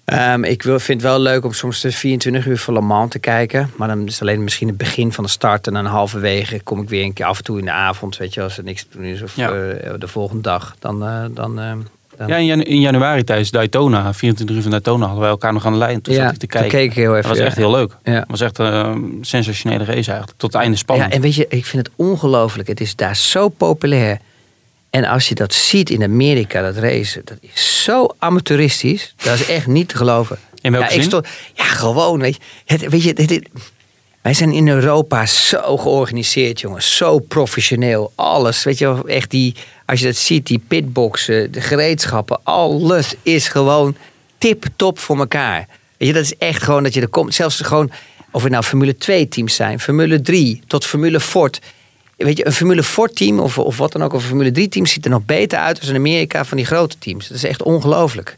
Ehm, 0.05 0.43
ik 0.43 0.63
wil, 0.63 0.79
vind 0.79 1.01
het 1.01 1.11
wel 1.11 1.19
leuk 1.19 1.45
om 1.45 1.53
soms 1.53 1.81
de 1.81 1.91
24 1.91 2.45
uur 2.45 2.57
voor 2.57 2.73
Le 2.73 2.81
Mans 2.81 3.11
te 3.11 3.19
kijken. 3.19 3.71
Maar 3.75 3.87
dan 3.87 4.05
is 4.05 4.13
het 4.13 4.21
alleen 4.21 4.43
misschien 4.43 4.67
het 4.67 4.77
begin 4.77 5.11
van 5.13 5.23
de 5.23 5.29
start. 5.29 5.67
En 5.67 5.73
dan 5.73 5.85
halverwege 5.85 6.59
kom 6.63 6.81
ik 6.81 6.89
weer 6.89 7.03
een 7.03 7.13
keer 7.13 7.25
af 7.25 7.37
en 7.37 7.43
toe 7.43 7.59
in 7.59 7.65
de 7.65 7.71
avond. 7.71 8.17
Weet 8.17 8.33
je, 8.33 8.41
als 8.41 8.57
er 8.57 8.63
niks 8.63 8.81
te 8.83 8.97
doen 8.97 9.03
is. 9.05 9.21
Of 9.21 9.35
Ja. 9.35 9.49
eh, 9.51 9.93
de 9.99 10.07
volgende 10.07 10.41
dag. 10.41 10.75
Dan, 10.79 10.99
dan, 11.33 11.59
eh, 11.59 11.73
dan 12.17 12.27
Ja, 12.27 12.35
in, 12.37 12.45
janu- 12.45 12.63
in 12.63 12.79
januari 12.79 13.23
tijdens 13.23 13.51
Daytona, 13.51 14.13
24 14.13 14.55
uur 14.55 14.61
van 14.61 14.71
Daytona, 14.71 15.01
hadden 15.03 15.21
wij 15.21 15.29
elkaar 15.29 15.53
nog 15.53 15.65
aan 15.65 15.71
de 15.71 15.77
lijn. 15.77 16.01
Toen 16.01 16.13
Ja, 16.13 16.23
zat 16.23 16.33
ik 16.33 16.39
te 16.39 16.47
toen 16.47 16.59
kijken. 16.61 16.79
keek 16.79 16.89
ik 16.89 16.95
heel 16.95 17.15
even, 17.17 17.29
Dat 17.29 17.37
was 17.37 17.47
echt 17.47 17.55
heel 17.57 17.71
leuk. 17.71 17.97
Ja. 18.03 18.11
Het 18.13 18.23
was 18.27 18.41
echt 18.41 18.57
een 18.57 19.17
sensationele 19.21 19.83
race 19.83 19.93
eigenlijk. 20.09 20.33
Tot 20.37 20.53
het 20.53 20.61
einde 20.61 20.77
spannend. 20.77 21.09
Ja, 21.09 21.15
en 21.15 21.21
weet 21.21 21.35
je, 21.35 21.45
ik 21.49 21.65
vind 21.65 21.85
het 21.87 21.95
ongelooflijk. 21.95 22.67
Het 22.67 22.81
is 22.81 22.95
daar 22.95 23.15
zo 23.15 23.49
populair. 23.49 24.19
En 24.89 25.05
als 25.05 25.29
je 25.29 25.35
dat 25.35 25.53
ziet 25.53 25.89
in 25.89 26.03
Amerika, 26.03 26.61
dat 26.61 26.75
race, 26.77 27.21
dat 27.25 27.37
is 27.41 27.83
zo 27.83 28.07
amateuristisch. 28.19 29.13
Dat 29.23 29.39
is 29.39 29.45
echt 29.47 29.67
niet 29.67 29.87
te 29.89 29.97
geloven. 29.97 30.37
In 30.61 30.71
welke 30.71 30.87
ja, 30.87 30.93
ik 30.93 30.99
zin? 31.01 31.09
stond- 31.09 31.27
ja, 31.53 31.63
gewoon, 31.63 32.19
weet 32.19 32.35
je. 32.35 32.41
Het, 32.65 32.89
weet 32.89 33.03
je 33.03 33.13
dit- 33.13 33.27
dit- 33.27 33.49
wij 34.21 34.33
zijn 34.33 34.51
in 34.51 34.67
Europa 34.67 35.25
zo 35.25 35.77
georganiseerd, 35.77 36.59
jongens. 36.59 36.95
Zo 36.95 37.19
professioneel. 37.19 38.11
Alles, 38.15 38.63
weet 38.63 38.77
je 38.77 38.85
wel, 38.85 39.07
echt 39.07 39.29
die... 39.29 39.55
Als 39.85 39.99
je 39.99 40.05
dat 40.05 40.15
ziet, 40.15 40.47
die 40.47 40.61
pitboxen, 40.67 41.51
de 41.51 41.61
gereedschappen. 41.61 42.39
Alles 42.43 43.13
is 43.23 43.47
gewoon 43.47 43.95
tip-top 44.37 44.99
voor 44.99 45.17
elkaar. 45.17 45.67
Weet 45.97 46.07
je, 46.07 46.13
dat 46.13 46.23
is 46.23 46.37
echt 46.37 46.63
gewoon 46.63 46.83
dat 46.83 46.93
je 46.93 47.01
er 47.01 47.07
komt. 47.07 47.33
Zelfs 47.33 47.59
gewoon, 47.59 47.91
of 48.31 48.43
het 48.43 48.51
nou 48.51 48.63
Formule 48.63 48.97
2 48.97 49.27
teams 49.27 49.55
zijn, 49.55 49.79
Formule 49.79 50.21
3 50.21 50.61
tot 50.67 50.85
Formule 50.85 51.19
Ford. 51.19 51.61
Weet 52.17 52.37
je, 52.37 52.45
een 52.45 52.51
Formule 52.51 52.83
Ford 52.83 53.15
team 53.15 53.39
of, 53.39 53.57
of 53.57 53.77
wat 53.77 53.91
dan 53.91 54.03
ook, 54.03 54.13
of 54.13 54.21
een 54.21 54.27
Formule 54.27 54.51
3 54.51 54.67
team 54.67 54.85
ziet 54.85 55.05
er 55.05 55.11
nog 55.11 55.25
beter 55.25 55.59
uit 55.59 55.81
dan 55.81 55.89
in 55.89 55.95
Amerika 55.95 56.45
van 56.45 56.57
die 56.57 56.65
grote 56.65 56.97
teams. 56.97 57.27
Dat 57.27 57.37
is 57.37 57.43
echt 57.43 57.63
ongelooflijk. 57.63 58.37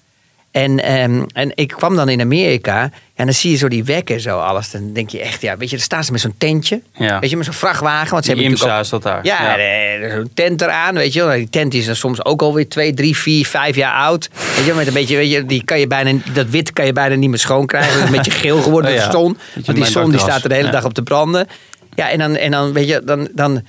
En, 0.53 0.79
ehm, 0.83 1.23
en 1.33 1.51
ik 1.55 1.67
kwam 1.67 1.95
dan 1.95 2.09
in 2.09 2.21
Amerika 2.21 2.81
en 3.15 3.25
dan 3.25 3.33
zie 3.33 3.51
je 3.51 3.57
zo 3.57 3.67
die 3.67 3.83
wekken 3.83 4.19
zo 4.21 4.39
alles. 4.39 4.71
Dan 4.71 4.93
denk 4.93 5.09
je 5.09 5.19
echt, 5.19 5.41
ja, 5.41 5.57
weet 5.57 5.69
je, 5.69 5.75
dan 5.75 5.85
staan 5.85 6.03
ze 6.03 6.11
met 6.11 6.21
zo'n 6.21 6.33
tentje. 6.37 6.81
Ja. 6.97 7.19
Weet 7.19 7.29
je, 7.29 7.35
met 7.37 7.45
zo'n 7.45 7.53
vrachtwagen. 7.53 8.11
Want 8.11 8.25
ze 8.25 8.33
Die 8.33 8.41
hebben 8.43 8.59
IMSA 8.61 8.79
is 8.79 8.89
dat 8.89 9.03
daar. 9.03 9.19
ja, 9.25 9.41
Ja. 9.43 9.57
er 9.59 10.01
is 10.01 10.13
zo'n 10.13 10.29
tent 10.33 10.61
eraan, 10.61 10.93
weet 10.95 11.13
je 11.13 11.23
wel. 11.25 11.35
Die 11.37 11.49
tent 11.49 11.73
is 11.73 11.85
dan 11.85 11.95
soms 11.95 12.25
ook 12.25 12.41
alweer 12.41 12.69
twee, 12.69 12.93
drie, 12.93 13.17
vier, 13.17 13.45
vijf 13.45 13.75
jaar 13.75 13.93
oud. 13.93 14.29
Weet 14.55 14.65
je, 14.65 14.73
met 14.73 14.87
een 14.87 14.93
beetje, 14.93 15.15
weet 15.15 15.31
je, 15.31 15.45
die 15.45 15.63
kan 15.63 15.79
je 15.79 15.87
bijna, 15.87 16.11
dat 16.33 16.47
wit 16.49 16.73
kan 16.73 16.85
je 16.85 16.93
bijna 16.93 17.15
niet 17.15 17.29
meer 17.29 17.39
schoon 17.39 17.65
krijgen. 17.65 18.01
Een 18.05 18.11
beetje 18.11 18.31
geel 18.31 18.61
geworden, 18.61 18.91
Oh 18.91 19.05
de 19.05 19.11
zon. 19.11 19.37
Want 19.65 19.77
die 19.77 19.85
zon 19.85 20.09
die 20.09 20.19
staat 20.19 20.43
er 20.43 20.49
de 20.49 20.55
hele 20.55 20.69
dag 20.69 20.85
op 20.85 20.93
te 20.93 21.01
branden. 21.03 21.47
Ja, 21.95 22.09
en 22.09 22.17
dan, 22.19 22.35
en 22.35 22.51
dan 22.51 22.73
weet 22.73 22.87
je, 22.87 23.01
dan, 23.05 23.27
dan, 23.31 23.61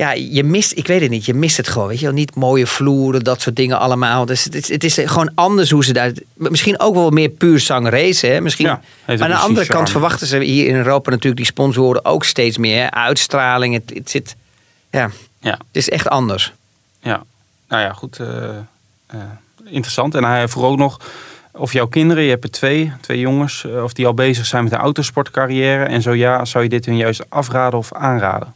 ja, 0.00 0.12
je 0.12 0.44
mist, 0.44 0.72
ik 0.76 0.86
weet 0.86 1.00
het 1.00 1.10
niet, 1.10 1.24
je 1.24 1.34
mist 1.34 1.56
het 1.56 1.68
gewoon, 1.68 1.88
weet 1.88 1.98
je 1.98 2.04
wel. 2.04 2.14
Niet 2.14 2.34
mooie 2.34 2.66
vloeren, 2.66 3.24
dat 3.24 3.40
soort 3.40 3.56
dingen 3.56 3.78
allemaal. 3.78 4.26
Dus 4.26 4.44
het 4.44 4.54
is, 4.54 4.68
het 4.68 4.84
is 4.84 4.94
gewoon 5.04 5.30
anders 5.34 5.70
hoe 5.70 5.84
ze 5.84 5.92
daar, 5.92 6.12
misschien 6.34 6.80
ook 6.80 6.94
wel 6.94 7.10
meer 7.10 7.28
puur 7.28 7.60
zang 7.60 7.88
racen, 7.88 8.32
hè. 8.32 8.40
Misschien, 8.40 8.66
Ja, 8.66 8.80
maar 9.06 9.22
aan 9.22 9.28
de 9.28 9.36
andere 9.36 9.64
charme. 9.64 9.66
kant 9.66 9.90
verwachten 9.90 10.26
ze 10.26 10.38
hier 10.38 10.66
in 10.66 10.74
Europa 10.74 11.10
natuurlijk 11.10 11.36
die 11.36 11.46
sponsoren 11.46 12.04
ook 12.04 12.24
steeds 12.24 12.58
meer. 12.58 12.82
hè. 12.82 12.90
Uitstraling, 12.90 13.74
het, 13.74 13.92
het 13.94 14.10
zit, 14.10 14.36
ja, 14.90 15.10
Ja, 15.40 15.50
het 15.52 15.58
is 15.72 15.88
echt 15.88 16.08
anders. 16.08 16.52
ja. 17.00 17.22
Nou 17.68 17.82
ja, 17.82 17.92
goed. 17.92 18.18
eh, 18.18 18.56
eh, 19.06 19.18
interessant. 19.64 20.14
En 20.14 20.24
hij 20.24 20.48
vroeg 20.48 20.64
ook 20.64 20.78
nog 20.78 21.00
of 21.52 21.72
jouw 21.72 21.86
kinderen, 21.86 22.22
je 22.22 22.30
hebt 22.30 22.44
er 22.44 22.50
twee, 22.50 22.92
twee 23.00 23.18
jongens, 23.18 23.64
eh, 23.66 23.82
of 23.82 23.92
die 23.92 24.06
al 24.06 24.14
bezig 24.14 24.46
zijn 24.46 24.64
met 24.64 24.72
een 24.72 24.78
autosportcarrière. 24.78 25.84
En 25.84 26.02
zo 26.02 26.12
ja, 26.14 26.44
zou 26.44 26.64
je 26.64 26.70
dit 26.70 26.84
hun 26.86 26.96
juist 26.96 27.24
afraden 27.30 27.78
of 27.78 27.92
aanraden? 27.94 28.54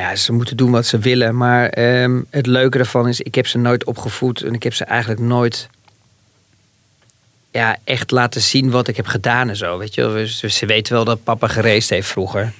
Ja, 0.00 0.16
ze 0.16 0.32
moeten 0.32 0.56
doen 0.56 0.70
wat 0.70 0.86
ze 0.86 0.98
willen. 0.98 1.36
Maar 1.36 1.68
ehm, 1.68 2.20
het 2.30 2.46
leuke 2.46 2.78
ervan 2.78 3.08
is, 3.08 3.20
ik 3.20 3.34
heb 3.34 3.46
ze 3.46 3.58
nooit 3.58 3.84
opgevoed. 3.84 4.42
En 4.42 4.54
ik 4.54 4.62
heb 4.62 4.74
ze 4.74 4.84
eigenlijk 4.84 5.20
nooit 5.20 5.68
ja, 7.50 7.76
echt 7.84 8.10
laten 8.10 8.40
zien 8.40 8.70
wat 8.70 8.88
ik 8.88 8.96
heb 8.96 9.06
gedaan 9.06 9.48
en 9.48 9.56
zo. 9.56 9.78
Weet 9.78 9.94
je? 9.94 10.02
Dus, 10.40 10.56
ze 10.56 10.66
weten 10.66 10.92
wel 10.92 11.04
dat 11.04 11.24
papa 11.24 11.46
gereisd 11.46 11.90
heeft 11.90 12.08
vroeger. 12.08 12.52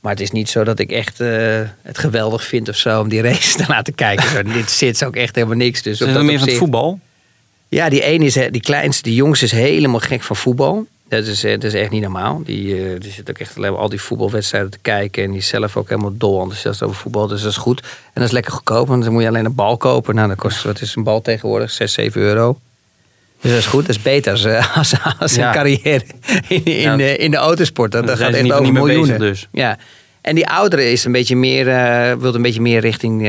Maar 0.00 0.12
het 0.12 0.20
is 0.20 0.30
niet 0.30 0.48
zo 0.48 0.64
dat 0.64 0.78
ik 0.78 0.90
echt 0.90 1.20
eh, 1.20 1.60
het 1.82 1.98
geweldig 1.98 2.44
vind 2.44 2.68
of 2.68 2.76
zo 2.76 3.00
om 3.00 3.08
die 3.08 3.22
race 3.22 3.56
te 3.62 3.64
laten 3.68 3.94
kijken. 3.94 4.52
Dit 4.52 4.70
zit 4.70 5.04
ook 5.04 5.16
echt 5.16 5.34
helemaal 5.34 5.56
niks. 5.56 5.82
Dus 5.82 6.02
op 6.02 6.12
dat 6.12 6.22
meer 6.22 6.38
van 6.38 6.48
het 6.48 6.56
voetbal? 6.56 7.00
Ja, 7.68 7.88
die 7.88 8.02
ene 8.02 8.24
is, 8.24 8.34
die 8.34 8.60
kleinste, 8.60 9.02
die 9.02 9.14
jongste 9.14 9.44
is 9.44 9.52
helemaal 9.52 10.00
gek 10.00 10.22
van 10.22 10.36
voetbal. 10.36 10.86
Dat 11.18 11.26
is, 11.26 11.44
eh, 11.44 11.50
dat 11.52 11.64
is 11.64 11.74
echt 11.74 11.90
niet 11.90 12.02
normaal. 12.02 12.42
Die, 12.44 12.76
eh, 12.76 13.00
die 13.00 13.12
zit 13.12 13.30
ook 13.30 13.38
echt 13.38 13.56
alleen 13.56 13.72
maar 13.72 13.80
al 13.80 13.88
die 13.88 14.00
voetbalwedstrijden 14.00 14.70
te 14.70 14.78
kijken. 14.82 15.22
En 15.24 15.30
die 15.30 15.38
is 15.38 15.46
zelf 15.48 15.76
ook 15.76 15.88
helemaal 15.88 16.12
dol 16.16 16.40
enthousiast 16.42 16.82
over 16.82 16.96
voetbal. 16.96 17.26
Dus 17.26 17.42
dat 17.42 17.50
is 17.50 17.56
goed. 17.56 17.80
En 17.80 17.88
dat 18.14 18.24
is 18.24 18.30
lekker 18.30 18.52
goedkoop, 18.52 18.88
want 18.88 19.04
dan 19.04 19.12
moet 19.12 19.22
je 19.22 19.28
alleen 19.28 19.44
een 19.44 19.54
bal 19.54 19.76
kopen. 19.76 20.14
Nou, 20.14 20.28
dat 20.28 20.36
kost, 20.36 20.62
wat 20.62 20.80
is 20.80 20.94
een 20.96 21.02
bal 21.04 21.20
tegenwoordig? 21.22 21.70
6, 21.70 21.92
7 21.92 22.20
euro. 22.20 22.58
Dus 23.40 23.50
dat 23.50 23.60
is 23.60 23.66
goed. 23.66 23.86
Dat 23.86 23.96
is 23.96 24.02
beter 24.02 24.32
als, 24.32 24.44
eh, 24.44 24.76
als, 24.76 24.94
als 25.18 25.34
Ja. 25.34 25.46
een 25.48 25.54
carrière 25.54 26.02
in, 26.48 26.64
in, 26.64 26.80
Ja. 26.80 26.96
de, 26.96 27.16
in 27.16 27.30
de 27.30 27.36
autosport. 27.36 27.92
Dat, 27.92 28.10
gaat 28.10 28.32
echt 28.32 28.42
niet- 28.42 28.52
over 28.52 28.72
miljoenen. 28.72 29.18
dus. 29.18 29.48
Ja. 29.52 29.78
En 30.20 30.34
die 30.34 30.48
oudere 30.48 30.90
is 30.90 31.04
een 31.04 31.12
beetje 31.12 31.36
meer, 31.36 31.68
eh 31.68 32.12
wil 32.16 32.34
een 32.34 32.42
beetje 32.42 32.60
meer 32.60 32.80
richting 32.80 33.28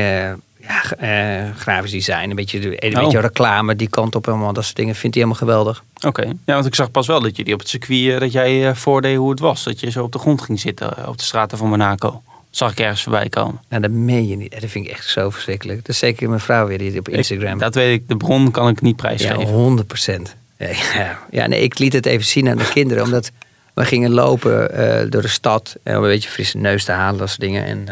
ja, 0.68 0.82
eh, 0.98 1.50
grafisch 1.56 1.90
design. 1.90 2.30
Een 2.30 2.36
beetje, 2.36 2.82
een 2.82 2.96
Oh. 2.96 3.02
beetje 3.02 3.20
reclame, 3.20 3.76
die 3.76 3.88
kant 3.88 4.14
op 4.14 4.24
helemaal. 4.24 4.52
Dat 4.52 4.64
soort 4.64 4.76
dingen 4.76 4.94
vindt 4.94 5.16
hij 5.16 5.24
helemaal 5.24 5.46
geweldig. 5.48 5.84
Oké. 6.06 6.22
Ja, 6.22 6.54
want 6.54 6.66
ik 6.66 6.74
zag 6.74 6.90
pas 6.90 7.06
wel 7.06 7.20
dat 7.20 7.36
jullie 7.36 7.52
op 7.54 7.58
het 7.60 7.68
circuit, 7.68 8.12
eh, 8.14 8.20
dat 8.20 8.32
jij 8.32 8.68
eh, 8.68 8.74
voordeed 8.74 9.16
hoe 9.16 9.30
het 9.30 9.40
was. 9.40 9.64
Dat 9.64 9.80
je 9.80 9.90
zo 9.90 10.02
op 10.02 10.12
de 10.12 10.18
grond 10.18 10.42
ging 10.42 10.60
zitten 10.60 11.08
op 11.08 11.18
de 11.18 11.24
straten 11.24 11.58
van 11.58 11.68
Monaco. 11.68 12.22
Zag 12.50 12.70
ik 12.70 12.80
ergens 12.80 13.02
voorbij 13.02 13.28
komen. 13.28 13.60
Nou, 13.68 13.82
dat 13.82 13.90
meen 13.90 14.28
je 14.28 14.36
niet. 14.36 14.60
Dat 14.60 14.70
vind 14.70 14.84
ik 14.86 14.90
echt 14.92 15.08
zo 15.08 15.30
verschrikkelijk. 15.30 15.78
Dat 15.78 15.88
is 15.88 15.98
zeker 15.98 16.28
mijn 16.28 16.40
vrouw 16.40 16.66
weer 16.66 16.78
die 16.78 16.98
op 16.98 17.08
Instagram. 17.08 17.52
Ik- 17.54 17.58
dat 17.60 17.74
weet 17.74 18.00
ik, 18.00 18.08
de 18.08 18.16
bron 18.16 18.50
kan 18.50 18.68
ik 18.68 18.80
niet 18.80 19.00
ja, 19.00 19.06
prijsgeven. 19.06 19.52
100 19.54 19.86
procent. 19.88 20.34
Ja, 20.58 20.68
ja. 20.94 21.18
ja, 21.30 21.46
nee, 21.46 21.60
ik 21.60 21.78
liet 21.78 21.92
het 21.92 22.06
even 22.06 22.24
zien 22.26 22.48
aan 22.48 22.56
de 22.58 22.68
kinderen. 22.72 23.02
Omdat 23.08 23.30
we 23.74 23.84
gingen 23.84 24.10
lopen 24.10 24.70
door 25.10 25.22
de 25.22 25.28
stad. 25.28 25.76
En 25.82 25.96
om 25.96 26.02
een 26.02 26.08
beetje 26.10 26.28
frisse 26.30 26.56
neus 26.58 26.84
te 26.84 26.92
halen, 26.92 27.18
dat 27.18 27.28
soort 27.28 27.40
dingen. 27.40 27.64
En, 27.64 27.88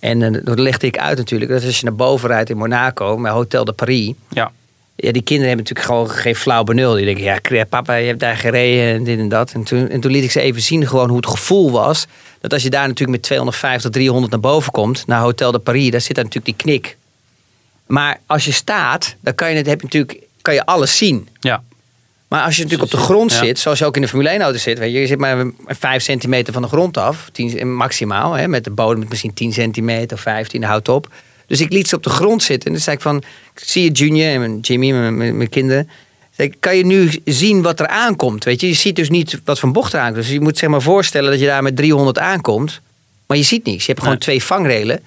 en 0.00 0.22
eh, 0.22 0.40
dat 0.44 0.58
legde 0.58 0.86
ik 0.86 0.98
uit 0.98 1.18
natuurlijk. 1.18 1.50
Dat 1.50 1.64
als 1.64 1.78
je 1.78 1.84
naar 1.84 1.94
boven 1.94 2.28
rijdt 2.28 2.50
in 2.50 2.56
Monaco, 2.56 3.16
met 3.16 3.32
Hotel 3.32 3.64
de 3.64 3.72
Paris. 3.72 4.12
Ja. 4.28 4.52
Ja, 5.00 5.12
die 5.12 5.22
kinderen 5.22 5.48
hebben 5.48 5.66
natuurlijk 5.66 5.86
gewoon 5.86 6.10
geen 6.10 6.36
flauw 6.36 6.64
benul. 6.64 6.94
Die 6.94 7.04
denken, 7.04 7.56
ja, 7.56 7.64
papa, 7.64 7.94
je 7.94 8.06
hebt 8.06 8.20
daar 8.20 8.36
gereden 8.36 8.94
en 8.94 9.04
dit 9.04 9.18
en 9.18 9.28
dat. 9.28 9.52
En 9.52 9.62
toen, 9.62 9.88
en 9.88 10.00
toen 10.00 10.10
liet 10.10 10.24
ik 10.24 10.30
ze 10.30 10.40
even 10.40 10.62
zien 10.62 10.86
gewoon 10.86 11.08
hoe 11.08 11.16
het 11.16 11.26
gevoel 11.26 11.70
was. 11.70 12.06
Dat 12.40 12.52
als 12.52 12.62
je 12.62 12.70
daar 12.70 12.86
natuurlijk 12.86 13.18
met 13.18 13.22
250, 13.22 13.90
300 13.90 14.30
naar 14.30 14.40
boven 14.40 14.72
komt, 14.72 15.06
naar 15.06 15.20
Hotel 15.20 15.52
de 15.52 15.58
Paris, 15.58 15.90
daar 15.90 16.00
zit 16.00 16.14
daar 16.14 16.24
natuurlijk 16.24 16.58
die 16.58 16.66
knik. 16.66 16.96
Maar 17.86 18.20
als 18.26 18.44
je 18.44 18.52
staat, 18.52 19.16
dan 19.20 19.34
kan 19.34 19.50
je, 19.50 19.56
het, 19.56 19.66
heb 19.66 19.78
je 19.80 19.84
natuurlijk, 19.84 20.22
kan 20.42 20.54
je 20.54 20.66
alles 20.66 20.96
zien. 20.96 21.28
Ja. 21.40 21.62
Maar 22.28 22.44
als 22.44 22.56
je 22.56 22.62
natuurlijk 22.62 22.92
op 22.92 22.98
de 22.98 23.04
grond 23.04 23.32
zit, 23.32 23.58
zoals 23.58 23.78
je 23.78 23.84
ook 23.84 23.96
in 23.96 24.02
de 24.02 24.08
Formule 24.08 24.28
1 24.28 24.40
auto 24.40 24.58
zit, 24.58 24.78
weet 24.78 24.92
je, 24.92 25.00
je 25.00 25.06
zit 25.06 25.18
maar 25.18 25.46
5 25.66 26.02
centimeter 26.02 26.52
van 26.52 26.62
de 26.62 26.68
grond 26.68 26.96
af, 26.96 27.28
10, 27.32 27.74
maximaal, 27.74 28.32
hè, 28.32 28.48
met 28.48 28.64
de 28.64 28.70
bodem 28.70 29.06
misschien 29.08 29.34
10 29.34 29.52
centimeter 29.52 30.16
of 30.16 30.22
15, 30.22 30.62
houdt 30.62 30.88
op. 30.88 31.10
Dus 31.46 31.60
ik 31.60 31.72
liet 31.72 31.88
ze 31.88 31.96
op 31.96 32.02
de 32.02 32.10
grond 32.10 32.42
zitten 32.42 32.66
en 32.66 32.72
dan 32.72 32.82
zei 32.82 32.96
ik 32.96 33.02
van, 33.02 33.16
ik 33.54 33.62
zie 33.64 33.84
je 33.84 33.90
Junior 33.90 34.32
en 34.32 34.40
mijn 34.40 34.60
Jimmy, 34.60 34.90
mijn, 34.90 35.16
mijn, 35.16 35.36
mijn 35.36 35.48
kinderen, 35.48 35.88
kan 36.60 36.76
je 36.76 36.86
nu 36.86 37.10
zien 37.24 37.62
wat 37.62 37.80
er 37.80 37.86
aankomt? 37.86 38.44
Weet 38.44 38.60
je, 38.60 38.68
je 38.68 38.74
ziet 38.74 38.96
dus 38.96 39.10
niet 39.10 39.40
wat 39.44 39.58
voor 39.58 39.70
bocht 39.70 39.92
er 39.92 40.00
aankomt. 40.00 40.22
Dus 40.22 40.32
je 40.32 40.40
moet 40.40 40.58
zeg 40.58 40.70
maar 40.70 40.82
voorstellen 40.82 41.30
dat 41.30 41.40
je 41.40 41.46
daar 41.46 41.62
met 41.62 41.76
300 41.76 42.18
aankomt, 42.18 42.80
maar 43.26 43.36
je 43.36 43.42
ziet 43.42 43.64
niets. 43.64 43.80
Je 43.80 43.86
hebt 43.86 43.98
gewoon 43.98 44.14
Nee. 44.14 44.22
twee 44.22 44.42
vangrelen. 44.42 45.00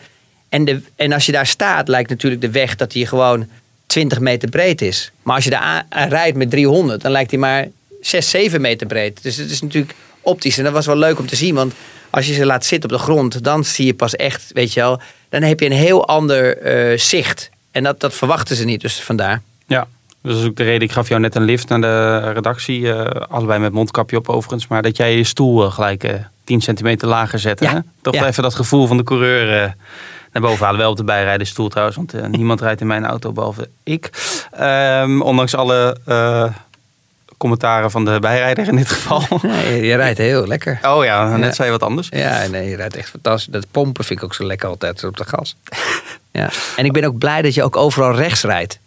En, 0.50 0.66
de, 0.66 0.82
en 0.96 1.14
als 1.14 1.26
je 1.26 1.32
daar 1.32 1.48
staat, 1.48 1.88
lijkt 1.88 2.10
natuurlijk 2.10 2.42
de 2.42 2.52
weg 2.52 2.76
dat 2.76 2.92
die 2.92 3.06
gewoon 3.08 3.48
20 3.92 4.20
meter 4.20 4.50
breed 4.50 4.82
is. 4.82 5.12
Maar 5.24 5.36
als 5.36 5.44
je 5.44 5.50
daar 5.50 5.84
aan- 5.90 6.10
rijdt 6.10 6.38
met 6.38 6.50
300, 6.50 7.02
dan 7.02 7.12
lijkt 7.12 7.30
die 7.30 7.40
maar 7.40 7.68
6, 8.02 8.30
7 8.30 8.62
meter 8.62 8.88
breed. 8.88 9.24
Dus 9.24 9.36
het 9.38 9.52
is 9.52 9.62
natuurlijk 9.62 9.94
optisch. 10.22 10.58
En 10.58 10.64
dat 10.64 10.74
was 10.74 10.86
wel 10.86 10.96
leuk 10.98 11.20
om 11.20 11.28
te 11.28 11.36
zien. 11.36 11.56
Want 11.56 11.74
als 12.10 12.28
je 12.28 12.34
ze 12.34 12.46
laat 12.46 12.66
zitten 12.66 12.90
op 12.92 12.98
de 12.98 13.04
grond, 13.04 13.44
dan 13.44 13.64
zie 13.64 13.86
je 13.86 13.94
pas 13.94 14.16
echt, 14.16 14.50
weet 14.54 14.74
je 14.74 14.80
wel, 14.80 15.02
dan 15.30 15.42
heb 15.42 15.60
je 15.60 15.66
een 15.66 15.72
heel 15.72 16.08
ander 16.08 16.58
eh, 16.58 16.98
zicht. 17.00 17.50
En 17.72 17.84
dat, 17.84 18.00
dat 18.00 18.14
verwachten 18.14 18.56
ze 18.56 18.66
niet, 18.66 18.82
dus 18.82 19.02
vandaar. 19.02 19.42
Ja, 19.68 19.88
dus 20.22 20.32
dat 20.34 20.42
is 20.42 20.48
ook 20.48 20.56
de 20.56 20.64
reden. 20.64 20.82
Ik 20.82 20.92
gaf 20.92 21.08
jou 21.10 21.22
net 21.22 21.36
een 21.36 21.44
lift 21.44 21.70
naar 21.70 21.82
de 21.82 22.32
redactie. 22.32 22.94
eh, 22.94 23.22
allebei 23.30 23.60
met 23.60 23.72
mondkapje 23.74 24.18
op 24.18 24.30
overigens. 24.30 24.68
Maar 24.68 24.82
dat 24.82 24.98
jij 24.98 25.16
je 25.18 25.24
stoel 25.24 25.66
eh, 25.66 25.72
gelijk 25.72 26.04
eh 26.04 26.14
10 26.44 26.62
centimeter 26.62 27.08
lager 27.08 27.40
zette. 27.40 27.64
Ja, 27.64 27.72
Hè? 27.74 27.80
Toch 28.02 28.14
ja. 28.14 28.28
even 28.28 28.44
dat 28.44 28.56
gevoel 28.56 28.88
van 28.88 28.98
de 28.98 29.04
coureur 29.04 29.64
eh, 29.64 29.72
naar 30.32 30.42
boven 30.42 30.66
halen. 30.66 30.80
Wel 30.80 30.92
op 30.92 30.98
de 30.98 31.04
bijrijden 31.04 31.48
stoel 31.48 31.70
trouwens. 31.70 31.98
Want 31.98 32.14
eh, 32.14 32.26
niemand 32.26 32.62
rijdt 32.62 32.82
in 32.82 32.88
mijn 32.88 33.06
auto 33.06 33.32
behalve 33.32 33.70
ik. 33.84 34.10
Ehm, 34.52 35.22
ondanks 35.22 35.56
alle 35.56 35.98
eh, 36.06 36.46
commentaren 37.38 37.92
van 37.92 38.06
de 38.06 38.20
bijrijder 38.20 38.68
in 38.68 38.76
dit 38.76 38.90
geval. 38.90 39.24
Nee, 39.42 39.84
je 39.86 39.96
rijdt 39.96 40.18
heel 40.18 40.48
lekker. 40.48 40.80
Oh 40.82 41.04
ja, 41.04 41.30
net 41.38 41.46
Ja. 41.46 41.52
zei 41.52 41.68
je 41.72 41.78
wat 41.80 41.88
anders. 41.90 42.08
Ja, 42.12 42.48
nee, 42.48 42.70
je 42.70 42.76
rijdt 42.76 42.96
echt 42.96 43.10
fantastisch. 43.10 43.54
Dat 43.54 43.66
pompen 43.72 44.04
vind 44.06 44.20
ik 44.20 44.26
ook 44.26 44.34
zo 44.34 44.46
lekker 44.46 44.70
altijd 44.70 45.04
op 45.04 45.18
de 45.18 45.26
gas. 45.26 45.56
Ja. 46.32 46.50
En 46.76 46.86
ik 46.86 46.92
ben 46.92 47.04
ook 47.04 47.18
blij 47.18 47.42
dat 47.42 47.54
je 47.54 47.64
ook 47.64 47.76
overal 47.76 48.16
rechts 48.16 48.44
rijdt. 48.44 48.80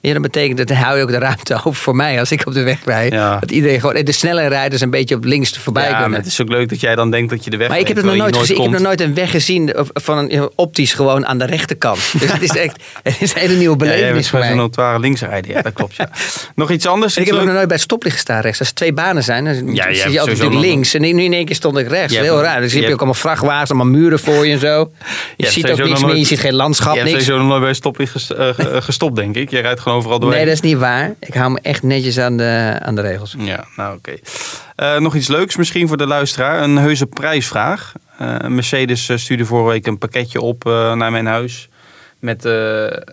Ja, 0.00 0.12
dat 0.12 0.22
betekent 0.22 0.58
dat 0.58 0.66
dan 0.68 0.76
hou 0.76 0.96
je 0.96 1.02
ook 1.02 1.10
de 1.10 1.18
ruimte 1.18 1.54
over 1.64 1.74
voor 1.74 1.96
mij 1.96 2.18
als 2.20 2.32
ik 2.32 2.46
op 2.46 2.52
de 2.52 2.62
weg 2.62 2.78
rijd. 2.84 3.12
Ja. 3.12 3.38
Dat 3.38 3.50
iedereen 3.50 3.80
gewoon, 3.80 4.04
de 4.04 4.12
snelle 4.12 4.46
rijders 4.46 4.80
een 4.82 4.90
beetje 4.90 5.14
op 5.14 5.24
links 5.24 5.58
voorbij 5.58 5.84
Ja, 5.84 5.90
maar 5.90 6.00
kunnen. 6.00 6.18
het 6.18 6.28
is 6.28 6.40
ook 6.40 6.48
leuk 6.48 6.68
dat 6.68 6.80
jij 6.80 6.94
dan 6.94 7.10
denkt 7.10 7.30
dat 7.30 7.44
je 7.44 7.50
de 7.50 7.56
weg 7.56 7.68
Maar 7.68 7.78
ik 7.78 7.88
heb 7.88 7.96
het 7.96 8.04
nog 8.06 8.16
nooit 8.16 8.36
gezien. 8.36 8.56
Ik 8.56 8.62
heb 8.62 8.70
nog 8.72 8.80
nooit 8.80 9.00
een 9.00 9.14
weg 9.14 9.30
gezien 9.30 9.74
van 9.94 10.18
een, 10.18 10.28
ja, 10.28 10.48
optisch 10.54 10.92
gewoon 10.92 11.26
aan 11.26 11.38
de 11.38 11.44
rechterkant. 11.44 11.98
Dus 12.20 12.32
het 12.32 12.42
is 12.42 12.56
echt 12.56 12.82
het 13.02 13.16
is 13.20 13.34
een 13.34 13.40
hele 13.40 13.54
nieuwe 13.54 13.84
Ja, 13.84 13.90
belevenis 13.90 14.28
voor 14.28 14.38
gewoon 14.38 14.40
mij. 14.40 14.48
zo'n 14.48 14.58
notoire 14.58 14.98
linksrijder. 15.00 15.50
Ja, 15.50 15.62
dat 15.62 15.72
klopt. 15.72 15.96
Ja. 15.96 16.10
Nog 16.54 16.70
iets 16.70 16.86
anders? 16.86 17.16
Ik 17.16 17.24
heb 17.24 17.32
ook 17.34 17.38
nog 17.38 17.44
leuk? 17.46 17.54
nooit 17.54 17.66
bij 17.68 17.76
het 17.76 17.84
stoplicht 17.84 18.18
staan 18.18 18.40
rechts. 18.40 18.58
Als 18.58 18.68
er 18.68 18.74
twee 18.74 18.92
banen 18.92 19.22
zijn, 19.22 19.44
dan 19.44 19.54
zie 19.54 19.74
je 19.74 20.20
altijd 20.20 20.26
natuurlijk 20.38 20.54
links. 20.60 20.94
En 20.94 21.00
nu 21.00 21.08
in 21.08 21.32
één 21.32 21.44
keer 21.44 21.54
stond 21.56 21.78
ik 21.78 21.88
rechts. 21.88 22.16
Heel 22.16 22.40
raar. 22.42 22.60
Dus 22.60 22.72
je 22.72 22.72
heb 22.72 22.72
je 22.72 22.78
hebt- 22.78 22.92
ook 22.92 22.98
allemaal 22.98 23.14
vrachtwagens, 23.20 23.70
allemaal 23.70 23.92
muren 24.00 24.18
voor 24.18 24.46
je 24.46 24.52
en 24.52 24.58
zo. 24.58 24.90
Je, 25.36 25.46
ziet 25.46 25.70
ook 25.70 25.78
niks 25.84 26.02
meer, 26.04 26.16
je 26.16 26.24
ziet 26.24 26.40
geen 26.40 26.54
landschap, 26.54 26.92
Je 26.94 26.98
hebt 26.98 27.10
sowieso 27.10 27.36
nog 27.38 27.46
nooit 27.46 27.60
bij 27.60 27.68
een 27.68 27.74
stoplicht 27.74 28.30
eh, 28.30 28.48
ge- 28.54 28.82
gestopt, 28.82 29.16
denk 29.16 29.36
ik. 29.36 29.50
Je 29.50 29.58
rijdt 29.60 29.80
gewoon 29.88 29.98
overal 30.02 30.18
doorheen. 30.18 30.38
Nee, 30.38 30.54
dat 30.54 30.64
is 30.64 30.70
niet 30.70 30.78
waar. 30.78 31.14
Ik 31.20 31.34
hou 31.34 31.50
me 31.50 31.58
echt 31.62 31.82
netjes 31.82 32.18
aan 32.18 32.36
de, 32.36 32.76
aan 32.82 32.94
de 32.94 33.00
regels. 33.00 33.34
Ja, 33.38 33.64
nou 33.76 33.96
oké. 33.96 34.12
Eh, 34.76 34.98
nog 34.98 35.14
iets 35.14 35.28
leuks 35.28 35.56
misschien 35.56 35.88
voor 35.88 35.96
de 35.96 36.06
luisteraar. 36.06 36.62
Een 36.62 36.76
heuse 36.76 37.06
prijsvraag. 37.06 37.92
Eh, 38.18 38.46
Mercedes 38.46 39.08
eh, 39.08 39.16
stuurde 39.16 39.44
vorige 39.44 39.68
week 39.70 39.86
een 39.86 39.98
pakketje 39.98 40.40
op 40.40 40.64
naar 40.64 41.10
mijn 41.10 41.26
huis. 41.26 41.68
Met, 42.18 42.42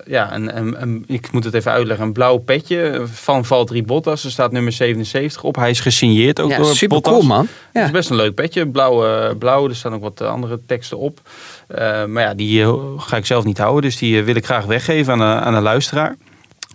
ja, 0.06 0.34
een, 0.36 0.58
een, 0.58 0.82
een- 0.82 1.04
ik 1.08 1.32
moet 1.32 1.44
het 1.44 1.54
even 1.54 1.72
uitleggen, 1.72 2.06
een 2.06 2.14
blauw 2.14 2.38
petje 2.38 3.02
van 3.14 3.46
Valtteri 3.46 3.84
Bottas. 3.84 4.24
Er 4.24 4.32
staat 4.32 4.52
nummer 4.52 4.72
77 4.72 5.44
op. 5.44 5.56
Hij 5.56 5.70
is 5.70 5.80
gesigneerd 5.80 6.40
ook 6.40 6.50
Ja, 6.50 6.58
door 6.58 6.66
super 6.66 6.88
Bottas. 6.88 7.14
cool 7.14 7.26
man. 7.26 7.40
Het 7.42 7.50
Ja. 7.74 7.84
is 7.86 7.92
best 7.92 8.10
een 8.10 8.16
leuk 8.16 8.34
petje. 8.36 8.68
Blauw, 8.68 9.36
blauw. 9.36 9.70
Er 9.70 9.76
staan 9.76 9.94
ook 9.94 10.02
wat 10.02 10.22
andere 10.22 10.60
teksten 10.68 10.98
op. 10.98 11.20
Maar 12.08 12.22
ja, 12.24 12.34
die 12.34 12.66
ga 12.98 13.18
ik 13.18 13.26
zelf 13.26 13.44
niet 13.44 13.58
houden. 13.58 13.82
Dus 13.82 13.98
die 13.98 14.24
wil 14.24 14.36
ik 14.36 14.46
graag 14.46 14.66
weggeven 14.66 15.14
aan 15.14 15.22
aan 15.44 15.54
de 15.54 15.62
luisteraar. 15.62 16.16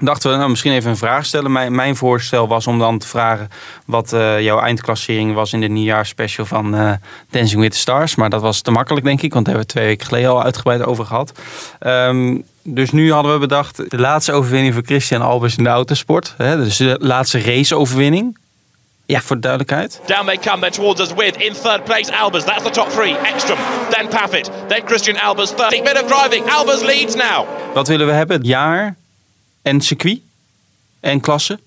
Dachten 0.00 0.30
we, 0.30 0.36
nou, 0.36 0.50
misschien 0.50 0.72
even 0.72 0.90
een 0.90 0.96
vraag 0.96 1.26
stellen. 1.26 1.52
Mijn, 1.52 1.74
mijn 1.74 1.96
voorstel 1.96 2.48
was 2.48 2.66
om 2.66 2.78
dan 2.78 2.98
te 2.98 3.06
vragen 3.06 3.48
wat 3.84 4.12
eh, 4.12 4.40
jouw 4.40 4.60
eindklassering 4.60 5.34
was 5.34 5.52
in 5.52 5.60
de 5.60 5.68
nieuwjaarsspecial 5.68 6.46
van 6.46 6.74
eh, 6.74 6.92
Dancing 7.30 7.60
with 7.60 7.72
the 7.72 7.78
Stars. 7.78 8.14
Maar 8.14 8.30
dat 8.30 8.40
was 8.40 8.60
te 8.60 8.70
makkelijk, 8.70 9.04
denk 9.04 9.22
ik, 9.22 9.32
want 9.32 9.44
daar 9.44 9.54
hebben 9.54 9.72
we 9.74 9.80
twee 9.80 9.90
weken 9.90 10.06
geleden 10.06 10.30
al 10.30 10.42
uitgebreid 10.42 10.84
over 10.84 11.04
gehad. 11.04 11.32
Ehm, 11.78 12.38
dus 12.62 12.90
nu 12.90 13.12
hadden 13.12 13.32
we 13.32 13.38
bedacht 13.38 13.90
de 13.90 13.98
laatste 13.98 14.32
overwinning 14.32 14.74
voor 14.74 14.82
Christian 14.82 15.22
Albers 15.22 15.56
in 15.56 15.64
de 15.64 15.70
autosport. 15.70 16.34
Hè, 16.36 16.56
dus 16.56 16.76
de 16.76 16.96
laatste 17.00 17.40
race-overwinning. 17.40 18.38
Ja. 19.06 19.20
Voor 19.20 19.36
de 19.36 19.42
duidelijkheid. 19.42 20.00
Down 20.06 20.26
they 20.26 20.38
come, 20.38 20.58
they're 20.58 20.70
towards 20.70 21.00
us 21.00 21.14
with, 21.14 21.36
in 21.36 21.52
third 21.52 21.84
place, 21.84 22.12
Albers. 22.12 22.44
That's 22.44 22.62
the 22.62 22.70
top 22.70 22.88
three. 22.88 23.16
Ekstrom, 23.16 23.58
then 23.90 24.08
Paffett, 24.08 24.50
then 24.68 24.82
Christian 24.84 25.16
Albers. 25.16 25.50
30 25.56 25.82
minute 25.82 26.04
driving. 26.06 26.44
Albers 26.52 26.80
leads 26.80 27.14
now. 27.14 27.46
Wat 27.74 27.88
willen 27.88 28.06
we 28.06 28.12
hebben? 28.12 28.36
Het 28.36 28.46
jaar 28.46 28.96
en 29.62 29.80
circuit 29.80 30.18
en 31.00 31.20
klasse. 31.20 31.58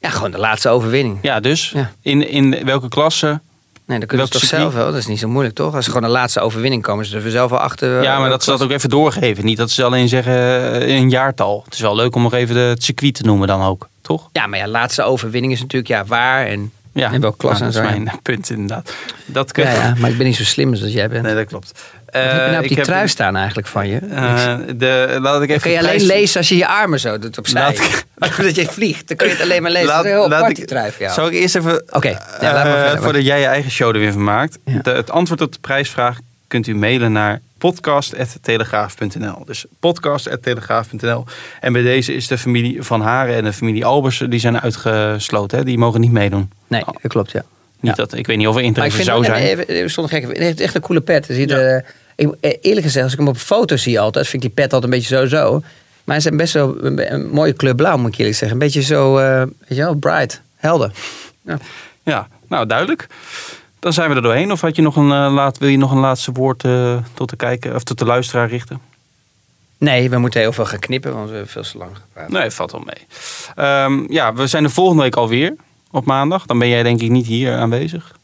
ja, 0.00 0.08
gewoon 0.10 0.30
de 0.30 0.38
laatste 0.38 0.68
overwinning. 0.68 1.18
Ja, 1.22 1.40
dus 1.40 1.70
Ja. 1.70 1.92
In, 2.02 2.28
in 2.28 2.64
welke 2.64 2.88
klasse? 2.88 3.40
Nee, 3.84 3.98
dat 3.98 4.08
kunnen 4.08 4.26
ze 4.26 4.32
toch 4.32 4.40
circuit? 4.42 4.60
zelf 4.62 4.74
wel. 4.74 4.86
Dat 4.92 5.00
is 5.00 5.06
niet 5.06 5.18
zo 5.18 5.28
moeilijk, 5.28 5.54
toch? 5.54 5.74
Als 5.74 5.84
ze 5.84 5.90
gewoon 5.90 6.06
de 6.06 6.14
laatste 6.14 6.40
overwinning 6.40 6.82
komen, 6.82 7.04
ze 7.04 7.18
er 7.18 7.30
zelf 7.30 7.50
wel 7.50 7.58
achter. 7.58 7.96
eh, 7.98 8.02
Ja, 8.02 8.18
maar 8.18 8.28
dat 8.30 8.44
ze 8.44 8.50
dat 8.50 8.62
ook 8.62 8.70
even 8.70 8.88
doorgeven. 8.88 9.44
Niet 9.44 9.56
dat 9.56 9.70
ze 9.70 9.84
alleen 9.84 10.08
zeggen 10.08 10.32
eh, 10.82 10.96
een 10.96 11.10
jaartal. 11.10 11.62
Het 11.64 11.74
is 11.74 11.80
wel 11.80 11.94
leuk 11.94 12.14
om 12.14 12.22
nog 12.22 12.32
even 12.34 12.54
de, 12.54 12.60
het 12.60 12.82
circuit 12.84 13.14
te 13.14 13.22
noemen 13.22 13.48
dan 13.48 13.62
ook, 13.62 13.88
toch? 14.00 14.28
Ja, 14.32 14.46
maar 14.46 14.58
ja, 14.58 14.66
laatste 14.68 15.02
overwinning 15.02 15.52
is 15.52 15.60
natuurlijk 15.60 15.90
ja, 15.90 16.04
waar 16.04 16.46
en, 16.46 16.72
Ja, 16.92 17.12
en 17.12 17.20
welke 17.20 17.36
klas 17.36 17.52
Nou, 17.58 17.64
en 17.64 17.72
zo. 17.72 17.82
dat 17.82 17.90
is 17.90 17.96
mijn 17.96 18.18
punt 18.22 18.50
inderdaad. 18.50 18.94
Dat 19.26 19.52
kun 19.52 19.64
Ja, 19.64 19.72
ja, 19.72 19.94
maar 19.98 20.10
ik 20.10 20.16
ben 20.16 20.26
niet 20.26 20.36
zo 20.36 20.44
slim 20.44 20.70
als 20.70 20.80
jij 20.80 21.08
bent. 21.08 21.22
Nee, 21.22 21.34
dat 21.34 21.46
klopt. 21.46 21.80
Wat 22.12 22.22
heb 22.22 22.32
je 22.32 22.38
nou 22.38 22.56
op 22.56 22.62
ik 22.62 22.68
die 22.68 22.76
heb- 22.76 22.86
trui 22.86 23.08
staan 23.08 23.36
eigenlijk 23.36 23.66
van 23.68 23.88
je? 23.88 23.96
eh, 23.98 24.54
de, 24.76 25.18
laat 25.20 25.42
ik 25.42 25.48
even 25.48 25.62
kan 25.62 25.70
je 25.70 25.78
alleen 25.78 25.90
prijs- 25.90 26.06
lezen 26.10 26.36
als 26.38 26.48
je 26.48 26.56
je 26.56 26.66
armen 26.66 27.00
zo 27.00 27.18
doet 27.18 27.38
opzij. 27.38 27.60
Laat 27.60 27.72
ik- 27.78 28.04
dat 28.36 28.54
je 28.56 28.66
vliegt, 28.66 29.08
dan 29.08 29.16
kun 29.16 29.26
je 29.26 29.32
het 29.32 29.42
alleen 29.42 29.62
maar 29.62 29.70
lezen. 29.70 29.86
Laat- 29.88 29.96
dat 29.96 30.04
is 30.06 30.10
een 30.12 30.16
heel 30.18 30.28
laat 30.28 30.38
apart 30.38 30.50
ik- 30.50 30.56
die 30.56 30.66
trui 30.66 30.90
voor 30.90 31.00
jou. 31.02 31.12
Zal 31.14 31.26
ik 31.26 31.32
eerst 31.32 31.56
even... 31.56 31.82
Oké, 31.90 32.08
ja, 32.40 32.52
maar 32.52 32.92
eh, 32.92 33.00
voordat 33.02 33.24
jij 33.24 33.40
je 33.40 33.46
eigen 33.46 33.70
show 33.70 33.94
er 33.94 34.00
weer 34.00 34.12
van 34.12 34.24
maakt. 34.24 34.58
Ja. 34.64 34.78
De- 34.82 34.90
het 34.90 35.10
antwoord 35.10 35.40
op 35.40 35.52
de 35.52 35.58
prijsvraag 35.60 36.18
kunt 36.46 36.66
u 36.66 36.74
mailen 36.74 37.12
naar 37.12 37.40
podcast.telegraaf.nl. 37.58 39.42
Dus 39.46 39.64
podcast.telegraaf.nl. 39.80 41.24
En 41.60 41.72
bij 41.72 41.82
deze 41.82 42.14
is 42.14 42.26
de 42.26 42.38
familie 42.38 42.82
Van 42.82 43.00
Haren 43.00 43.34
en 43.36 43.44
de 43.44 43.52
familie 43.52 43.84
Albers, 43.84 44.22
die 44.28 44.40
zijn 44.40 44.60
uitgesloten. 44.60 45.58
Hè? 45.58 45.64
Die 45.64 45.78
mogen 45.78 46.00
niet 46.00 46.12
meedoen. 46.12 46.50
Nee, 46.66 46.82
dat 47.02 47.12
klopt, 47.12 47.30
ja. 47.30 47.42
Niet 47.80 47.96
Ja. 47.96 48.02
dat, 48.02 48.14
ik 48.14 48.26
weet 48.26 48.36
niet 48.36 48.46
of 48.46 48.56
er 48.56 48.62
interesse 48.62 49.02
zou 49.02 49.24
zijn. 49.24 49.42
even, 49.42 49.68
even 49.68 49.90
zonder 49.90 50.12
gek, 50.12 50.58
echt 50.58 50.74
een 50.74 50.80
coole 50.80 51.00
pet. 51.00 51.26
Je 51.26 51.34
ziet, 51.34 51.50
Ja. 51.50 51.82
Eh, 52.20 52.50
ik, 52.50 52.58
eerlijk 52.60 52.86
gezegd, 52.86 53.04
als 53.04 53.12
ik 53.12 53.18
hem 53.18 53.28
op 53.28 53.34
een 53.34 53.40
foto 53.40 53.76
zie 53.76 54.00
altijd, 54.00 54.28
vind 54.28 54.44
ik 54.44 54.54
die 54.54 54.64
pet 54.64 54.72
altijd 54.72 54.92
een 54.92 54.98
beetje 54.98 55.16
zo-zo. 55.16 55.60
Maar 56.04 56.16
hij 56.16 56.30
is 56.30 56.36
best 56.36 56.52
wel 56.52 56.84
een, 56.84 57.12
een 57.12 57.30
mooie 57.30 57.52
kleur 57.52 57.74
blauw, 57.74 57.96
moet 57.96 58.12
ik 58.12 58.18
eerlijk 58.18 58.36
zeggen. 58.36 58.60
Een 58.60 58.64
beetje 58.64 58.82
zo, 58.82 59.18
eh, 59.18 59.38
weet 59.38 59.78
je 59.78 59.82
wel, 59.82 59.94
bright, 59.94 60.42
helder. 60.56 60.92
Ja. 61.42 61.58
Ja, 62.02 62.28
nou 62.48 62.66
duidelijk. 62.66 63.06
Dan 63.78 63.92
zijn 63.92 64.10
we 64.10 64.16
er 64.16 64.22
doorheen. 64.22 64.52
Of 64.52 64.60
had 64.60 64.76
je 64.76 64.82
nog 64.82 64.96
een, 64.96 65.12
eh, 65.12 65.32
laat, 65.32 65.58
wil 65.58 65.68
je 65.68 65.76
nog 65.76 65.90
een 65.90 65.98
laatste 65.98 66.32
woord 66.32 66.64
tot 67.14 67.30
de 67.30 67.36
kijker 67.36 67.74
of 67.74 67.82
tot 67.82 67.98
de 67.98 68.04
luisteraar 68.04 68.48
richten? 68.48 68.80
Nee, 69.78 70.10
we 70.10 70.18
moeten 70.18 70.40
heel 70.40 70.52
veel 70.52 70.66
gaan 70.66 70.78
knippen, 70.78 71.14
want 71.14 71.28
we 71.28 71.34
hebben 71.34 71.52
veel 71.52 71.62
te 71.62 71.78
lang 71.78 71.90
gepraat. 71.96 72.28
Nee, 72.28 72.50
valt 72.50 72.72
wel 72.72 72.84
mee. 72.84 73.06
Ehm, 73.54 74.12
ja, 74.12 74.34
we 74.34 74.46
zijn 74.46 74.62
de 74.62 74.68
volgende 74.68 75.02
week 75.02 75.16
alweer 75.16 75.54
op 75.90 76.04
maandag. 76.04 76.46
Dan 76.46 76.58
ben 76.58 76.68
jij 76.68 76.82
denk 76.82 77.00
ik 77.00 77.10
niet 77.10 77.26
hier 77.26 77.56
aanwezig. 77.56 78.16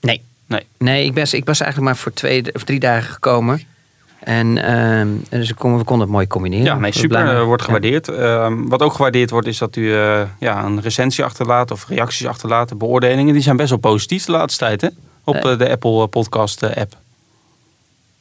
Nee. 0.00 0.22
Nee. 0.46 0.66
Nee, 0.78 1.04
ik, 1.04 1.14
ben, 1.14 1.26
ik 1.30 1.44
was 1.44 1.60
eigenlijk 1.60 1.90
maar 1.92 2.02
voor 2.02 2.12
twee 2.12 2.54
of 2.54 2.64
drie 2.64 2.80
dagen 2.80 3.12
gekomen. 3.12 3.62
En, 4.20 4.58
ehm, 4.64 5.08
dus 5.30 5.48
we 5.48 5.54
konden, 5.54 5.78
we 5.78 5.84
konden 5.84 6.06
het 6.06 6.14
mooi 6.14 6.26
combineren. 6.26 6.64
Ja, 6.64 6.78
nee, 6.78 6.92
super. 6.92 7.44
wordt 7.44 7.62
Ja. 7.62 7.66
gewaardeerd. 7.66 8.08
Ehm, 8.08 8.68
wat 8.68 8.80
ook 8.80 8.92
gewaardeerd 8.92 9.30
wordt 9.30 9.46
is 9.46 9.58
dat 9.58 9.76
u 9.76 9.94
eh, 9.94 10.22
ja, 10.38 10.64
een 10.64 10.80
recensie 10.80 11.24
achterlaat 11.24 11.70
of 11.70 11.88
reacties 11.88 12.26
achterlaat. 12.26 12.78
Beoordelingen, 12.78 13.32
die 13.32 13.42
zijn 13.42 13.56
best 13.56 13.68
wel 13.70 13.78
positief 13.78 14.24
de 14.24 14.32
laatste 14.32 14.64
tijd 14.64 14.80
hè? 14.80 14.88
op 15.24 15.34
Eh. 15.34 15.58
de 15.58 15.70
Apple 15.70 16.06
Podcast 16.06 16.62
eh, 16.62 16.76
app. 16.76 16.92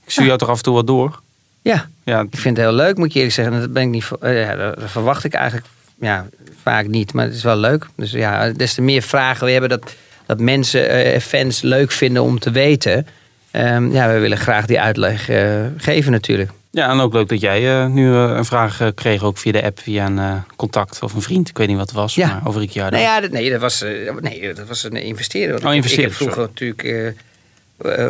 Ik 0.03 0.11
stuur 0.11 0.26
jou 0.26 0.38
toch 0.38 0.49
af 0.49 0.57
en 0.57 0.63
toe 0.63 0.74
wat 0.74 0.88
door. 0.88 1.21
Ja, 1.61 1.89
Ja, 2.03 2.19
ik 2.19 2.38
vind 2.38 2.57
het 2.57 2.65
heel 2.65 2.76
leuk, 2.76 2.97
moet 2.97 3.07
ik 3.07 3.13
eerlijk 3.13 3.34
zeggen. 3.34 3.59
Dat, 3.59 3.74
ben 3.74 3.84
ik 3.84 3.89
niet, 3.89 4.09
ja, 4.21 4.55
dat 4.55 4.76
verwacht 4.86 5.24
ik 5.24 5.34
eigenlijk 5.34 5.65
ja, 5.99 6.26
vaak 6.61 6.88
niet, 6.88 7.13
maar 7.13 7.26
het 7.26 7.34
is 7.34 7.43
wel 7.43 7.57
leuk. 7.57 7.88
Dus 7.95 8.11
ja, 8.11 8.49
des 8.49 8.74
te 8.74 8.82
meer 8.82 9.01
vragen 9.01 9.45
we 9.45 9.51
hebben 9.51 9.69
dat, 9.69 9.95
dat 10.26 10.39
mensen, 10.39 10.89
eh, 10.89 11.19
fans 11.19 11.61
leuk 11.61 11.91
vinden 11.91 12.24
om 12.24 12.39
te 12.39 12.51
weten. 12.51 13.07
Ehm, 13.51 13.91
ja, 13.91 14.13
we 14.13 14.19
willen 14.19 14.38
graag 14.38 14.65
die 14.65 14.80
uitleg 14.80 15.30
eh, 15.30 15.65
geven 15.78 16.11
natuurlijk. 16.11 16.51
ja, 16.71 16.89
en 16.89 16.99
ook 16.99 17.13
leuk 17.13 17.30
dat 17.30 17.41
jij 17.41 17.69
eh, 17.82 17.88
nu 17.88 18.07
een 18.13 18.45
vraag 18.45 18.91
kreeg, 18.95 19.24
ook 19.24 19.38
via 19.38 19.51
de 19.51 19.63
app, 19.63 19.80
via 19.80 20.05
een 20.05 20.43
contact 20.55 21.01
of 21.03 21.13
een 21.13 21.21
vriend. 21.21 21.49
Ik 21.49 21.57
weet 21.57 21.67
niet 21.67 21.78
wat 21.78 21.88
het 21.89 21.95
was, 21.95 22.15
Ja. 22.15 22.28
maar 22.28 22.41
over 22.47 22.61
Ricciardo. 22.61 22.95
Nou 22.97 23.07
ja, 23.09 23.21
dat, 23.21 23.32
nee, 23.32 23.49
dat 23.51 23.61
was, 23.61 23.84
nee, 24.19 24.53
dat 24.53 24.67
was 24.67 24.84
een 24.84 24.95
investeerder. 24.95 25.55
Oh, 25.65 25.69
ik- 25.69 25.76
investeerder, 25.76 26.11
Ik 26.11 26.19
heb 26.19 26.32
vroeger 26.34 26.41
natuurlijk 26.53 27.15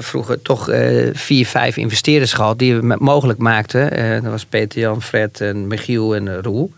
vroeger 0.04 0.42
toch 0.42 0.70
vier, 1.14 1.46
vijf 1.46 1.78
investeerders 1.78 2.34
gehad 2.34 2.60
die 2.60 2.74
het 2.76 3.00
mogelijk 3.00 3.40
maakten. 3.40 3.90
Dat 4.24 4.32
was 4.32 4.46
Peter 4.46 4.80
Jan, 4.80 5.02
Fred 5.02 5.42
en 5.42 5.68
Michiel 5.68 6.16
en 6.16 6.42
Roel. 6.42 6.74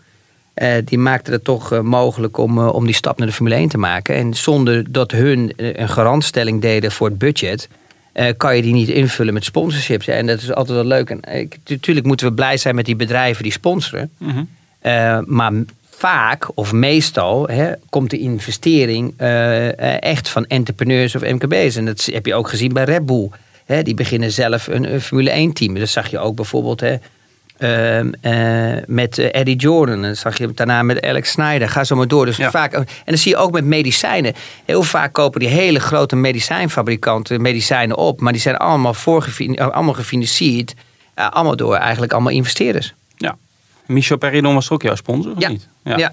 Eh, 0.56 0.74
die 0.84 0.98
maakten 0.98 1.32
het 1.32 1.44
toch 1.44 1.72
eh, 1.72 1.80
mogelijk 1.80 2.36
om, 2.36 2.58
eh, 2.58 2.74
om 2.74 2.84
die 2.84 2.94
stap 2.94 3.18
naar 3.18 3.26
de 3.26 3.32
Formule 3.32 3.56
1 3.56 3.68
te 3.68 3.78
maken. 3.78 4.14
En 4.14 4.34
zonder 4.34 4.92
dat 4.92 5.10
hun 5.10 5.52
een 5.56 5.88
garantstelling 5.88 6.60
deden 6.60 6.92
voor 6.92 7.08
het 7.08 7.18
budget, 7.18 7.68
kan 8.36 8.56
je 8.56 8.62
die 8.62 8.72
niet 8.72 8.88
invullen 8.88 9.34
met 9.34 9.44
sponsorships. 9.44 10.06
En 10.06 10.26
dat 10.26 10.42
is 10.42 10.52
altijd 10.52 10.76
wel 10.76 10.86
leuk. 10.86 11.10
En 11.10 11.50
natuurlijk 11.66 12.06
moeten 12.06 12.26
we 12.26 12.34
blij 12.34 12.56
zijn 12.56 12.74
met 12.74 12.84
die 12.84 12.96
bedrijven 12.96 13.42
die 13.42 13.52
sponsoren. 13.52 14.10
Mhm. 14.18 14.44
Maar 15.26 15.52
vaak 15.90 16.48
of 16.54 16.72
meestal 16.72 17.48
hè, 17.48 17.72
komt 17.88 18.10
de 18.10 18.18
investering 18.18 19.14
echt 20.00 20.28
van 20.28 20.46
entrepreneurs 20.46 21.14
of 21.14 21.22
MKB's. 21.22 21.76
En 21.76 21.84
dat 21.84 22.08
heb 22.12 22.26
je 22.26 22.34
ook 22.34 22.48
gezien 22.48 22.72
bij 22.72 22.84
Red 22.84 23.06
Bull. 23.06 23.28
Hè, 23.64 23.82
die 23.82 23.94
beginnen 23.94 24.32
zelf 24.32 24.66
een, 24.66 24.92
een 24.92 25.00
Formule 25.00 25.30
1 25.30 25.52
team. 25.52 25.74
Dat 25.74 25.88
zag 25.88 26.10
je 26.10 26.18
ook 26.18 26.36
bijvoorbeeld 26.36 26.80
hè, 26.80 26.96
ehm, 27.58 28.12
eh, 28.20 28.82
met 28.86 29.18
eh, 29.18 29.40
Eddie 29.40 29.56
Jordan. 29.56 30.04
En 30.04 30.16
zag 30.16 30.38
je 30.38 30.50
daarna 30.54 30.82
met 30.82 31.02
Alex 31.02 31.30
Snyder. 31.30 31.68
Ga 31.68 31.84
zo 31.84 31.96
maar 31.96 32.08
door. 32.08 32.26
Dus 32.26 32.36
Ja. 32.36 32.50
vaak, 32.50 32.72
en 32.72 32.86
dat 33.04 33.18
zie 33.18 33.30
je 33.30 33.36
ook 33.36 33.52
met 33.52 33.64
medicijnen. 33.64 34.34
Heel 34.64 34.82
vaak 34.82 35.12
kopen 35.12 35.40
die 35.40 35.48
hele 35.48 35.80
grote 35.80 36.16
medicijnfabrikanten 36.16 37.40
medicijnen 37.40 37.96
op. 37.96 38.20
Maar 38.20 38.32
die 38.32 38.40
zijn 38.42 38.56
allemaal, 38.56 38.94
eh, 39.04 39.66
allemaal 39.68 39.94
gefinancierd. 39.94 40.74
allemaal 41.14 41.56
door 41.56 41.74
eigenlijk 41.74 42.12
allemaal 42.12 42.32
investeerders. 42.32 42.94
Ja. 43.16 43.36
Michel 43.86 44.16
Perridon 44.16 44.54
was 44.54 44.70
ook 44.70 44.82
jouw 44.82 44.94
sponsor, 44.94 45.32
of 45.32 45.40
Ja. 45.40 45.48
niet? 45.48 45.68
ja. 45.82 46.12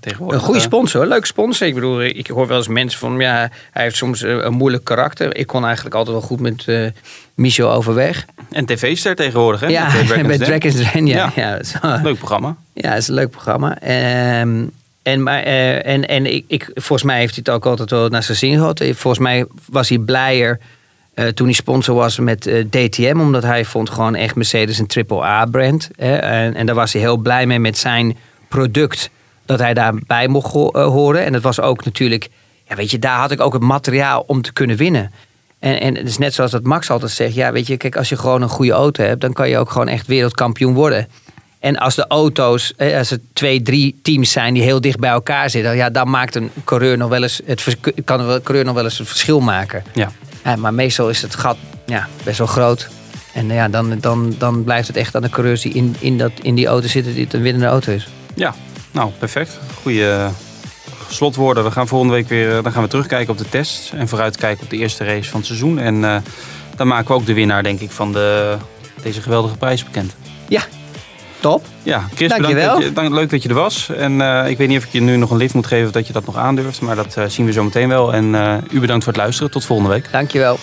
Tegenwoordig, 0.00 0.38
Een 0.38 0.44
goede 0.44 0.60
eh, 0.60 0.66
sponsor, 0.66 1.02
een 1.02 1.08
leuke 1.08 1.26
sponsor. 1.26 1.66
Ik 1.66 1.74
bedoel, 1.74 2.02
ik 2.02 2.26
hoor 2.26 2.46
wel 2.46 2.56
eens 2.56 2.68
mensen 2.68 2.98
van, 2.98 3.18
ja, 3.18 3.50
hij 3.70 3.82
heeft 3.82 3.96
soms 3.96 4.22
eh, 4.22 4.30
een 4.30 4.52
moeilijk 4.52 4.84
karakter. 4.84 5.36
Ik 5.36 5.46
kon 5.46 5.64
eigenlijk 5.64 5.94
altijd 5.94 6.16
wel 6.16 6.26
goed 6.26 6.40
met 6.40 6.68
eh 6.68 6.86
Michel 7.34 7.72
overweg. 7.72 8.24
En 8.50 8.64
tv-ster 8.64 9.14
tegenwoordig, 9.16 9.60
hè? 9.60 9.66
Ja, 9.66 9.84
Met, 9.84 10.06
Dragon's 10.06 10.26
met 10.26 10.38
Den. 10.38 10.46
Dragons 10.60 10.92
Den, 10.92 11.06
ja. 11.06 11.32
Ja. 11.36 11.58
Is 11.58 11.74
Leuk 12.02 12.16
programma. 12.16 12.56
ja, 12.72 12.88
het 12.88 12.98
is 13.02 13.08
een 13.08 13.14
leuk 13.14 13.30
programma. 13.30 13.78
Ehm, 13.80 14.64
en 15.02 15.22
maar, 15.22 15.42
en, 15.42 16.08
en 16.08 16.34
ik, 16.34 16.44
ik, 16.48 16.70
volgens 16.74 17.02
mij 17.02 17.18
heeft 17.18 17.34
hij 17.34 17.42
het 17.46 17.54
ook 17.54 17.66
altijd 17.66 17.90
wel 17.90 18.08
naar 18.08 18.22
zijn 18.22 18.36
zin 18.36 18.54
gehad. 18.54 18.80
Eh, 18.80 18.94
Volgens 18.94 19.22
mij 19.22 19.44
was 19.66 19.88
hij 19.88 19.98
blijer 19.98 20.58
toen 21.34 21.46
hij 21.46 21.54
sponsor 21.54 21.94
was 21.94 22.18
met 22.18 22.50
DTM. 22.70 23.16
Omdat 23.20 23.42
hij 23.42 23.64
vond 23.64 23.90
gewoon 23.90 24.14
echt 24.14 24.34
Mercedes 24.34 24.78
een 24.78 24.86
triple-A-brand. 24.86 25.90
En, 25.96 26.54
en 26.54 26.66
daar 26.66 26.74
was 26.74 26.92
hij 26.92 27.02
heel 27.02 27.16
blij 27.16 27.46
mee 27.46 27.58
met 27.58 27.78
zijn 27.78 28.16
product. 28.48 29.10
Dat 29.46 29.58
hij 29.58 29.74
daarbij 29.74 30.28
mocht 30.28 30.54
eh, 30.54 30.86
horen. 30.86 31.24
En 31.24 31.32
dat 31.32 31.42
was 31.42 31.60
ook 31.60 31.84
natuurlijk... 31.84 32.28
Ja, 32.68 32.76
weet 32.76 32.90
je, 32.90 32.98
daar 32.98 33.18
had 33.18 33.30
ik 33.30 33.40
ook 33.40 33.52
het 33.52 33.62
materiaal 33.62 34.24
om 34.26 34.42
te 34.42 34.52
kunnen 34.52 34.76
winnen. 34.76 35.12
En, 35.58 35.80
en 35.80 35.96
het 35.96 36.06
is 36.06 36.18
net 36.18 36.34
zoals 36.34 36.50
dat 36.50 36.62
Max 36.62 36.90
altijd 36.90 37.10
zegt. 37.10 37.34
Ja, 37.34 37.52
weet 37.52 37.66
je, 37.66 37.76
kijk, 37.76 37.96
als 37.96 38.08
je 38.08 38.16
gewoon 38.16 38.42
een 38.42 38.48
goede 38.48 38.72
auto 38.72 39.04
hebt... 39.04 39.20
dan 39.20 39.32
kan 39.32 39.48
je 39.48 39.58
ook 39.58 39.70
gewoon 39.70 39.88
echt 39.88 40.06
wereldkampioen 40.06 40.74
worden. 40.74 41.08
En 41.60 41.78
als 41.78 41.94
de 41.94 42.06
auto's, 42.06 42.72
eh, 42.76 42.96
als 42.96 43.10
er 43.10 43.18
twee, 43.32 43.62
drie 43.62 43.98
teams 44.02 44.32
zijn 44.32 44.54
die 44.54 44.62
heel 44.62 44.80
dicht 44.80 44.98
bij 44.98 45.10
elkaar 45.10 45.50
zitten, 45.50 45.76
ja, 45.76 45.90
dan 45.90 46.10
maakt 46.10 46.34
een 46.34 46.50
coureur 46.64 46.96
nog 46.96 47.08
wel 47.08 47.22
eens 47.22 47.40
het 47.44 47.76
kan 48.04 48.20
een 48.20 48.42
coureur 48.42 48.64
nog 48.64 48.74
wel 48.74 48.84
eens 48.84 48.98
een 48.98 49.06
verschil 49.06 49.40
maken. 49.40 49.84
Ja. 49.94 50.10
Ja, 50.44 50.56
maar 50.56 50.74
meestal 50.74 51.08
is 51.08 51.22
het 51.22 51.34
gat 51.34 51.56
ja, 51.86 52.08
best 52.24 52.38
wel 52.38 52.46
groot. 52.46 52.88
En 53.32 53.46
ja, 53.48 53.68
dan, 53.68 53.98
dan, 54.00 54.34
dan 54.38 54.64
blijft 54.64 54.88
het 54.88 54.96
echt 54.96 55.14
aan 55.14 55.22
de 55.22 55.28
coureurs 55.28 55.60
die 55.60 55.72
in, 55.72 55.96
in, 55.98 56.18
dat, 56.18 56.32
in 56.42 56.54
die 56.54 56.66
auto 56.66 56.88
zitten, 56.88 57.14
die 57.14 57.24
het 57.24 57.32
een 57.34 57.42
winnende 57.42 57.66
auto 57.66 57.92
is. 57.92 58.08
Ja, 58.34 58.54
nou 58.94 59.10
perfect. 59.18 59.58
Goeie 59.82 60.10
eh, 60.10 60.28
slotwoorden. 61.08 61.64
We 61.64 61.70
gaan 61.70 61.88
volgende 61.88 62.14
week 62.14 62.28
weer 62.28 62.56
eh, 62.56 62.62
dan 62.62 62.72
gaan 62.72 62.82
we 62.82 62.88
terugkijken 62.88 63.32
op 63.32 63.38
de 63.38 63.48
test. 63.48 63.92
En 63.92 64.08
vooruitkijken 64.08 64.64
op 64.64 64.70
de 64.70 64.76
eerste 64.76 65.04
race 65.04 65.30
van 65.30 65.38
het 65.38 65.46
seizoen. 65.46 65.78
En 65.78 66.04
eh, 66.04 66.16
dan 66.76 66.86
maken 66.86 67.08
we 67.08 67.14
ook 67.14 67.26
de 67.26 67.34
winnaar, 67.34 67.62
denk 67.62 67.80
ik, 67.80 67.90
van 67.90 68.12
de, 68.12 68.56
deze 69.02 69.22
geweldige 69.22 69.56
prijs 69.56 69.84
bekend. 69.84 70.16
Ja, 70.48 70.62
top. 71.40 71.66
Ja, 71.82 72.08
Chris, 72.14 72.28
Dankjewel. 72.28 72.54
bedankt 72.54 72.80
dat 72.80 72.88
je, 72.88 72.92
dank, 72.92 73.14
leuk 73.14 73.30
dat 73.30 73.42
je 73.42 73.48
er 73.48 73.54
was. 73.54 73.88
En 73.88 74.20
ik 74.48 74.58
weet 74.58 74.68
niet 74.68 74.78
of 74.78 74.84
ik 74.84 74.92
je 74.92 75.00
nu 75.00 75.16
nog 75.16 75.30
een 75.30 75.36
lift 75.36 75.54
moet 75.54 75.66
geven 75.66 75.86
of 75.86 75.92
dat 75.92 76.06
je 76.06 76.12
dat 76.12 76.26
nog 76.26 76.36
aandurft. 76.36 76.80
Maar 76.80 76.96
dat 76.96 77.16
zien 77.28 77.46
we 77.46 77.52
zo 77.52 77.64
meteen 77.64 77.88
wel. 77.88 78.14
En 78.14 78.26
u 78.70 78.80
bedankt 78.80 79.04
voor 79.04 79.12
het 79.12 79.22
luisteren. 79.22 79.50
Tot 79.50 79.64
volgende 79.64 79.90
week. 79.90 80.08
Dankjewel. 80.12 80.58